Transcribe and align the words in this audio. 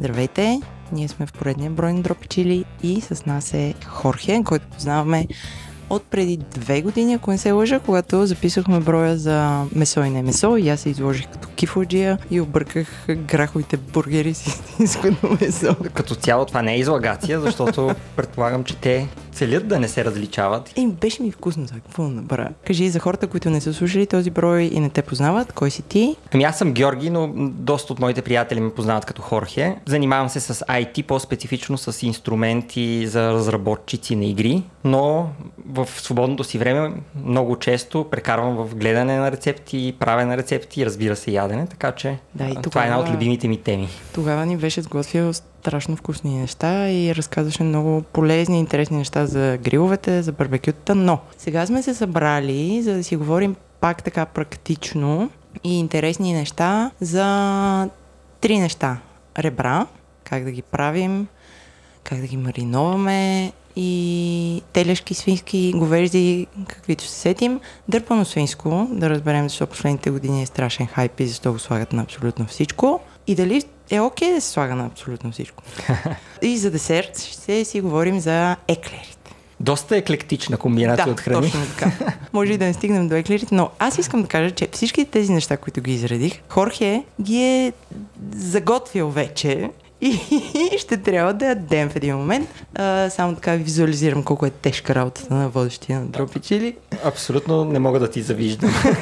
Здравейте! 0.00 0.60
Ние 0.92 1.08
сме 1.08 1.26
в 1.26 1.32
поредния 1.32 1.70
брой 1.70 1.92
на 1.92 2.02
Дропичили 2.02 2.64
и 2.82 3.00
с 3.00 3.26
нас 3.26 3.54
е 3.54 3.74
Хорхе, 3.86 4.42
който 4.44 4.66
познаваме 4.68 5.26
от 5.90 6.02
преди 6.02 6.36
две 6.36 6.82
години, 6.82 7.14
ако 7.14 7.30
не 7.30 7.38
се 7.38 7.52
лъжа, 7.52 7.80
когато 7.80 8.26
записахме 8.26 8.80
броя 8.80 9.16
за 9.16 9.64
месо 9.74 10.02
и 10.02 10.10
не 10.10 10.22
месо 10.22 10.56
и 10.56 10.68
аз 10.68 10.80
се 10.80 10.90
изложих 10.90 11.28
като 11.28 11.48
кифоджия 11.48 12.18
и 12.30 12.40
обърках 12.40 13.06
граховите 13.08 13.76
бургери 13.76 14.34
с 14.34 14.46
истинското 14.46 15.36
месо. 15.40 15.76
Като 15.94 16.14
цяло 16.14 16.44
това 16.44 16.62
не 16.62 16.74
е 16.74 16.78
излагация, 16.78 17.40
защото 17.40 17.90
предполагам, 18.16 18.64
че 18.64 18.76
те 18.76 19.08
целят 19.32 19.68
да 19.68 19.80
не 19.80 19.88
се 19.88 20.04
различават. 20.04 20.72
Ей, 20.76 20.86
беше 20.86 21.22
ми 21.22 21.30
вкусно 21.30 21.66
това, 21.66 21.80
какво 21.80 22.02
направя? 22.02 22.48
Кажи 22.66 22.88
за 22.88 22.98
хората, 22.98 23.26
които 23.26 23.50
не 23.50 23.60
са 23.60 23.74
слушали 23.74 24.06
този 24.06 24.30
брой 24.30 24.62
и 24.62 24.80
не 24.80 24.90
те 24.90 25.02
познават, 25.02 25.52
кой 25.52 25.70
си 25.70 25.82
ти? 25.82 26.16
Ами 26.34 26.44
аз 26.44 26.58
съм 26.58 26.72
Георги, 26.72 27.10
но 27.10 27.32
доста 27.36 27.92
от 27.92 27.98
моите 27.98 28.22
приятели 28.22 28.60
ме 28.60 28.70
познават 28.70 29.04
като 29.04 29.22
Хорхе. 29.22 29.76
Занимавам 29.86 30.28
се 30.28 30.40
с 30.40 30.54
IT, 30.54 31.02
по-специфично 31.02 31.78
с 31.78 32.06
инструменти 32.06 33.06
за 33.06 33.32
разработчици 33.32 34.16
на 34.16 34.24
игри, 34.24 34.62
но 34.84 35.28
в 35.78 36.00
свободното 36.00 36.44
си 36.44 36.58
време 36.58 36.92
много 37.24 37.56
често 37.56 38.04
прекарвам 38.04 38.56
в 38.56 38.74
гледане 38.74 39.18
на 39.18 39.32
рецепти, 39.32 39.96
правене 40.00 40.26
на 40.26 40.36
рецепти 40.36 40.80
и 40.80 40.86
разбира 40.86 41.16
се 41.16 41.30
ядене, 41.30 41.66
така 41.66 41.92
че 41.92 42.18
Да, 42.34 42.44
и 42.44 42.50
това 42.50 42.62
тогава- 42.62 42.82
е 42.82 42.88
една 42.88 43.00
от 43.00 43.10
любимите 43.10 43.48
ми 43.48 43.56
теми. 43.56 43.88
Тогава 44.14 44.46
ни 44.46 44.56
беше 44.56 44.82
сготвил 44.82 45.32
страшно 45.32 45.96
вкусни 45.96 46.30
неща 46.30 46.90
и 46.90 47.14
разказваше 47.14 47.62
много 47.62 48.02
полезни 48.02 48.56
и 48.56 48.60
интересни 48.60 48.96
неща 48.96 49.26
за 49.26 49.58
гриловете, 49.58 50.22
за 50.22 50.32
барбекютата, 50.32 50.94
но 50.94 51.18
сега 51.38 51.66
сме 51.66 51.82
се 51.82 51.94
събрали, 51.94 52.82
за 52.82 52.94
да 52.94 53.04
си 53.04 53.16
говорим 53.16 53.56
пак 53.80 54.02
така 54.02 54.26
практично 54.26 55.30
и 55.64 55.78
интересни 55.78 56.32
неща 56.32 56.90
за 57.00 57.88
три 58.40 58.58
неща. 58.58 58.96
Ребра, 59.38 59.86
как 60.24 60.44
да 60.44 60.50
ги 60.50 60.62
правим, 60.62 61.26
как 62.04 62.20
да 62.20 62.26
ги 62.26 62.36
мариноваме 62.36 63.52
и 63.80 64.62
телешки, 64.72 65.14
свински, 65.14 65.72
говежди, 65.76 66.46
каквито 66.68 67.04
се 67.04 67.14
сетим. 67.14 67.60
Дърпано 67.88 68.24
свинско, 68.24 68.86
да 68.90 69.10
разберем 69.10 69.48
защо 69.48 69.66
последните 69.66 70.10
години 70.10 70.42
е 70.42 70.46
страшен 70.46 70.86
хайп 70.86 71.20
и 71.20 71.26
защо 71.26 71.52
го 71.52 71.58
слагат 71.58 71.92
на 71.92 72.02
абсолютно 72.02 72.46
всичко. 72.46 73.00
И 73.26 73.34
дали 73.34 73.62
е 73.90 74.00
окей 74.00 74.32
да 74.32 74.40
се 74.40 74.50
слага 74.50 74.74
на 74.74 74.86
абсолютно 74.86 75.32
всичко. 75.32 75.62
и 76.42 76.58
за 76.58 76.70
десерт 76.70 77.18
ще 77.18 77.64
си 77.64 77.80
говорим 77.80 78.20
за 78.20 78.56
еклерите. 78.68 79.34
Доста 79.60 79.96
еклектична 79.96 80.56
комбинация 80.56 81.04
да, 81.04 81.10
от 81.10 81.20
храни. 81.20 81.42
точно 81.42 81.66
така. 81.66 81.92
Може 82.32 82.52
и 82.52 82.58
да 82.58 82.64
не 82.64 82.74
стигнем 82.74 83.08
до 83.08 83.14
еклерите, 83.14 83.54
но 83.54 83.70
аз 83.78 83.98
искам 83.98 84.22
да 84.22 84.28
кажа, 84.28 84.50
че 84.50 84.68
всички 84.72 85.04
тези 85.04 85.32
неща, 85.32 85.56
които 85.56 85.80
ги 85.80 85.94
изредих, 85.94 86.40
Хорхе 86.48 87.04
ги 87.20 87.42
е 87.42 87.72
заготвил 88.36 89.10
вече 89.10 89.70
и 90.00 90.20
ще 90.78 90.96
трябва 90.96 91.34
да 91.34 91.46
ядем 91.46 91.88
в 91.88 91.96
един 91.96 92.16
момент. 92.16 92.48
А, 92.74 93.10
само 93.10 93.34
така 93.34 93.52
визуализирам 93.52 94.22
колко 94.22 94.46
е 94.46 94.50
тежка 94.50 94.94
работата 94.94 95.34
на 95.34 95.48
водещия 95.48 96.00
на 96.00 96.06
Дропичили. 96.06 96.76
Абсолютно 97.04 97.64
не 97.64 97.78
мога 97.78 97.98
да 97.98 98.10
ти 98.10 98.22
завиждам. 98.22 98.70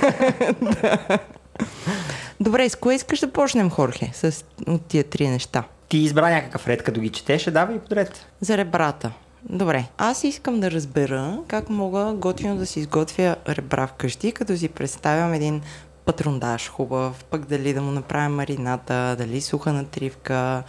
Добре, 2.40 2.68
с 2.68 2.76
кое 2.76 2.94
искаш 2.94 3.20
да 3.20 3.32
почнем, 3.32 3.70
Хорхе, 3.70 4.10
с 4.14 4.44
от 4.66 4.86
тия 4.86 5.04
три 5.04 5.28
неща? 5.28 5.64
Ти 5.88 5.98
избра 5.98 6.30
някакъв 6.30 6.68
ред, 6.68 6.82
като 6.82 7.00
ги 7.00 7.08
четеш, 7.08 7.44
давай 7.44 7.78
подред. 7.78 8.26
За 8.40 8.56
ребрата. 8.56 9.12
Добре, 9.48 9.84
аз 9.98 10.24
искам 10.24 10.60
да 10.60 10.70
разбера 10.70 11.38
как 11.48 11.70
мога 11.70 12.12
готино 12.16 12.56
да 12.56 12.66
си 12.66 12.80
изготвя 12.80 13.36
ребра 13.48 13.86
вкъщи, 13.86 14.32
като 14.32 14.56
си 14.56 14.68
представям 14.68 15.32
един 15.32 15.62
патрондаж 16.06 16.68
хубав, 16.68 17.24
пък 17.24 17.46
дали 17.46 17.72
да 17.72 17.82
му 17.82 17.90
направя 17.90 18.28
марината, 18.28 19.14
дали 19.18 19.40
суха 19.40 19.72
натривка, 19.72 20.62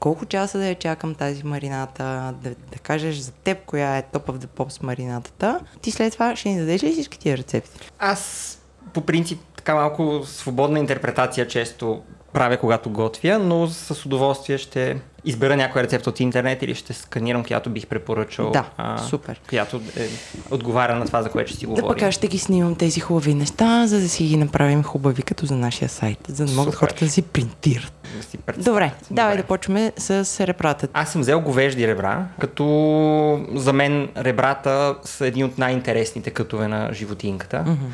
колко 0.00 0.26
часа 0.26 0.58
да 0.58 0.66
я 0.66 0.74
чакам 0.74 1.14
тази 1.14 1.46
марината, 1.46 2.34
да, 2.42 2.50
да 2.50 2.78
кажеш 2.82 3.16
за 3.16 3.32
теб 3.32 3.64
коя 3.66 3.96
е 3.96 4.02
топ 4.02 4.26
of 4.26 4.38
the 4.38 4.46
pops 4.46 4.82
маринатата. 4.82 5.60
Ти 5.80 5.90
след 5.90 6.12
това 6.12 6.36
ще 6.36 6.48
ни 6.48 6.58
дадеш 6.58 6.82
ли 6.82 6.92
всички 6.92 7.18
тия 7.18 7.36
рецепти? 7.36 7.90
Аз 7.98 8.50
по 8.92 9.00
принцип 9.00 9.40
така 9.56 9.74
малко 9.74 10.22
свободна 10.24 10.78
интерпретация 10.78 11.48
често 11.48 12.02
правя 12.34 12.56
когато 12.56 12.90
готвя, 12.90 13.38
но 13.38 13.66
с 13.66 14.06
удоволствие 14.06 14.58
ще 14.58 14.96
избера 15.24 15.56
някой 15.56 15.82
рецепт 15.82 16.06
от 16.06 16.20
интернет 16.20 16.62
или 16.62 16.74
ще 16.74 16.92
сканирам, 16.92 17.44
която 17.44 17.70
бих 17.70 17.86
препоръчал. 17.86 18.50
Да, 18.50 18.96
супер. 19.08 19.40
Която 19.48 19.80
е, 19.96 20.08
отговаря 20.50 20.94
на 20.94 21.06
това, 21.06 21.22
за 21.22 21.30
което 21.30 21.50
ще 21.50 21.58
си 21.58 21.66
Да 21.66 21.70
говорим. 21.70 21.88
пък 21.88 22.02
аз 22.02 22.14
ще 22.14 22.28
ги 22.28 22.38
снимам 22.38 22.74
тези 22.74 23.00
хубави 23.00 23.34
неща, 23.34 23.86
за 23.86 24.00
да 24.00 24.08
си 24.08 24.24
ги 24.24 24.36
направим 24.36 24.82
хубави 24.82 25.22
като 25.22 25.46
за 25.46 25.56
нашия 25.56 25.88
сайт, 25.88 26.18
за 26.28 26.44
да 26.46 26.52
могат 26.52 26.74
Супер. 26.74 26.86
хората 26.86 27.04
да 27.04 27.10
си 27.10 27.22
принтират. 27.22 27.92
Да 28.16 28.22
си 28.22 28.38
представя. 28.38 28.70
Добре, 28.74 28.92
давай 29.10 29.32
Добре. 29.32 29.42
да 29.42 29.48
почваме 29.48 29.92
с 29.96 30.40
ребрата. 30.46 30.88
Аз 30.92 31.12
съм 31.12 31.20
взел 31.20 31.40
говежди 31.40 31.88
ребра, 31.88 32.24
като 32.40 32.64
за 33.54 33.72
мен 33.72 34.08
ребрата 34.16 34.94
са 35.04 35.26
едни 35.26 35.44
от 35.44 35.58
най-интересните 35.58 36.30
кътове 36.30 36.68
на 36.68 36.90
животинката. 36.92 37.62
Мгм. 37.66 37.84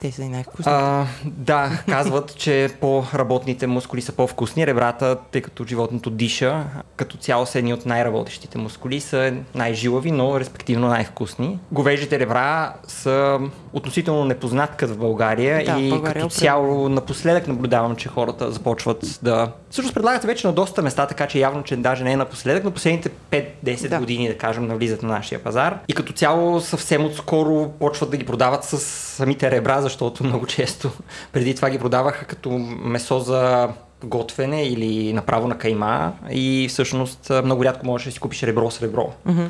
Те 0.00 0.12
са 0.12 0.22
и 0.22 0.28
най-вкусни. 0.28 0.72
А, 0.72 1.06
да, 1.24 1.82
казват, 1.88 2.36
че 2.36 2.70
по-работните 2.80 3.66
мускули 3.66 4.02
са 4.02 4.12
по-вкусни. 4.12 4.66
Ребрата, 4.66 5.16
тъй 5.32 5.42
като 5.42 5.64
животното 5.64 6.10
диша, 6.10 6.64
като 6.96 7.16
цяло 7.16 7.46
са 7.46 7.58
едни 7.58 7.74
от 7.74 7.86
най-работещите 7.86 8.58
мускули, 8.58 9.00
са 9.00 9.32
най-жилави, 9.54 10.10
но 10.10 10.40
респективно 10.40 10.88
най-вкусни. 10.88 11.58
Говежите 11.72 12.18
ребра 12.18 12.72
са 12.86 13.38
относително 13.72 14.24
непознат 14.24 14.70
кът 14.76 14.90
в 14.90 14.96
България 14.98 15.64
Да, 15.64 15.80
и 15.80 15.88
България 15.90 16.22
като 16.22 16.34
цяло 16.34 16.88
напоследък 16.88 17.48
наблюдавам, 17.48 17.96
че 17.96 18.08
хората 18.08 18.50
започват 18.52 19.18
да... 19.22 19.52
Всъщност 19.70 19.94
предлагат 19.94 20.24
вече 20.24 20.46
на 20.46 20.52
доста 20.52 20.82
места, 20.82 21.06
така 21.06 21.26
че 21.26 21.38
явно, 21.38 21.62
че 21.62 21.76
даже 21.76 22.04
не 22.04 22.12
е 22.12 22.16
напоследък, 22.16 22.64
но 22.64 22.70
последните 22.70 23.10
5-10 23.64 23.88
Да. 23.88 23.98
години, 23.98 24.28
да 24.28 24.38
кажем, 24.38 24.66
навлизат 24.66 25.02
на 25.02 25.08
нашия 25.08 25.42
пазар. 25.42 25.78
И 25.88 25.94
като 25.94 26.12
цяло 26.12 26.60
съвсем 26.60 27.04
отскоро 27.04 27.70
почват 27.78 28.10
да 28.10 28.16
ги 28.16 28.26
продават 28.26 28.64
с 28.64 28.78
самите 28.78 29.50
ребра, 29.50 29.80
защото 29.88 30.24
много 30.24 30.46
често 30.46 30.90
преди 31.32 31.54
това 31.54 31.70
ги 31.70 31.78
продаваха 31.78 32.24
като 32.24 32.50
месо 32.82 33.18
за 33.18 33.68
готвене 34.04 34.64
или 34.64 35.12
направо 35.12 35.48
на 35.48 35.58
кайма 35.58 36.12
и 36.30 36.66
всъщност 36.68 37.32
много 37.44 37.64
рядко 37.64 37.86
можеш 37.86 38.04
да 38.04 38.12
си 38.12 38.18
купиш 38.18 38.42
ребро 38.42 38.70
с 38.70 38.82
ребро. 38.82 39.12
Мгм. 39.26 39.46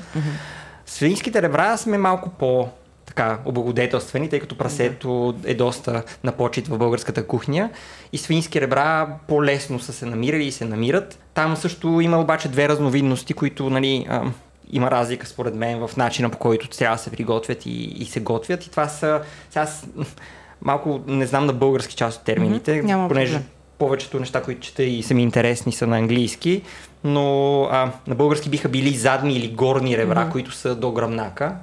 Свинските 0.87 1.43
ребра 1.43 1.77
сме 1.77 1.99
малко 1.99 2.31
по 2.31 2.69
така 3.07 3.39
облагодетелствани, 3.45 4.29
тъй 4.29 4.41
като 4.41 4.59
прасето 4.59 5.35
е 5.45 5.55
доста 5.55 6.03
на 6.25 6.33
почет 6.33 6.69
в 6.69 6.79
българската 6.79 7.27
кухня 7.27 7.71
и 8.13 8.19
свински 8.19 8.61
ребра 8.61 9.09
по-лесно 9.29 9.81
са 9.81 9.93
се 9.93 10.07
намирали 10.07 10.45
и 10.45 10.53
се 10.53 10.65
намират. 10.65 11.19
Там 11.35 11.57
също 11.57 12.01
има 12.01 12.21
обаче 12.21 12.49
две 12.49 12.69
разновидности, 12.69 13.35
които 13.35 13.71
нали, 13.71 14.07
има 14.71 14.91
разлика 14.91 15.27
според 15.27 15.55
мен 15.55 15.79
в 15.79 15.97
начина 15.97 16.31
по 16.31 16.39
който 16.39 16.69
трябва 16.69 16.97
да 16.97 17.03
се 17.03 17.11
приготвят 17.11 17.67
и, 17.67 17.71
и 17.71 18.05
се 18.05 18.21
готвят 18.21 18.67
и 18.67 18.71
това 18.71 18.89
са... 18.89 19.21
Сега 19.51 19.63
аз 19.63 19.87
малко 20.63 21.01
не 21.07 21.27
знам 21.27 21.47
на 21.47 21.53
български 21.53 21.95
част 21.95 22.19
от 22.19 22.25
термините, 22.25 22.77
Мгм, 22.77 22.87
няма 22.87 23.09
понеже 23.09 23.33
проблем. 23.33 23.49
повечето 23.79 24.21
неща, 24.21 24.43
които 24.43 24.61
чета 24.61 24.83
и 24.83 25.03
са 25.03 25.15
ми 25.15 25.23
интересни 25.23 25.73
са 25.73 25.87
на 25.87 25.97
английски, 25.99 26.63
но 27.05 27.25
а, 27.63 27.91
на 28.07 28.15
български 28.15 28.49
биха 28.51 28.69
били 28.69 28.91
задни 28.91 29.35
или 29.35 29.49
горни 29.49 29.99
ребра, 29.99 30.21
Мгм. 30.21 30.31
които 30.31 30.53
са 30.53 30.75
до 30.75 30.93
гръбнака. 30.93 31.55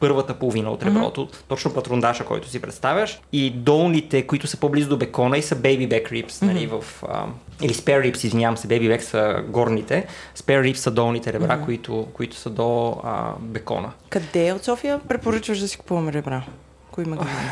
Първата 0.00 0.34
половина 0.34 0.70
от 0.70 0.82
реброто, 0.82 1.28
точно 1.48 1.74
патрондаша, 1.74 2.24
който 2.24 2.48
си 2.48 2.60
представяш. 2.60 3.20
И 3.32 3.50
долните, 3.50 4.26
които 4.26 4.46
са 4.46 4.56
по-близо 4.56 4.88
до 4.88 4.96
бекона 4.96 5.38
и 5.38 5.42
са 5.42 5.56
baby 5.56 5.88
back 5.88 6.12
ribs, 6.12 6.42
нали, 6.42 6.66
в, 6.66 6.84
а, 7.08 7.26
или 7.62 7.74
spare 7.74 8.12
ribs, 8.12 8.24
извинявам 8.24 8.56
се, 8.56 8.68
baby 8.68 8.96
back 8.96 9.00
са 9.00 9.42
горните, 9.48 10.06
spare 10.36 10.72
ribs 10.72 10.74
са 10.74 10.90
долните 10.90 11.32
ребра, 11.32 11.60
които, 11.64 12.06
които 12.12 12.36
са 12.36 12.50
до 12.50 13.00
а, 13.04 13.32
бекона. 13.40 13.92
Къде 14.08 14.52
от 14.52 14.64
София 14.64 15.00
препоръчваш 15.08 15.58
да 15.58 15.68
си 15.68 15.78
купуваме 15.78 16.12
ребра? 16.12 16.42
Кои 16.90 17.04
магазини? 17.04 17.50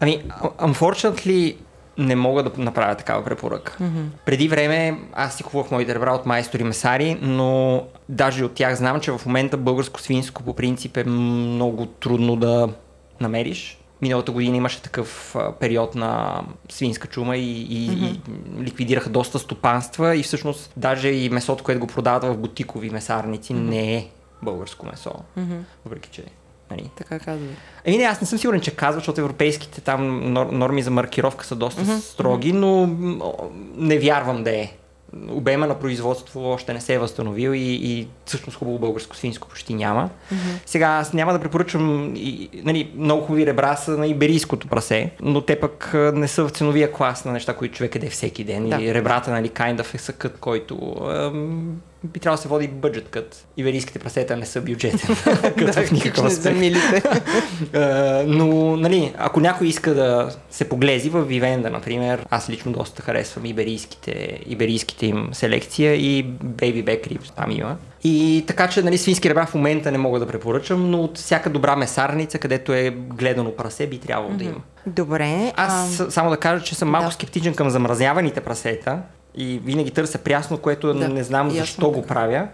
Ами, 0.00 0.22
unfortunately, 0.58 1.56
не 1.98 2.16
мога 2.16 2.42
да 2.42 2.50
направя 2.62 2.94
такава 2.94 3.24
препоръка. 3.24 3.72
Мгм. 3.80 4.00
Преди 4.24 4.48
време 4.48 5.00
аз 5.12 5.36
си 5.36 5.42
купувах 5.42 5.70
моите 5.70 5.94
ребра 5.94 6.14
от 6.14 6.26
майстори 6.26 6.64
месари, 6.64 7.18
но 7.22 7.82
даже 8.08 8.44
от 8.44 8.54
тях 8.54 8.74
знам, 8.74 9.00
че 9.00 9.12
в 9.12 9.26
момента 9.26 9.56
българско 9.56 10.00
свинско 10.00 10.42
по 10.42 10.54
принцип 10.54 10.96
е 10.96 11.04
много 11.04 11.86
трудно 11.86 12.36
да 12.36 12.68
намериш. 13.20 13.78
Миналата 14.02 14.32
година 14.32 14.56
имаше 14.56 14.82
такъв 14.82 15.36
период 15.60 15.94
на 15.94 16.40
свинска 16.68 17.08
чума 17.08 17.36
и, 17.36 17.62
и, 17.62 17.86
и 17.86 18.20
ликвидираха 18.60 19.10
доста 19.10 19.38
стопанства 19.38 20.16
и 20.16 20.22
всъщност 20.22 20.72
даже 20.76 21.08
и 21.08 21.30
месото, 21.30 21.64
което 21.64 21.80
го 21.80 21.86
продават 21.86 22.24
в 22.24 22.36
бутикови 22.36 22.90
месарници, 22.90 23.54
не 23.54 23.96
е 23.96 24.06
българско 24.42 24.86
месо. 24.86 25.12
Мгм. 25.36 25.56
Въпреки, 25.84 26.08
че 26.12 26.24
нали, 26.70 26.90
Така 26.96 27.18
казвай. 27.18 27.48
Еми 27.84 27.98
не, 27.98 28.04
аз 28.04 28.20
не 28.20 28.26
съм 28.26 28.38
сигурен, 28.38 28.60
че 28.60 28.76
казва, 28.76 28.98
защото 29.00 29.20
европейските 29.20 29.80
там 29.80 30.22
нор- 30.22 30.52
норми 30.52 30.82
за 30.82 30.90
маркировка 30.90 31.44
са 31.46 31.56
доста 31.56 31.98
строги, 32.00 32.52
но 32.52 32.86
не 33.76 33.98
вярвам 33.98 34.44
да 34.44 34.50
е. 34.50 34.72
обема 35.30 35.66
на 35.66 35.78
производство 35.78 36.50
още 36.50 36.74
не 36.74 36.80
се 36.80 36.94
е 36.94 36.98
възстановил 36.98 37.50
и, 37.50 37.74
и 37.74 38.08
всъщност 38.24 38.58
хубаво 38.58 38.78
българско 38.78 39.16
свинско 39.16 39.48
почти 39.48 39.74
няма. 39.74 40.10
Mm-hmm. 40.10 40.58
Сега 40.66 40.86
аз 40.88 41.12
няма 41.12 41.32
да 41.32 41.38
препоръчам, 41.38 42.12
и, 42.16 42.48
нали, 42.54 42.92
много 42.96 43.22
хубави 43.22 43.46
ребра 43.46 43.76
са 43.76 43.90
на 43.90 44.06
иберийското 44.06 44.68
прасе, 44.68 45.10
но 45.20 45.40
те 45.40 45.60
пък 45.60 45.90
не 45.94 46.28
са 46.28 46.48
в 46.48 46.50
ценовия 46.50 46.92
клас 46.92 47.24
на 47.24 47.32
неща, 47.32 47.54
които 47.56 47.74
човек 47.74 47.94
еде 47.94 48.10
всеки 48.10 48.44
ден. 48.44 48.68
Да. 48.68 48.82
И 48.82 48.94
ребрата, 48.94 49.30
нали, 49.30 49.50
kind 49.50 49.82
of 49.82 49.94
е 49.94 49.98
съкът, 49.98 50.38
който 50.38 50.96
ем, 51.14 51.80
би 52.04 52.20
трябвало 52.20 52.36
да 52.36 52.42
се 52.42 52.48
води 52.48 52.68
бъджет 52.68 53.08
кът. 53.08 53.46
Иверийските 53.56 53.98
прасета 53.98 54.36
не 54.36 54.46
са 54.46 54.60
бюджетен 54.60 55.16
кът 55.58 55.74
в 55.74 55.92
никакъв 55.92 56.24
аспект. 56.24 56.58
но, 58.26 58.76
нали, 58.76 59.14
ако 59.18 59.40
някой 59.40 59.66
иска 59.66 59.94
да 59.94 60.36
се 60.50 60.68
поглези 60.68 61.10
в 61.10 61.24
Вивенда, 61.24 61.70
например, 61.70 62.26
аз 62.30 62.50
лично 62.50 62.72
доста 62.72 63.02
харесвам 63.02 63.44
иберийските, 63.44 64.40
иберийските 64.46 65.06
им 65.06 65.28
селекция 65.32 65.94
и 65.94 66.26
Baby 66.44 66.84
Back 66.84 67.08
Ribs 67.08 67.34
там 67.36 67.50
има. 67.50 67.76
И 68.04 68.44
така 68.46 68.68
че 68.68 68.82
нали, 68.82 68.98
свински 68.98 69.30
ребра 69.30 69.46
в 69.46 69.54
момента 69.54 69.92
не 69.92 69.98
мога 69.98 70.18
да 70.18 70.26
препоръчам, 70.26 70.90
но 70.90 71.00
от 71.00 71.18
всяка 71.18 71.50
добра 71.50 71.76
месарница, 71.76 72.38
където 72.38 72.72
е 72.72 72.90
гледано 72.90 73.56
прасе, 73.56 73.86
би 73.86 73.98
трябвало 73.98 74.32
mm-hmm. 74.32 74.36
да 74.36 74.44
има. 74.44 74.60
Добре. 74.86 75.52
Аз 75.56 76.00
а... 76.00 76.10
само 76.10 76.30
да 76.30 76.36
кажа, 76.36 76.64
че 76.64 76.74
съм 76.74 76.90
малко 76.90 77.08
да. 77.08 77.12
скептичен 77.12 77.54
към 77.54 77.70
замразяваните 77.70 78.40
прасета, 78.40 78.98
и 79.38 79.60
винаги 79.64 79.90
търся 79.90 80.18
прясно, 80.18 80.58
което 80.58 80.94
да, 80.94 81.08
не 81.08 81.24
знам 81.24 81.50
защо 81.50 81.86
така. 81.86 82.00
го 82.00 82.06
правя. 82.06 82.48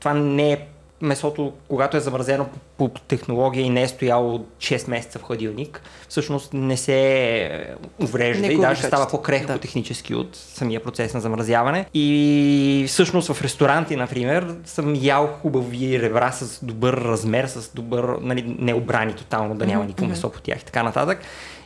Това 0.00 0.14
не 0.14 0.52
е 0.52 0.66
месото, 1.00 1.52
когато 1.68 1.96
е 1.96 2.00
замразено 2.00 2.46
по, 2.76 2.88
по 2.88 3.00
технология 3.00 3.64
и 3.64 3.70
не 3.70 3.82
е 3.82 3.88
стояло 3.88 4.44
6 4.58 4.90
месеца 4.90 5.18
в 5.18 5.22
хладилник, 5.22 5.82
всъщност 6.08 6.52
не 6.52 6.76
се 6.76 7.74
уврежда 8.02 8.46
не 8.46 8.52
и 8.52 8.56
даже 8.56 8.82
става 8.82 9.08
по-крехко 9.08 9.52
да. 9.52 9.58
технически 9.58 10.14
от 10.14 10.36
самия 10.36 10.82
процес 10.82 11.14
на 11.14 11.20
замразяване. 11.20 11.86
И 11.94 12.84
всъщност 12.88 13.32
в 13.32 13.42
ресторанти, 13.42 13.96
например, 13.96 14.54
съм 14.64 14.94
ял 14.94 15.26
хубави 15.26 16.02
ребра 16.02 16.32
с 16.32 16.64
добър 16.64 16.94
размер, 16.94 17.46
с 17.46 17.70
добър, 17.74 18.04
нали, 18.20 18.56
необрани 18.58 19.14
тотално, 19.14 19.54
да 19.54 19.66
няма 19.66 19.84
никакво 19.84 20.06
месо 20.06 20.30
по 20.30 20.40
тях 20.40 20.60
и 20.60 20.64
така 20.64 20.82
нататък. 20.82 21.18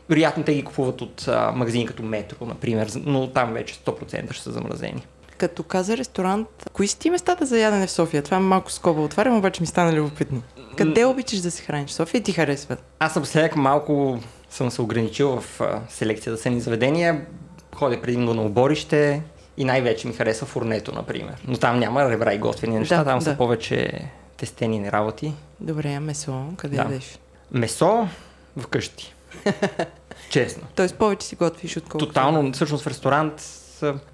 Вероятно 0.08 0.44
те 0.44 0.55
ги 0.55 0.64
купуват 0.64 1.02
от 1.02 1.28
а, 1.28 1.52
магазини 1.56 1.87
като 1.87 2.02
Метро, 2.02 2.46
например, 2.46 2.90
но 3.05 3.26
там 3.26 3.52
вече 3.52 3.75
100% 3.75 4.32
ще 4.32 4.43
са 4.43 4.52
замразени. 4.52 5.06
Като 5.38 5.62
каза 5.62 5.96
ресторант, 5.96 6.49
кои 6.72 6.88
си 6.88 6.99
ти 6.99 7.10
местата 7.10 7.46
за 7.46 7.58
ядене 7.58 7.87
в 7.87 7.90
София? 7.90 8.22
Това 8.22 8.37
е 8.37 8.40
малко 8.40 8.72
скоба 8.72 9.00
отварям, 9.00 9.37
обаче 9.37 9.60
ми 9.60 9.66
стана 9.66 9.93
любопитно. 9.93 10.43
Къде 10.76 11.05
обичаш 11.05 11.40
да 11.40 11.50
се 11.50 11.62
храниш? 11.62 11.90
София 11.90 12.22
ти 12.22 12.32
харесва? 12.32 12.76
Аз 12.99 13.12
съм 13.12 13.25
сега 13.25 13.56
малко 13.56 14.20
съм 14.50 14.70
се 14.70 14.82
ограничил 14.82 15.40
в 15.40 15.60
а, 15.60 15.81
селекцията 15.88 16.37
за 16.37 16.43
сени 16.43 16.60
заведения. 16.60 17.26
Ходя 17.75 18.02
предимно 18.02 18.34
на 18.34 18.43
оборище 18.43 19.22
и 19.56 19.64
най-вече 19.64 20.08
ми 20.08 20.14
харесва 20.14 20.46
фурнето, 20.46 20.93
например. 20.93 21.34
Но 21.49 21.56
там 21.56 21.78
няма 21.78 22.10
ребра 22.10 22.34
и 22.34 22.38
готвени 22.38 22.78
неща, 22.78 22.96
да, 22.96 23.05
там 23.05 23.19
да. 23.19 23.25
са 23.25 23.37
повече 23.37 24.10
тестени 24.37 24.93
работи. 24.93 25.34
Добре, 25.60 25.94
а 25.94 26.00
месо? 26.00 26.44
Къде 26.56 26.76
да. 26.76 26.82
ядеш? 26.82 27.19
Месо 27.52 28.08
вкъщи. 28.58 29.14
Честно. 30.30 30.62
Тоест 30.75 30.94
повече 30.94 31.26
си 31.26 31.36
готвиш 31.36 31.76
отколкото. 31.76 32.06
Тотално, 32.06 32.52
всъщност 32.52 32.84
в 32.84 32.86
ресторант 32.86 33.42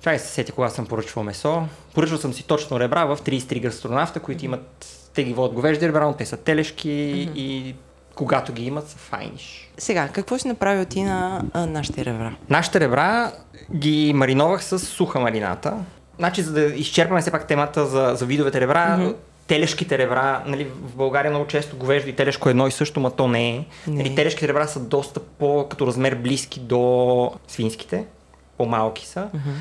Чай 0.00 0.19
се 0.19 0.26
сети 0.26 0.52
кога 0.52 0.69
съм 0.69 0.87
поръчвал 0.87 1.25
месо. 1.25 1.62
Поръчвал 1.94 2.19
съм 2.19 2.32
си 2.32 2.46
точно 2.46 2.81
ребра 2.81 3.05
в 3.05 3.19
33 3.19 3.61
гастронавта, 3.62 4.20
които 4.20 4.44
имат, 4.44 4.87
те 5.14 5.25
ги 5.25 5.32
водят 5.32 5.55
говежди 5.55 5.88
ребра, 5.88 6.06
но 6.06 6.12
те 6.12 6.26
са 6.26 6.37
телешки 6.37 6.88
mm-hmm. 6.88 7.34
и 7.34 7.75
когато 8.14 8.52
ги 8.52 8.64
имат 8.64 8.88
са 8.88 8.96
файниш. 8.96 9.70
Сега, 9.78 10.08
какво 10.08 10.38
си 10.38 10.49
направил 10.49 10.84
ти 10.84 11.02
на 11.02 11.43
а, 11.52 11.66
нашите 11.66 12.05
ребра? 12.05 12.32
Нашите 12.50 12.81
ребра 12.81 13.32
ги 13.76 14.12
мариновах 14.14 14.64
с 14.64 14.78
суха 14.78 15.20
марината. 15.20 15.75
Значи, 16.19 16.43
за 16.43 16.52
да 16.52 16.64
изчерпаме 16.64 17.20
все 17.20 17.31
пак 17.31 17.46
темата 17.46 17.87
за, 17.87 18.12
за 18.14 18.26
видовете 18.26 18.60
ребра, 18.60 18.99
mm-hmm 18.99 19.14
телешките 19.46 19.99
ребра, 19.99 20.43
нали, 20.46 20.64
в 20.64 20.96
България 20.96 21.31
много 21.31 21.46
често 21.46 21.76
говеждо 21.76 22.08
и 22.08 22.17
телешко 22.17 22.49
едно 22.49 22.67
и 22.67 22.70
също, 22.70 23.00
ма 23.00 23.11
то 23.11 23.29
не 23.29 23.50
е. 23.50 23.64
Не. 23.87 23.96
Нали, 23.96 24.14
телешките 24.14 24.49
ребра 24.49 24.67
са 24.67 24.81
доста 24.81 25.20
по, 25.20 25.67
като 25.70 25.87
размер 25.87 26.14
близки 26.14 26.61
до 26.61 27.32
свинските, 27.49 28.05
по-малки 28.58 29.06
са. 29.06 29.29
Mm-hmm. 29.35 29.55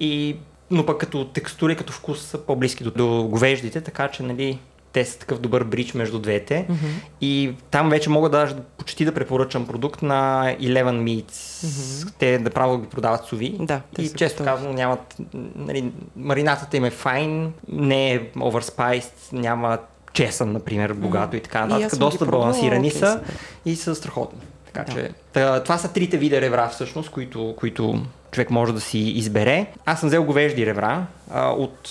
И, 0.00 0.36
но 0.70 0.86
пък 0.86 0.98
като 0.98 1.24
текстура 1.24 1.72
и 1.72 1.76
като 1.76 1.92
вкус 1.92 2.20
са 2.20 2.38
по-близки 2.38 2.84
до, 2.84 2.90
до 2.90 3.28
говеждите, 3.28 3.80
така 3.80 4.08
че 4.08 4.22
нали, 4.22 4.58
те 4.96 5.04
са 5.04 5.18
такъв 5.18 5.38
добър 5.38 5.64
брич 5.64 5.94
между 5.94 6.18
двете. 6.18 6.66
Mm-hmm. 6.70 7.06
И 7.20 7.54
там 7.70 7.90
вече 7.90 8.10
мога 8.10 8.28
даже 8.28 8.54
почти 8.78 9.04
да 9.04 9.14
препоръчам 9.14 9.66
продукт 9.66 10.02
на 10.02 10.54
Eleven 10.60 11.02
Meats. 11.04 11.30
Mm-hmm. 11.30 12.12
Те 12.18 12.38
да 12.38 12.50
право 12.50 12.78
ги 12.78 12.86
продават 12.86 13.24
суви. 13.24 13.56
Да, 13.60 13.80
и 13.98 14.08
често 14.08 14.44
казвам 14.44 14.74
нямат... 14.74 15.16
Нали, 15.56 15.92
маринатата 16.16 16.76
им 16.76 16.84
е 16.84 16.90
файн, 16.90 17.52
не 17.68 18.14
е 18.14 18.30
overspiced, 18.30 19.12
няма 19.32 19.78
чесън, 20.12 20.52
например, 20.52 20.92
богато 20.92 21.36
mm-hmm. 21.36 21.38
и 21.38 21.42
така 21.42 21.66
нататък. 21.66 21.98
Доста 21.98 22.26
балансирани 22.26 22.90
okay, 22.90 22.98
са 22.98 23.20
и 23.66 23.76
са 23.76 23.94
страхотни. 23.94 24.40
Така 24.66 24.84
да. 24.84 24.92
че, 24.92 25.10
тъ, 25.32 25.62
това 25.62 25.78
са 25.78 25.92
трите 25.92 26.16
вида 26.18 26.40
ребра 26.40 26.68
всъщност, 26.68 27.10
които, 27.10 27.54
които 27.58 28.02
човек 28.30 28.50
може 28.50 28.72
да 28.72 28.80
си 28.80 28.98
избере. 28.98 29.66
Аз 29.86 30.00
съм 30.00 30.08
взел 30.08 30.24
говежди 30.24 30.66
ребра 30.66 31.06
а, 31.30 31.50
от 31.50 31.90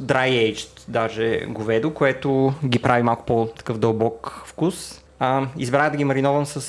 dry 0.00 0.52
aged 0.52 0.68
даже 0.88 1.46
говедо, 1.48 1.94
което 1.94 2.54
ги 2.64 2.78
прави 2.78 3.02
малко 3.02 3.24
по-такъв 3.24 3.78
дълбок 3.78 4.42
вкус. 4.46 5.02
А, 5.18 5.46
избрах 5.58 5.90
да 5.90 5.96
ги 5.96 6.04
мариновам 6.04 6.46
с 6.46 6.60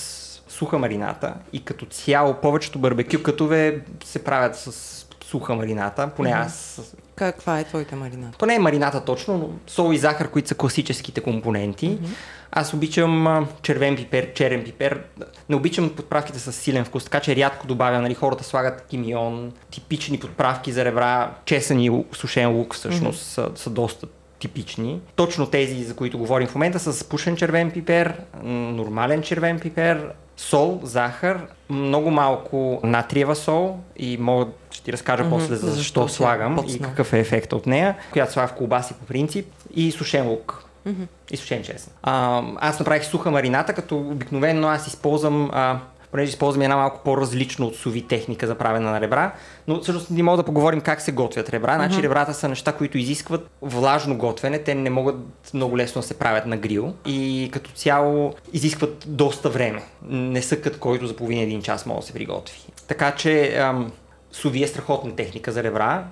суха 0.47 0.77
марината 0.79 1.33
и 1.53 1.65
като 1.65 1.85
цяло 1.85 2.33
повечето 2.33 2.79
барбекю 2.79 3.23
кътове 3.23 3.81
се 4.03 4.23
правят 4.23 4.55
с 4.55 5.05
суха 5.25 5.55
марината, 5.55 6.09
поне 6.15 6.29
mm-hmm. 6.29 6.45
аз... 6.45 6.81
Каква 7.15 7.59
е 7.59 7.63
твоята 7.63 7.95
марината? 7.95 8.37
То 8.37 8.45
не 8.45 8.55
е 8.55 8.59
марината 8.59 9.05
точно, 9.05 9.37
но 9.37 9.49
сол 9.67 9.93
и 9.93 9.97
захар, 9.97 10.29
които 10.29 10.47
са 10.47 10.55
класическите 10.55 11.21
компоненти. 11.21 11.89
Mm-hmm. 11.89 12.15
Аз 12.51 12.73
обичам 12.73 13.47
червен 13.61 13.95
пипер, 13.95 14.33
черен 14.33 14.63
пипер. 14.63 15.03
Не 15.49 15.55
обичам 15.55 15.89
подправките 15.89 16.39
с 16.39 16.53
силен 16.53 16.85
вкус, 16.85 17.03
така 17.03 17.19
че 17.19 17.35
рядко 17.35 17.67
добавям. 17.67 18.03
Нали, 18.03 18.13
хората 18.13 18.43
слагат 18.43 18.85
кимион, 18.89 19.53
типични 19.71 20.19
подправки 20.19 20.71
за 20.71 20.85
ребра, 20.85 21.31
чесън 21.45 21.79
и 21.79 22.05
сушен 22.11 22.51
лук 22.51 22.75
всъщност 22.75 23.23
mm-hmm. 23.23 23.51
са, 23.55 23.63
са 23.63 23.69
доста 23.69 24.07
типични. 24.39 25.01
Точно 25.15 25.47
тези, 25.47 25.83
за 25.83 25.95
които 25.95 26.17
говорим 26.17 26.47
в 26.47 26.55
момента, 26.55 26.79
са 26.79 26.93
с 26.93 27.03
пушен 27.03 27.35
червен 27.35 27.71
пипер, 27.71 28.21
нормален 28.43 29.21
червен 29.21 29.59
пипер, 29.59 30.11
сол, 30.49 30.79
захар, 30.83 31.47
много 31.69 32.11
малко 32.11 32.79
натриева 32.83 33.35
сол 33.35 33.79
и 33.97 34.17
мога 34.17 34.45
ще 34.71 34.83
ти 34.83 34.93
разкажа 34.93 35.23
mm-hmm. 35.23 35.29
после 35.29 35.55
за 35.55 35.67
защо, 35.67 36.01
защо 36.01 36.07
слагам 36.07 36.65
и 36.67 36.79
какъв 36.79 37.13
е 37.13 37.19
ефект 37.19 37.53
от 37.53 37.65
нея, 37.65 37.95
която 38.11 38.33
слага 38.33 38.47
в 38.47 38.53
колбаси 38.53 38.93
по 38.93 39.05
принцип 39.05 39.45
и 39.75 39.91
сушен 39.91 40.27
лук. 40.27 40.63
Mm-hmm. 40.87 41.07
И 41.31 41.37
сушен 41.37 41.63
чесън. 41.63 41.93
А, 42.03 42.43
аз 42.57 42.79
направих 42.79 43.05
суха 43.05 43.31
марината, 43.31 43.73
като 43.73 43.97
обикновено 43.97 44.67
аз 44.67 44.87
използвам 44.87 45.49
а, 45.53 45.79
понеже 46.13 46.29
използваме 46.29 46.65
една 46.65 46.75
малко 46.75 47.01
по-различна 47.03 47.65
от 47.65 47.75
суви 47.75 48.01
техника 48.01 48.47
за 48.47 48.55
правене 48.55 48.85
на 48.85 49.01
ребра, 49.01 49.31
но 49.67 49.81
всъщност 49.81 50.09
не 50.09 50.23
мога 50.23 50.37
да 50.37 50.43
поговорим 50.43 50.81
как 50.81 51.01
се 51.01 51.11
готвят 51.11 51.49
ребра. 51.49 51.75
Значи 51.75 51.95
mm-hmm. 51.95 52.03
ребрата 52.03 52.33
са 52.33 52.49
неща, 52.49 52.73
които 52.73 52.97
изискват 52.97 53.49
влажно 53.61 54.17
готвене, 54.17 54.59
те 54.59 54.75
не 54.75 54.89
могат 54.89 55.15
много 55.53 55.77
лесно 55.77 56.01
да 56.01 56.07
се 56.07 56.13
правят 56.13 56.45
на 56.45 56.57
грил 56.57 56.93
и 57.05 57.49
като 57.53 57.71
цяло 57.71 58.33
изискват 58.53 59.05
доста 59.07 59.49
време. 59.49 59.83
Не 60.09 60.41
са 60.41 60.61
кът, 60.61 60.79
който 60.79 61.07
за 61.07 61.15
половина 61.15 61.41
един 61.41 61.61
час 61.61 61.85
може 61.85 61.99
да 61.99 62.05
се 62.05 62.13
приготви. 62.13 62.59
Така 62.87 63.11
че 63.11 63.55
ам, 63.57 63.91
суви 64.31 64.63
е 64.63 64.67
страхотна 64.67 65.15
техника 65.15 65.51
за 65.51 65.63
ребра, 65.63 66.03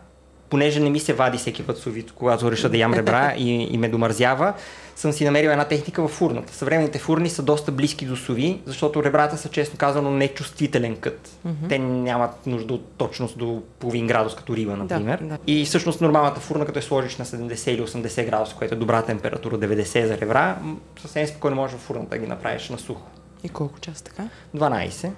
понеже 0.51 0.79
не 0.79 0.89
ми 0.89 0.99
се 0.99 1.13
вади 1.13 1.37
всеки 1.37 1.63
път 1.63 1.77
совито, 1.77 2.13
когато 2.15 2.51
реша 2.51 2.69
да 2.69 2.77
ям 2.77 2.93
ребра 2.93 3.33
и, 3.37 3.67
и 3.71 3.77
ме 3.77 3.89
домързява, 3.89 4.53
съм 4.95 5.13
си 5.13 5.25
намерил 5.25 5.49
една 5.49 5.65
техника 5.65 6.07
в 6.07 6.07
фурната. 6.07 6.53
Съвременните 6.53 6.99
фурни 6.99 7.29
са 7.29 7.43
доста 7.43 7.71
близки 7.71 8.05
до 8.05 8.15
сови, 8.15 8.61
защото 8.65 9.03
ребрата 9.03 9.37
са 9.37 9.49
честно 9.49 9.77
казано 9.77 10.11
нечувствителен 10.11 10.95
кът. 10.95 11.29
Mm-hmm. 11.47 11.69
Те 11.69 11.79
нямат 11.79 12.47
нужда 12.47 12.73
от 12.73 12.85
точност 12.97 13.37
до 13.37 13.61
половин 13.79 14.07
градус 14.07 14.35
като 14.35 14.55
риба, 14.55 14.77
например. 14.77 15.19
Да, 15.21 15.27
да. 15.27 15.37
И 15.47 15.65
всъщност 15.65 16.01
нормалната 16.01 16.39
фурна, 16.39 16.65
като 16.65 16.79
е 16.79 16.81
сложиш 16.81 17.17
на 17.17 17.25
70 17.25 17.69
или 17.69 17.81
80 17.81 18.25
градуса, 18.25 18.55
което 18.55 18.75
е 18.75 18.77
добра 18.77 19.01
температура, 19.01 19.57
90 19.57 20.05
за 20.05 20.17
ребра, 20.17 20.57
съвсем 21.01 21.27
спокойно 21.27 21.55
можеш 21.55 21.77
в 21.77 21.79
фурната 21.79 22.09
да 22.09 22.17
ги 22.17 22.27
направиш 22.27 22.69
на 22.69 22.77
сухо. 22.77 23.07
И 23.43 23.49
колко 23.49 23.79
часа 23.79 24.03
така? 24.03 24.23
12. 24.55 25.09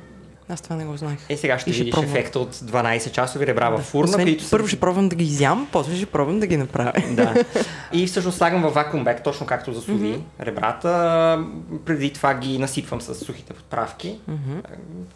Аз 0.49 0.61
това 0.61 0.75
не 0.75 0.85
го 0.85 0.97
знаех. 0.97 1.19
Е, 1.29 1.37
сега 1.37 1.59
ще, 1.59 1.73
ще 1.73 1.79
видиш 1.79 1.93
пробвам. 1.93 2.11
ефекта 2.15 2.39
от 2.39 2.55
12 2.55 3.11
часови 3.11 3.47
ребра 3.47 3.69
да. 3.69 3.77
в 3.77 3.81
фурна. 3.81 4.09
Освен, 4.09 4.25
които 4.25 4.49
първо 4.51 4.67
ще 4.67 4.79
пробвам 4.79 5.09
да 5.09 5.15
ги 5.15 5.23
изям, 5.23 5.67
после 5.71 5.95
ще 5.95 6.05
пробвам 6.05 6.39
да 6.39 6.47
ги 6.47 6.57
направя. 6.57 6.93
Да. 7.11 7.43
И 7.93 8.07
всъщност 8.07 8.37
слагам 8.37 8.61
във 8.61 8.73
вакуум 8.73 9.03
бек, 9.03 9.23
точно 9.23 9.45
както 9.45 9.73
за 9.73 9.81
суви 9.81 10.07
mm-hmm. 10.07 10.45
ребрата. 10.45 11.45
Преди 11.85 12.13
това 12.13 12.33
ги 12.33 12.59
насипвам 12.59 13.01
с 13.01 13.15
сухите 13.15 13.53
подправки, 13.53 14.19
mm-hmm. 14.29 14.61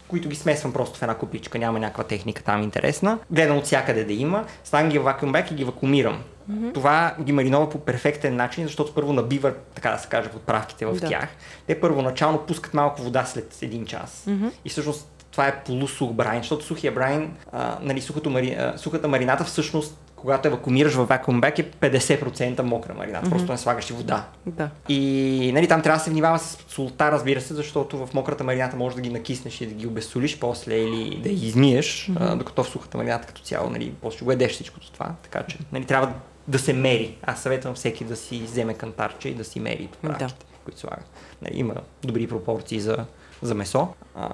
които 0.07 0.29
ги 0.29 0.35
смесвам 0.35 0.73
просто 0.73 0.99
в 0.99 1.01
една 1.01 1.15
купичка. 1.15 1.59
Няма 1.59 1.79
някаква 1.79 2.03
техника 2.03 2.43
там 2.43 2.63
интересна. 2.63 3.19
Гледам 3.31 3.57
от 3.57 3.65
всякъде 3.65 4.03
да 4.03 4.13
има. 4.13 4.45
Слагам 4.63 4.89
ги 4.89 4.99
в 4.99 5.03
вакуум 5.03 5.31
бек 5.31 5.51
и 5.51 5.55
ги 5.55 5.63
вакуумирам. 5.63 6.23
Mm-hmm. 6.51 6.73
Това 6.73 7.15
ги 7.21 7.31
маринова 7.31 7.69
по 7.69 7.79
перфектен 7.79 8.35
начин, 8.35 8.63
защото 8.63 8.93
първо 8.93 9.13
набива, 9.13 9.53
така 9.75 9.91
да 9.91 9.97
се 9.97 10.07
каже, 10.07 10.29
подправките 10.29 10.85
в 10.85 10.93
да. 10.93 11.07
тях. 11.07 11.29
Те 11.67 11.79
първоначално 11.79 12.37
пускат 12.37 12.73
малко 12.73 13.01
вода 13.01 13.25
след 13.25 13.57
един 13.61 13.85
час. 13.85 14.23
Mm-hmm. 14.27 14.51
И 14.65 14.69
всъщност 14.69 15.16
това 15.37 15.47
е 15.47 15.63
полусух 15.63 16.11
брайн, 16.11 16.41
защото 16.41 16.65
сухия 16.65 16.91
брайн, 16.91 17.31
а, 17.51 17.77
нали, 17.81 18.01
сухото 18.01 18.29
мари, 18.29 18.51
а, 18.53 18.77
сухата 18.77 19.07
марината 19.07 19.43
всъщност 19.43 19.97
когато 20.15 20.47
евакуумираш 20.47 20.93
в 20.93 21.05
вакуум 21.05 21.41
бек 21.41 21.59
е 21.59 21.71
50% 21.71 22.61
мокра 22.61 22.93
маринада, 22.93 23.27
mm-hmm. 23.27 23.29
просто 23.29 23.51
не 23.51 23.57
слагаш 23.57 23.89
и 23.89 23.93
вода. 23.93 24.25
Да. 24.45 24.69
И 24.89 25.51
нали, 25.53 25.67
там 25.67 25.81
трябва 25.81 25.97
да 25.97 26.03
се 26.03 26.09
внимава 26.09 26.39
с 26.39 26.65
солта, 26.67 27.11
разбира 27.11 27.41
се, 27.41 27.53
защото 27.53 28.05
в 28.05 28.13
мократа 28.13 28.43
марината 28.43 28.75
може 28.77 28.95
да 28.95 29.01
ги 29.01 29.09
накиснеш 29.09 29.61
и 29.61 29.65
да 29.65 29.73
ги 29.73 29.87
обесолиш 29.87 30.39
после 30.39 30.75
или 30.75 31.19
да 31.23 31.29
ги 31.29 31.47
измиеш, 31.47 32.07
mm-hmm. 32.07 32.33
а, 32.33 32.35
докато 32.35 32.63
в 32.63 32.69
сухата 32.69 32.97
марината 32.97 33.27
като 33.27 33.41
цяло, 33.41 33.69
нали, 33.69 33.93
после 34.01 34.25
го 34.25 34.31
едеш 34.31 34.51
всичкото 34.51 34.91
това. 34.91 35.11
Така 35.23 35.43
че 35.43 35.57
нали, 35.71 35.85
трябва 35.85 36.13
да 36.47 36.59
се 36.59 36.73
мери. 36.73 37.17
Аз 37.23 37.41
съветвам 37.41 37.75
всеки 37.75 38.03
да 38.03 38.15
си 38.15 38.41
вземе 38.41 38.73
кантарче 38.73 39.29
и 39.29 39.33
да 39.33 39.43
си 39.43 39.59
мери 39.59 39.89
препаратите, 40.01 40.45
да. 40.51 40.57
които 40.63 40.79
слага. 40.79 41.01
Нали, 41.41 41.59
има 41.59 41.75
добри 42.03 42.27
пропорции 42.27 42.79
за, 42.79 43.05
за 43.41 43.55
месо. 43.55 43.87
А, 44.15 44.29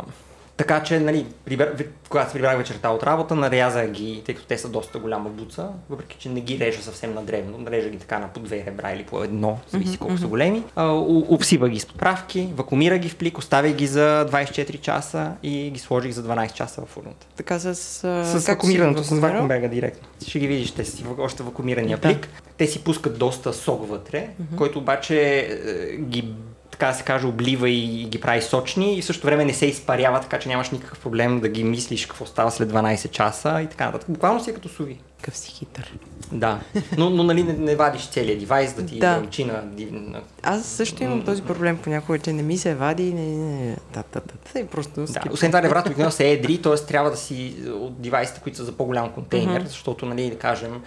така 0.57 0.83
че, 0.83 0.99
нали, 0.99 1.25
прибер... 1.45 1.87
когато 2.09 2.29
се 2.29 2.33
прибрах 2.33 2.57
вечерта 2.57 2.89
от 2.89 3.03
работа, 3.03 3.35
нарязах 3.35 3.89
ги, 3.89 4.21
тъй 4.25 4.35
като 4.35 4.47
те 4.47 4.57
са 4.57 4.69
доста 4.69 4.99
голяма 4.99 5.29
буца, 5.29 5.69
въпреки 5.89 6.17
че 6.19 6.29
не 6.29 6.41
ги 6.41 6.59
режа 6.59 6.81
съвсем 6.81 7.13
на 7.13 7.23
древно, 7.23 7.57
нарежа 7.57 7.89
ги 7.89 7.97
така 7.97 8.19
на 8.19 8.27
по 8.27 8.39
две 8.39 8.63
ребра 8.65 8.91
или 8.91 9.03
по 9.03 9.23
едно, 9.23 9.59
зависи 9.69 9.97
колко 9.97 10.13
mm-hmm. 10.13 10.19
са 10.19 10.27
големи. 10.27 10.63
А, 10.75 10.87
обсива 11.29 11.69
ги 11.69 11.79
с 11.79 11.85
подправки, 11.85 12.49
вакуумира 12.55 12.97
ги 12.97 13.09
в 13.09 13.15
плик, 13.15 13.37
оставя 13.37 13.69
ги 13.69 13.87
за 13.87 14.27
24 14.31 14.79
часа 14.79 15.31
и 15.43 15.69
ги 15.71 15.79
сложих 15.79 16.11
за 16.11 16.23
12 16.23 16.53
часа 16.53 16.81
в 16.81 16.85
фурната. 16.85 17.27
Така 17.35 17.59
с... 17.59 17.75
С 18.25 18.47
вакуумирането, 18.47 19.03
с 19.03 19.19
вакуумбега 19.19 19.67
директно. 19.67 20.07
Ще 20.27 20.39
ги 20.39 20.47
видиш, 20.47 20.71
те 20.71 20.85
си 20.85 21.05
още 21.19 21.43
вакуумирания 21.43 21.97
плик. 21.97 22.19
Да. 22.19 22.27
Те 22.57 22.67
си 22.67 22.83
пускат 22.83 23.17
доста 23.17 23.53
сок 23.53 23.89
вътре, 23.89 24.27
mm-hmm. 24.27 24.55
който 24.55 24.79
обаче 24.79 25.39
е, 25.39 25.97
ги 25.97 26.33
така 26.83 26.91
да 26.91 26.97
се 26.97 27.03
каже, 27.03 27.27
облива 27.27 27.69
и 27.69 28.05
ги 28.09 28.19
прави 28.19 28.41
сочни 28.41 28.97
и 28.97 29.01
в 29.01 29.05
същото 29.05 29.25
време 29.25 29.45
не 29.45 29.53
се 29.53 29.65
изпарява, 29.65 30.19
така 30.19 30.39
че 30.39 30.49
нямаш 30.49 30.69
никакъв 30.69 30.99
проблем 30.99 31.39
да 31.39 31.49
ги 31.49 31.63
мислиш 31.63 32.05
какво 32.05 32.25
става 32.25 32.51
след 32.51 32.71
12 32.71 33.09
часа 33.09 33.61
и 33.63 33.67
така 33.67 33.85
нататък. 33.85 34.09
Буквално 34.11 34.43
си 34.43 34.49
е 34.49 34.53
като 34.53 34.69
суви. 34.69 34.99
Какъв 35.17 35.37
си 35.37 35.51
хитър. 35.51 35.93
Да, 36.31 36.59
но, 36.97 37.09
но 37.09 37.23
нали 37.23 37.43
не, 37.43 37.53
не 37.53 37.75
вадиш 37.75 38.09
целият 38.09 38.39
девайс 38.39 38.73
да 38.73 38.85
ти 38.85 38.99
да. 38.99 39.17
лъчи 39.17 39.45
на, 39.45 39.63
на... 39.91 40.21
Аз 40.43 40.65
също 40.65 41.03
имам 41.03 41.25
този 41.25 41.41
проблем 41.41 41.77
понякога, 41.77 42.19
че 42.19 42.33
не 42.33 42.43
ми 42.43 42.57
се 42.57 42.75
вади, 42.75 43.13
не, 43.13 43.25
не, 43.25 43.75
да, 43.93 44.03
да, 44.13 44.21
да, 44.21 44.61
да, 44.61 44.67
просто 44.67 45.05
да, 45.05 45.21
Освен 45.31 45.51
това, 45.51 45.61
ребрата 45.61 45.89
обикновено 45.89 46.11
се 46.11 46.31
едри, 46.31 46.61
т.е. 46.61 46.75
трябва 46.75 47.11
да 47.11 47.17
си 47.17 47.55
от 47.67 48.01
девайсите, 48.01 48.39
които 48.39 48.57
са 48.57 48.65
за 48.65 48.71
по-голям 48.71 49.09
контейнер, 49.09 49.63
mm-hmm. 49.63 49.67
защото, 49.67 50.05
нали, 50.05 50.29
да 50.29 50.37
кажем, 50.37 50.81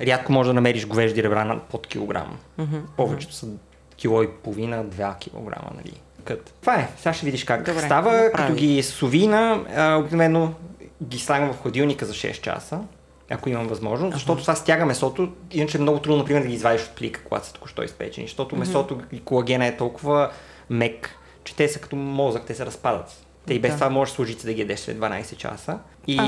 рядко 0.00 0.32
може 0.32 0.48
да 0.48 0.54
намериш 0.54 0.86
говежди 0.86 1.22
ребра 1.22 1.60
под 1.70 1.86
килограм. 1.86 2.38
Mm-hmm. 2.58 2.80
Повечето 2.96 3.34
са 3.34 3.46
кило 4.02 4.22
и 4.22 4.28
половина, 4.28 4.84
2 4.84 5.18
килограма, 5.18 5.70
нали. 5.76 5.92
Кът. 6.24 6.54
Това 6.60 6.74
е. 6.74 6.88
Сега 6.96 7.12
ще 7.12 7.26
видиш 7.26 7.44
как 7.44 7.62
Добре, 7.62 7.80
става. 7.80 8.12
Направи. 8.12 8.32
Като 8.32 8.54
ги 8.54 8.82
сувина, 8.82 9.64
обикновено 10.00 10.54
ги 11.04 11.18
слагам 11.18 11.52
в 11.52 11.62
хладилника 11.62 12.06
за 12.06 12.12
6 12.12 12.40
часа, 12.40 12.80
ако 13.30 13.48
имам 13.48 13.66
възможност, 13.66 14.14
защото 14.14 14.42
това 14.42 14.54
стяга 14.54 14.86
месото, 14.86 15.32
иначе 15.50 15.78
е 15.78 15.80
много 15.80 15.98
трудно, 15.98 16.18
например, 16.18 16.42
да 16.42 16.48
ги 16.48 16.54
извадиш 16.54 16.82
от 16.82 16.90
плика, 16.90 17.24
когато 17.24 17.46
са 17.46 17.52
току-що 17.52 17.82
изпечени, 17.82 18.26
защото 18.26 18.56
месото 18.56 19.00
и 19.12 19.20
колагена 19.20 19.66
е 19.66 19.76
толкова 19.76 20.30
мек, 20.70 21.10
че 21.44 21.56
те 21.56 21.68
са 21.68 21.78
като 21.78 21.96
мозък, 21.96 22.44
те 22.46 22.54
се 22.54 22.66
разпадат. 22.66 23.24
Те 23.46 23.54
и 23.54 23.58
без 23.58 23.70
да. 23.70 23.76
това 23.76 23.90
можеш 23.90 24.14
служите 24.14 24.46
да 24.46 24.52
ги 24.52 24.60
ядеш 24.60 24.80
след 24.80 24.98
12 24.98 25.36
часа. 25.36 25.78
И 26.06 26.18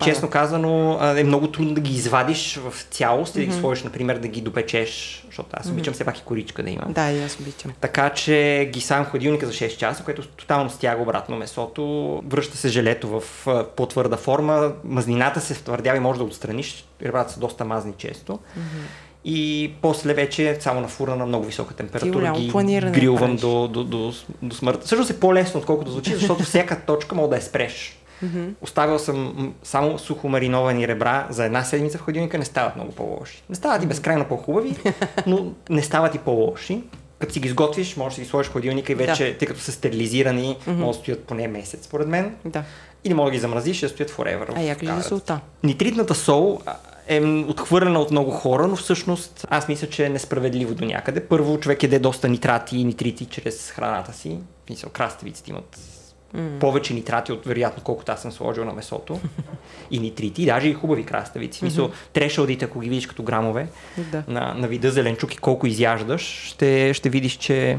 а, 0.00 0.04
честно 0.04 0.30
казано 0.30 0.98
е 1.16 1.24
много 1.24 1.46
трудно 1.46 1.74
да 1.74 1.80
ги 1.80 1.94
извадиш 1.94 2.56
в 2.56 2.74
цялост 2.90 3.34
mm-hmm. 3.34 3.38
и 3.38 3.46
да 3.46 3.52
ги 3.52 3.60
сложиш, 3.60 3.84
например, 3.84 4.18
да 4.18 4.28
ги 4.28 4.40
допечеш, 4.40 5.22
защото 5.26 5.48
аз 5.52 5.66
mm-hmm. 5.66 5.72
обичам 5.72 5.94
все 5.94 6.04
пак 6.04 6.18
и 6.18 6.22
коричка 6.22 6.62
да 6.62 6.70
има. 6.70 6.84
Да, 6.88 7.10
и 7.10 7.22
аз 7.22 7.40
обичам. 7.40 7.72
Така 7.80 8.10
че 8.10 8.68
ги 8.72 8.80
сам 8.80 9.04
в 9.04 9.08
хладилника 9.08 9.46
за 9.46 9.52
6 9.52 9.76
часа, 9.76 10.04
което 10.04 10.26
тотално 10.26 10.70
стяга 10.70 11.02
обратно 11.02 11.36
месото, 11.36 12.22
връща 12.26 12.56
се 12.56 12.68
желето 12.68 13.20
в 13.20 13.46
по-твърда 13.76 14.16
форма, 14.16 14.72
мазнината 14.84 15.40
се 15.40 15.54
втвърдява 15.54 15.96
и 15.96 16.00
може 16.00 16.18
да 16.18 16.24
отстраниш, 16.24 16.84
ребрата 17.02 17.32
са 17.32 17.40
доста 17.40 17.64
мазни 17.64 17.92
често. 17.98 18.32
Mm-hmm 18.32 19.01
и 19.24 19.72
после 19.82 20.14
вече 20.14 20.56
само 20.60 20.80
на 20.80 20.88
фура 20.88 21.16
на 21.16 21.26
много 21.26 21.44
висока 21.44 21.74
температура 21.74 22.32
ги 22.36 22.52
грилвам 22.92 23.36
до, 23.36 23.68
до, 23.68 23.84
до, 23.84 24.12
до 24.42 24.54
смърт. 24.54 24.86
Също 24.86 25.12
е 25.14 25.20
по-лесно, 25.20 25.60
отколкото 25.60 25.90
звучи, 25.90 26.14
защото 26.14 26.42
всяка 26.42 26.80
точка 26.80 27.14
мога 27.14 27.28
да 27.28 27.36
я 27.36 27.42
спреш. 27.42 27.98
Mm-hmm. 28.24 28.54
Оставил 28.60 28.98
съм 28.98 29.54
само 29.62 29.98
сухо 29.98 30.28
мариновани 30.28 30.88
ребра 30.88 31.26
за 31.30 31.44
една 31.44 31.64
седмица 31.64 31.98
в 31.98 32.00
хладилника, 32.00 32.38
не 32.38 32.44
стават 32.44 32.76
много 32.76 32.92
по-лоши. 32.92 33.42
Не 33.48 33.54
стават 33.54 33.82
и 33.82 33.86
безкрайно 33.86 34.24
по-хубави, 34.24 34.76
но 35.26 35.52
не 35.70 35.82
стават 35.82 36.14
и 36.14 36.18
по-лоши. 36.18 36.82
Като 37.18 37.32
си 37.32 37.40
ги 37.40 37.48
изготвиш, 37.48 37.96
можеш 37.96 38.16
да 38.16 38.22
ги 38.22 38.28
сложиш 38.28 38.50
в 38.50 38.52
хладилника 38.52 38.92
и 38.92 38.94
вече, 38.94 39.32
да. 39.32 39.38
тъй 39.38 39.48
като 39.48 39.60
са 39.60 39.72
стерилизирани, 39.72 40.56
mm-hmm. 40.56 40.72
могат 40.72 40.96
да 40.96 41.02
стоят 41.02 41.24
поне 41.24 41.48
месец, 41.48 41.84
според 41.84 42.08
мен. 42.08 42.34
Да. 42.44 42.64
Или 43.04 43.14
мога 43.14 43.30
да 43.30 43.32
ги 43.32 43.40
замразиш 43.40 43.78
и 43.78 43.86
да 43.86 43.88
стоят 43.88 44.10
forever. 44.10 44.52
А 44.56 44.60
як 44.60 44.82
ли 44.82 44.86
за 44.86 45.02
солта? 45.02 45.40
Нитритната 45.62 46.14
сол 46.14 46.60
е 47.06 47.20
отхвърлена 47.48 48.00
от 48.00 48.10
много 48.10 48.30
хора, 48.30 48.68
но 48.68 48.76
всъщност 48.76 49.46
аз 49.50 49.68
мисля, 49.68 49.86
че 49.86 50.06
е 50.06 50.08
несправедливо 50.08 50.74
до 50.74 50.84
някъде. 50.84 51.26
Първо, 51.26 51.60
човек 51.60 51.82
еде 51.82 51.98
доста 51.98 52.28
нитрати 52.28 52.78
и 52.78 52.84
нитрити 52.84 53.26
чрез 53.26 53.70
храната 53.70 54.12
си. 54.12 54.38
Мисля, 54.70 54.90
краставиците 54.90 55.50
имат 55.50 55.78
mm. 56.36 56.58
повече 56.58 56.94
нитрати 56.94 57.32
от 57.32 57.46
вероятно 57.46 57.82
колкото 57.82 58.12
аз 58.12 58.22
съм 58.22 58.32
сложил 58.32 58.64
на 58.64 58.72
месото. 58.72 59.20
и 59.90 59.98
нитрити, 59.98 60.42
и 60.42 60.46
даже 60.46 60.68
и 60.68 60.74
хубави 60.74 61.04
краставици. 61.04 61.60
Mm-hmm. 61.60 61.64
Мисля, 61.64 61.90
трешалдите, 62.12 62.64
ако 62.64 62.80
ги 62.80 62.88
видиш 62.88 63.06
като 63.06 63.22
грамове 63.22 63.68
да. 64.12 64.22
на, 64.28 64.54
на 64.54 64.68
вида 64.68 64.90
зеленчук 64.90 65.34
и 65.34 65.38
колко 65.38 65.66
изяждаш, 65.66 66.48
ще, 66.48 66.94
ще 66.94 67.08
видиш, 67.08 67.36
че 67.36 67.78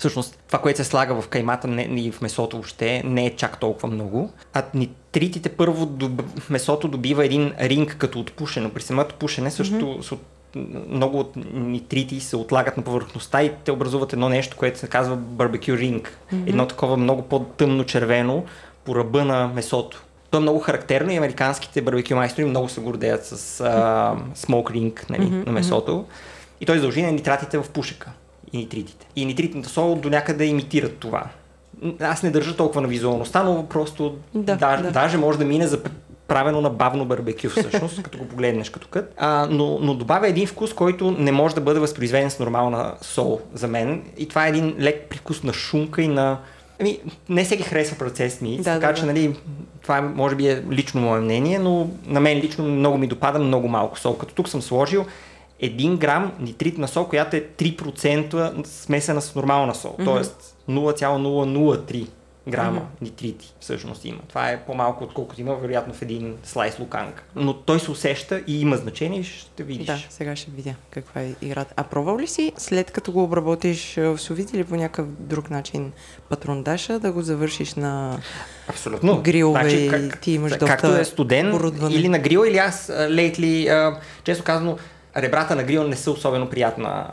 всъщност 0.00 0.38
това, 0.46 0.58
което 0.58 0.76
се 0.76 0.84
слага 0.84 1.22
в 1.22 1.28
каймата 1.28 1.68
не, 1.68 1.82
и 1.82 2.12
в 2.12 2.20
месото 2.20 2.56
въобще 2.56 3.02
не 3.04 3.26
е 3.26 3.36
чак 3.36 3.60
толкова 3.60 3.88
много. 3.88 4.30
А 4.52 4.62
нитритите 4.74 5.48
първо 5.48 5.86
доб... 5.86 6.22
месото 6.50 6.88
добива 6.88 7.24
един 7.24 7.52
ринг 7.60 7.96
като 7.98 8.20
отпушено. 8.20 8.70
При 8.70 8.82
самото 8.82 9.14
пушене 9.14 9.50
също 9.50 9.74
mm-hmm. 9.74 10.88
много 10.88 11.18
от 11.18 11.32
нитрити 11.54 12.20
се 12.20 12.36
отлагат 12.36 12.76
на 12.76 12.82
повърхността 12.82 13.42
и 13.42 13.52
те 13.64 13.72
образуват 13.72 14.12
едно 14.12 14.28
нещо, 14.28 14.56
което 14.56 14.78
се 14.78 14.86
казва 14.86 15.16
барбекю 15.16 15.76
ринг. 15.76 16.18
Mm-hmm. 16.32 16.48
Едно 16.48 16.66
такова 16.66 16.96
много 16.96 17.22
по-тъмно 17.22 17.84
червено 17.84 18.44
по 18.84 18.94
ръба 18.94 19.24
на 19.24 19.48
месото. 19.48 20.02
То 20.30 20.36
е 20.36 20.40
много 20.40 20.58
характерно 20.58 21.12
и 21.12 21.16
американските 21.16 21.82
барбекю 21.82 22.14
майстори 22.14 22.44
много 22.44 22.68
се 22.68 22.80
гордеят 22.80 23.26
с 23.26 23.64
смок 24.34 24.70
ринг 24.70 25.06
нали, 25.10 25.22
mm-hmm. 25.22 25.46
на 25.46 25.52
месото. 25.52 26.04
И 26.60 26.66
той 26.66 26.76
издължи 26.76 27.02
на 27.02 27.12
нитратите 27.12 27.58
в 27.58 27.70
пушека 27.70 28.10
и 28.52 28.58
нитритите. 28.58 29.06
И 29.16 29.24
нитритната 29.24 29.68
сол 29.68 29.94
до 29.94 30.10
някъде 30.10 30.44
имитират 30.44 30.96
това. 30.96 31.24
Аз 32.00 32.22
не 32.22 32.30
държа 32.30 32.56
толкова 32.56 32.80
на 32.80 32.88
визуалността, 32.88 33.42
но 33.42 33.66
просто 33.66 34.16
да, 34.34 34.56
даже, 34.56 34.82
да. 34.82 34.90
даже 34.90 35.16
може 35.16 35.38
да 35.38 35.44
мине 35.44 35.66
за 35.66 35.82
правено 36.30 36.60
на 36.60 36.70
бавно 36.70 37.04
барбекю 37.04 37.48
всъщност, 37.48 38.02
като 38.02 38.18
го 38.18 38.24
погледнеш 38.24 38.70
като 38.70 38.88
кът. 38.88 39.14
А, 39.16 39.46
но, 39.50 39.78
но 39.80 39.94
добавя 39.94 40.28
един 40.28 40.46
вкус, 40.46 40.74
който 40.74 41.10
не 41.10 41.32
може 41.32 41.54
да 41.54 41.60
бъде 41.60 41.80
възпроизведен 41.80 42.30
с 42.30 42.38
нормална 42.38 42.94
сол 43.02 43.40
за 43.54 43.68
мен. 43.68 44.02
И 44.18 44.28
това 44.28 44.46
е 44.46 44.48
един 44.48 44.74
лек 44.80 45.06
привкус 45.08 45.42
на 45.42 45.52
шунка 45.52 46.02
и 46.02 46.08
на... 46.08 46.38
Ами, 46.80 46.98
не 47.28 47.44
всеки 47.44 47.62
харесва 47.62 47.98
процес 47.98 48.40
ми, 48.40 48.56
да, 48.56 48.64
така 48.64 48.86
да, 48.86 48.94
че, 48.94 49.06
нали, 49.06 49.36
това 49.82 50.00
може 50.00 50.36
би 50.36 50.48
е 50.48 50.62
лично 50.70 51.00
мое 51.00 51.20
мнение, 51.20 51.58
но 51.58 51.88
на 52.06 52.20
мен 52.20 52.38
лично 52.38 52.64
много 52.64 52.98
ми 52.98 53.06
допада 53.06 53.38
много 53.38 53.68
малко 53.68 53.98
сол. 53.98 54.16
Като 54.16 54.34
тук 54.34 54.48
съм 54.48 54.62
сложил 54.62 55.04
1 55.62 55.98
грам 55.98 56.32
нитрит 56.40 56.78
на 56.78 56.88
сол, 56.88 57.08
която 57.08 57.36
е 57.36 57.46
3% 57.58 58.66
смесена 58.66 59.20
с 59.20 59.34
нормална 59.34 59.74
сол. 59.74 59.96
Mm-hmm. 59.98 60.04
Тоест 60.04 60.56
0,003 60.68 62.06
грама 62.48 62.80
mm-hmm. 62.80 63.02
нитрити 63.02 63.54
всъщност 63.60 64.04
има. 64.04 64.18
Това 64.28 64.50
е 64.50 64.60
по-малко 64.60 65.04
отколкото 65.04 65.40
има 65.40 65.54
вероятно 65.54 65.94
в 65.94 66.02
един 66.02 66.36
слайс 66.44 66.78
луканка. 66.78 67.22
Но 67.36 67.54
той 67.54 67.80
се 67.80 67.90
усеща 67.90 68.42
и 68.46 68.60
има 68.60 68.76
значение, 68.76 69.22
ще 69.22 69.62
видиш. 69.62 69.86
Да, 69.86 69.98
сега 70.10 70.36
ще 70.36 70.50
видя 70.50 70.74
каква 70.90 71.20
е 71.20 71.34
играта. 71.42 71.74
А 71.76 71.84
пробвал 71.84 72.18
ли 72.18 72.26
си 72.26 72.52
след 72.56 72.90
като 72.90 73.12
го 73.12 73.22
обработиш 73.22 73.96
в 73.96 74.18
сувит 74.18 74.52
или 74.52 74.64
по 74.64 74.76
някакъв 74.76 75.06
друг 75.18 75.50
начин 75.50 75.92
патрондаша 76.28 76.98
да 76.98 77.12
го 77.12 77.22
завършиш 77.22 77.74
на 77.74 78.18
Абсолютно. 78.68 79.22
грилове 79.22 79.60
значи, 79.60 79.88
как, 79.90 80.20
ти 80.20 80.32
имаш 80.32 80.52
доста 80.52 80.66
Както 80.66 80.96
е 80.96 81.04
студен 81.04 81.72
или 81.90 82.08
на 82.08 82.18
грил 82.18 82.44
или 82.48 82.58
аз 82.58 82.92
лейтли, 83.08 83.70
често 84.24 84.44
казано, 84.44 84.78
ребрата 85.16 85.56
на 85.56 85.62
грил 85.62 85.88
не 85.88 85.96
са 85.96 86.10
особено 86.10 86.50
приятна 86.50 87.06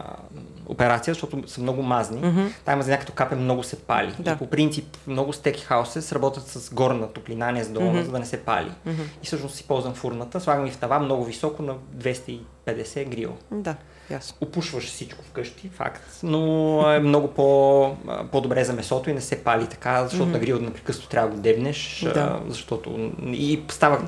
операция, 0.69 1.13
защото 1.13 1.43
са 1.47 1.61
много 1.61 1.83
мазни. 1.83 2.21
Mm-hmm. 2.21 2.51
Тая 2.65 2.77
мазня 2.77 2.99
като 2.99 3.13
капе 3.13 3.35
много 3.35 3.63
се 3.63 3.75
пали. 3.75 4.15
Да. 4.19 4.31
И 4.31 4.35
по 4.35 4.47
принцип 4.47 4.97
много 5.07 5.33
стеки 5.33 5.63
хаусе 5.63 6.15
работят 6.15 6.47
с 6.47 6.73
горна 6.73 7.07
топлина, 7.07 7.51
не 7.51 7.63
с 7.63 7.69
долна, 7.69 7.99
mm-hmm. 7.99 8.05
за 8.05 8.11
да 8.11 8.19
не 8.19 8.25
се 8.25 8.37
пали. 8.37 8.71
Mm-hmm. 8.87 9.05
И 9.23 9.25
всъщност 9.25 9.55
си 9.55 9.63
ползвам 9.63 9.93
фурната, 9.93 10.39
слагам 10.39 10.65
и 10.65 10.71
в 10.71 10.77
тава 10.77 10.99
много 10.99 11.25
високо 11.25 11.63
на 11.63 11.75
250 11.97 13.09
грил. 13.09 13.33
Да. 13.51 13.75
Ясно. 14.09 14.37
Опушваш 14.41 14.83
всичко 14.83 15.23
вкъщи, 15.25 15.69
факт, 15.69 16.19
но 16.23 16.81
е 16.91 16.99
много 16.99 17.27
по, 17.27 17.95
по-добре 18.31 18.63
за 18.63 18.73
месото 18.73 19.09
и 19.09 19.13
не 19.13 19.21
се 19.21 19.43
пали 19.43 19.67
така, 19.67 20.03
защото 20.03 20.29
mm-hmm. 20.29 20.33
на 20.33 20.39
грил 20.39 20.59
непрекъснато 20.59 21.09
трябва 21.09 21.29
да 21.29 21.35
го 21.35 21.41
дебнеш, 21.41 22.05
да. 22.13 22.39
защото 22.47 23.11
и 23.25 23.63
става 23.69 24.01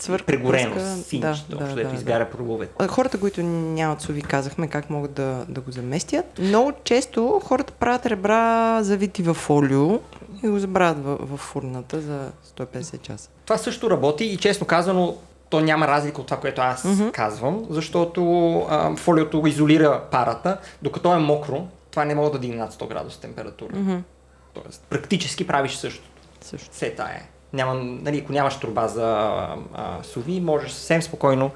цвърка. 0.00 0.26
Прегорено, 0.26 1.02
синч, 1.02 1.22
да, 1.22 1.36
да, 1.48 1.56
да, 1.56 1.74
да, 1.74 1.94
изгаря 1.94 2.28
да. 2.80 2.88
Хората, 2.88 3.20
които 3.20 3.42
нямат 3.42 4.00
сови, 4.00 4.22
казахме 4.22 4.68
как 4.68 4.90
могат 4.90 5.12
да, 5.12 5.44
да 5.48 5.60
го 5.60 5.70
заместят. 5.70 6.38
Много 6.38 6.72
често 6.84 7.40
хората 7.44 7.72
правят 7.72 8.06
ребра 8.06 8.82
завити 8.82 9.22
в 9.22 9.34
фолио 9.34 10.00
и 10.42 10.48
го 10.48 10.58
забравят 10.58 11.04
в, 11.04 11.18
в 11.20 11.36
фурната 11.36 12.00
за 12.00 12.30
150 12.58 13.02
часа. 13.02 13.30
Това 13.44 13.58
също 13.58 13.90
работи 13.90 14.24
и 14.24 14.36
честно 14.36 14.66
казано, 14.66 15.16
то 15.50 15.60
няма 15.60 15.88
разлика 15.88 16.20
от 16.20 16.26
това, 16.26 16.40
което 16.40 16.60
аз 16.60 16.82
mm-hmm. 16.82 17.12
казвам, 17.12 17.66
защото 17.70 18.52
а, 18.70 18.96
фолиото 18.96 19.42
изолира 19.46 20.02
парата, 20.10 20.58
докато 20.82 21.14
е 21.14 21.18
мокро, 21.18 21.66
това 21.90 22.04
не 22.04 22.14
може 22.14 22.32
да 22.32 22.38
дигне 22.38 22.56
над 22.56 22.72
100 22.72 22.88
градуса 22.88 23.20
температура. 23.20 23.76
Мгм. 23.76 23.96
Тоест, 24.54 24.84
практически 24.90 25.46
правиш 25.46 25.72
същото. 25.72 26.10
Също. 26.40 26.70
Тая 26.96 27.14
е. 27.14 27.28
Няма, 27.52 27.74
нали, 27.74 28.18
ако 28.18 28.32
нямаш 28.32 28.56
труба 28.56 28.88
за 28.88 29.06
а, 29.06 29.56
а, 29.74 30.02
суви, 30.02 30.40
можеш 30.40 30.72
съвсем 30.72 31.02
спокойно 31.02 31.50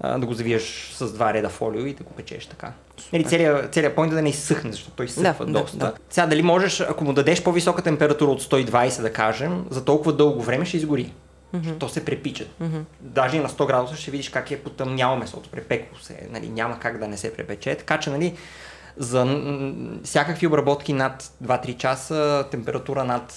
а, 0.00 0.18
да 0.18 0.26
го 0.26 0.34
завиеш 0.34 0.92
с 0.94 1.12
два 1.12 1.34
реда 1.34 1.48
фолио 1.48 1.86
и 1.86 1.94
да 1.94 2.04
го 2.04 2.12
печеш 2.12 2.46
така. 2.46 2.72
Нали, 3.12 3.24
целият, 3.24 3.74
целият 3.74 3.96
point 3.96 4.10
е 4.10 4.14
да 4.14 4.22
не 4.22 4.28
изсъхне, 4.28 4.72
защото 4.72 4.92
той 4.96 5.06
изсъхва 5.06 5.46
Да, 5.46 5.52
да, 5.52 5.60
доста. 5.60 5.78
да. 5.78 5.92
Сега 6.10 6.26
дали 6.26 6.42
можеш, 6.42 6.80
ако 6.80 7.04
му 7.04 7.12
дадеш 7.12 7.42
по-висока 7.42 7.82
температура 7.82 8.30
от 8.30 8.42
120, 8.42 9.02
да 9.02 9.12
кажем, 9.12 9.64
за 9.70 9.84
толкова 9.84 10.12
дълго 10.12 10.42
време 10.42 10.64
ще 10.64 10.76
изгори. 10.76 11.12
Мгм. 11.52 11.78
То 11.78 11.88
се 11.88 12.04
препича. 12.04 12.44
Мгм. 12.60 12.78
Даже 13.00 13.36
и 13.36 13.40
на 13.40 13.48
100 13.48 13.66
градуса 13.66 13.96
ще 13.96 14.10
видиш 14.10 14.28
как 14.28 14.50
е 14.50 14.60
потъмняло 14.60 15.16
месото, 15.16 15.50
препекло 15.50 15.98
се, 15.98 16.12
е, 16.12 16.26
нали, 16.30 16.48
няма 16.48 16.78
как 16.78 16.98
да 16.98 17.08
не 17.08 17.16
се 17.16 17.32
препече. 17.34 17.74
Така 17.74 17.98
че, 17.98 18.10
нали, 18.10 18.36
за 18.96 19.24
всякакви 20.04 20.46
обработки 20.46 20.92
над 20.92 21.30
2-3 21.44 21.76
часа, 21.76 22.44
температура 22.50 23.04
над 23.04 23.34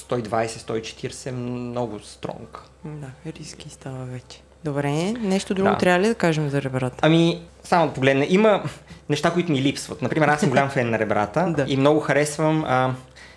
120-140 0.00 1.26
е 1.26 1.32
много 1.32 1.98
стронг. 2.00 2.62
Да, 2.84 3.32
риски 3.32 3.68
става 3.70 4.04
вече. 4.04 4.40
Добре, 4.64 4.90
нещо 5.12 5.54
друго 5.54 5.70
Да. 5.70 5.78
трябва 5.78 6.00
ли 6.00 6.08
да 6.08 6.14
кажем 6.14 6.48
за 6.48 6.62
ребрата? 6.62 6.96
Ами, 7.02 7.42
само 7.64 7.86
да 7.86 7.92
погледна, 7.94 8.26
има 8.28 8.62
неща, 9.08 9.30
които 9.30 9.52
ми 9.52 9.62
липсват. 9.62 10.02
Например, 10.02 10.28
аз 10.28 10.40
съм 10.40 10.48
голям 10.48 10.70
фен 10.70 10.90
на 10.90 10.98
ребрата 10.98 11.54
Да. 11.56 11.64
и 11.68 11.76
много 11.76 12.00
харесвам 12.00 12.64
а, 12.66 12.94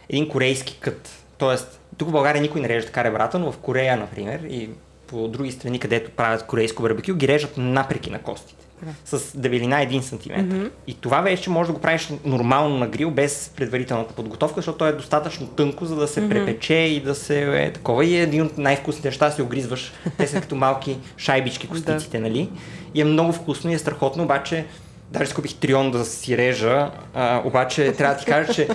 един 0.09 0.29
корейски 0.29 0.77
кът. 0.79 1.09
Тоест, 1.37 1.79
тук 1.97 2.09
в 2.09 2.11
България 2.11 2.41
никой 2.41 2.61
не 2.61 2.69
реже 2.69 2.85
така 2.85 3.03
ребрата, 3.03 3.39
но 3.39 3.51
в 3.51 3.57
Корея, 3.57 3.97
например, 3.97 4.39
и 4.39 4.69
по 5.07 5.27
други 5.27 5.51
страни, 5.51 5.79
където 5.79 6.11
правят 6.11 6.45
корейско 6.45 6.83
барбекю, 6.83 7.13
ги 7.13 7.27
режат 7.27 7.53
напреки 7.57 8.09
на 8.09 8.19
костите. 8.19 8.65
С 9.05 9.37
дебелина 9.37 9.75
1 9.75 10.01
см. 10.01 10.31
Мгм. 10.37 10.65
И 10.87 10.93
това 10.93 11.21
вече 11.21 11.49
може 11.49 11.67
да 11.67 11.73
го 11.73 11.81
правиш 11.81 12.09
нормално 12.25 12.77
на 12.77 12.87
грил, 12.87 13.11
без 13.11 13.51
предварителната 13.55 14.13
подготовка, 14.13 14.55
защото 14.55 14.77
то 14.77 14.87
е 14.87 14.91
достатъчно 14.91 15.47
тънко, 15.47 15.85
за 15.85 15.95
да 15.95 16.07
се 16.07 16.21
Мгм. 16.21 16.29
препече 16.29 16.73
и 16.73 16.99
да 16.99 17.15
се 17.15 17.63
е 17.63 17.73
такова. 17.73 18.05
И 18.05 18.17
е 18.17 18.21
един 18.21 18.41
от 18.41 18.57
най-вкусните 18.57 19.07
неща, 19.07 19.29
да 19.29 19.35
си 19.35 19.41
огризваш. 19.41 19.93
Те 20.17 20.27
са 20.27 20.41
като 20.41 20.55
малки 20.55 20.97
шайбички 21.17 21.67
костиците, 21.67 22.19
нали? 22.19 22.49
И 22.95 23.01
е 23.01 23.05
много 23.05 23.33
вкусно 23.33 23.71
и 23.71 23.73
е 23.73 23.79
страхотно, 23.79 24.23
обаче 24.23 24.65
даже 25.11 25.29
си 25.29 25.35
купих 25.35 25.55
трион 25.55 25.91
да 25.91 26.05
си 26.05 26.37
режа, 26.37 26.91
а, 27.13 27.41
обаче 27.45 27.93
трябва 27.93 28.15
да 28.15 28.19
ти 28.19 28.25
кажа, 28.25 28.53
че 28.53 28.67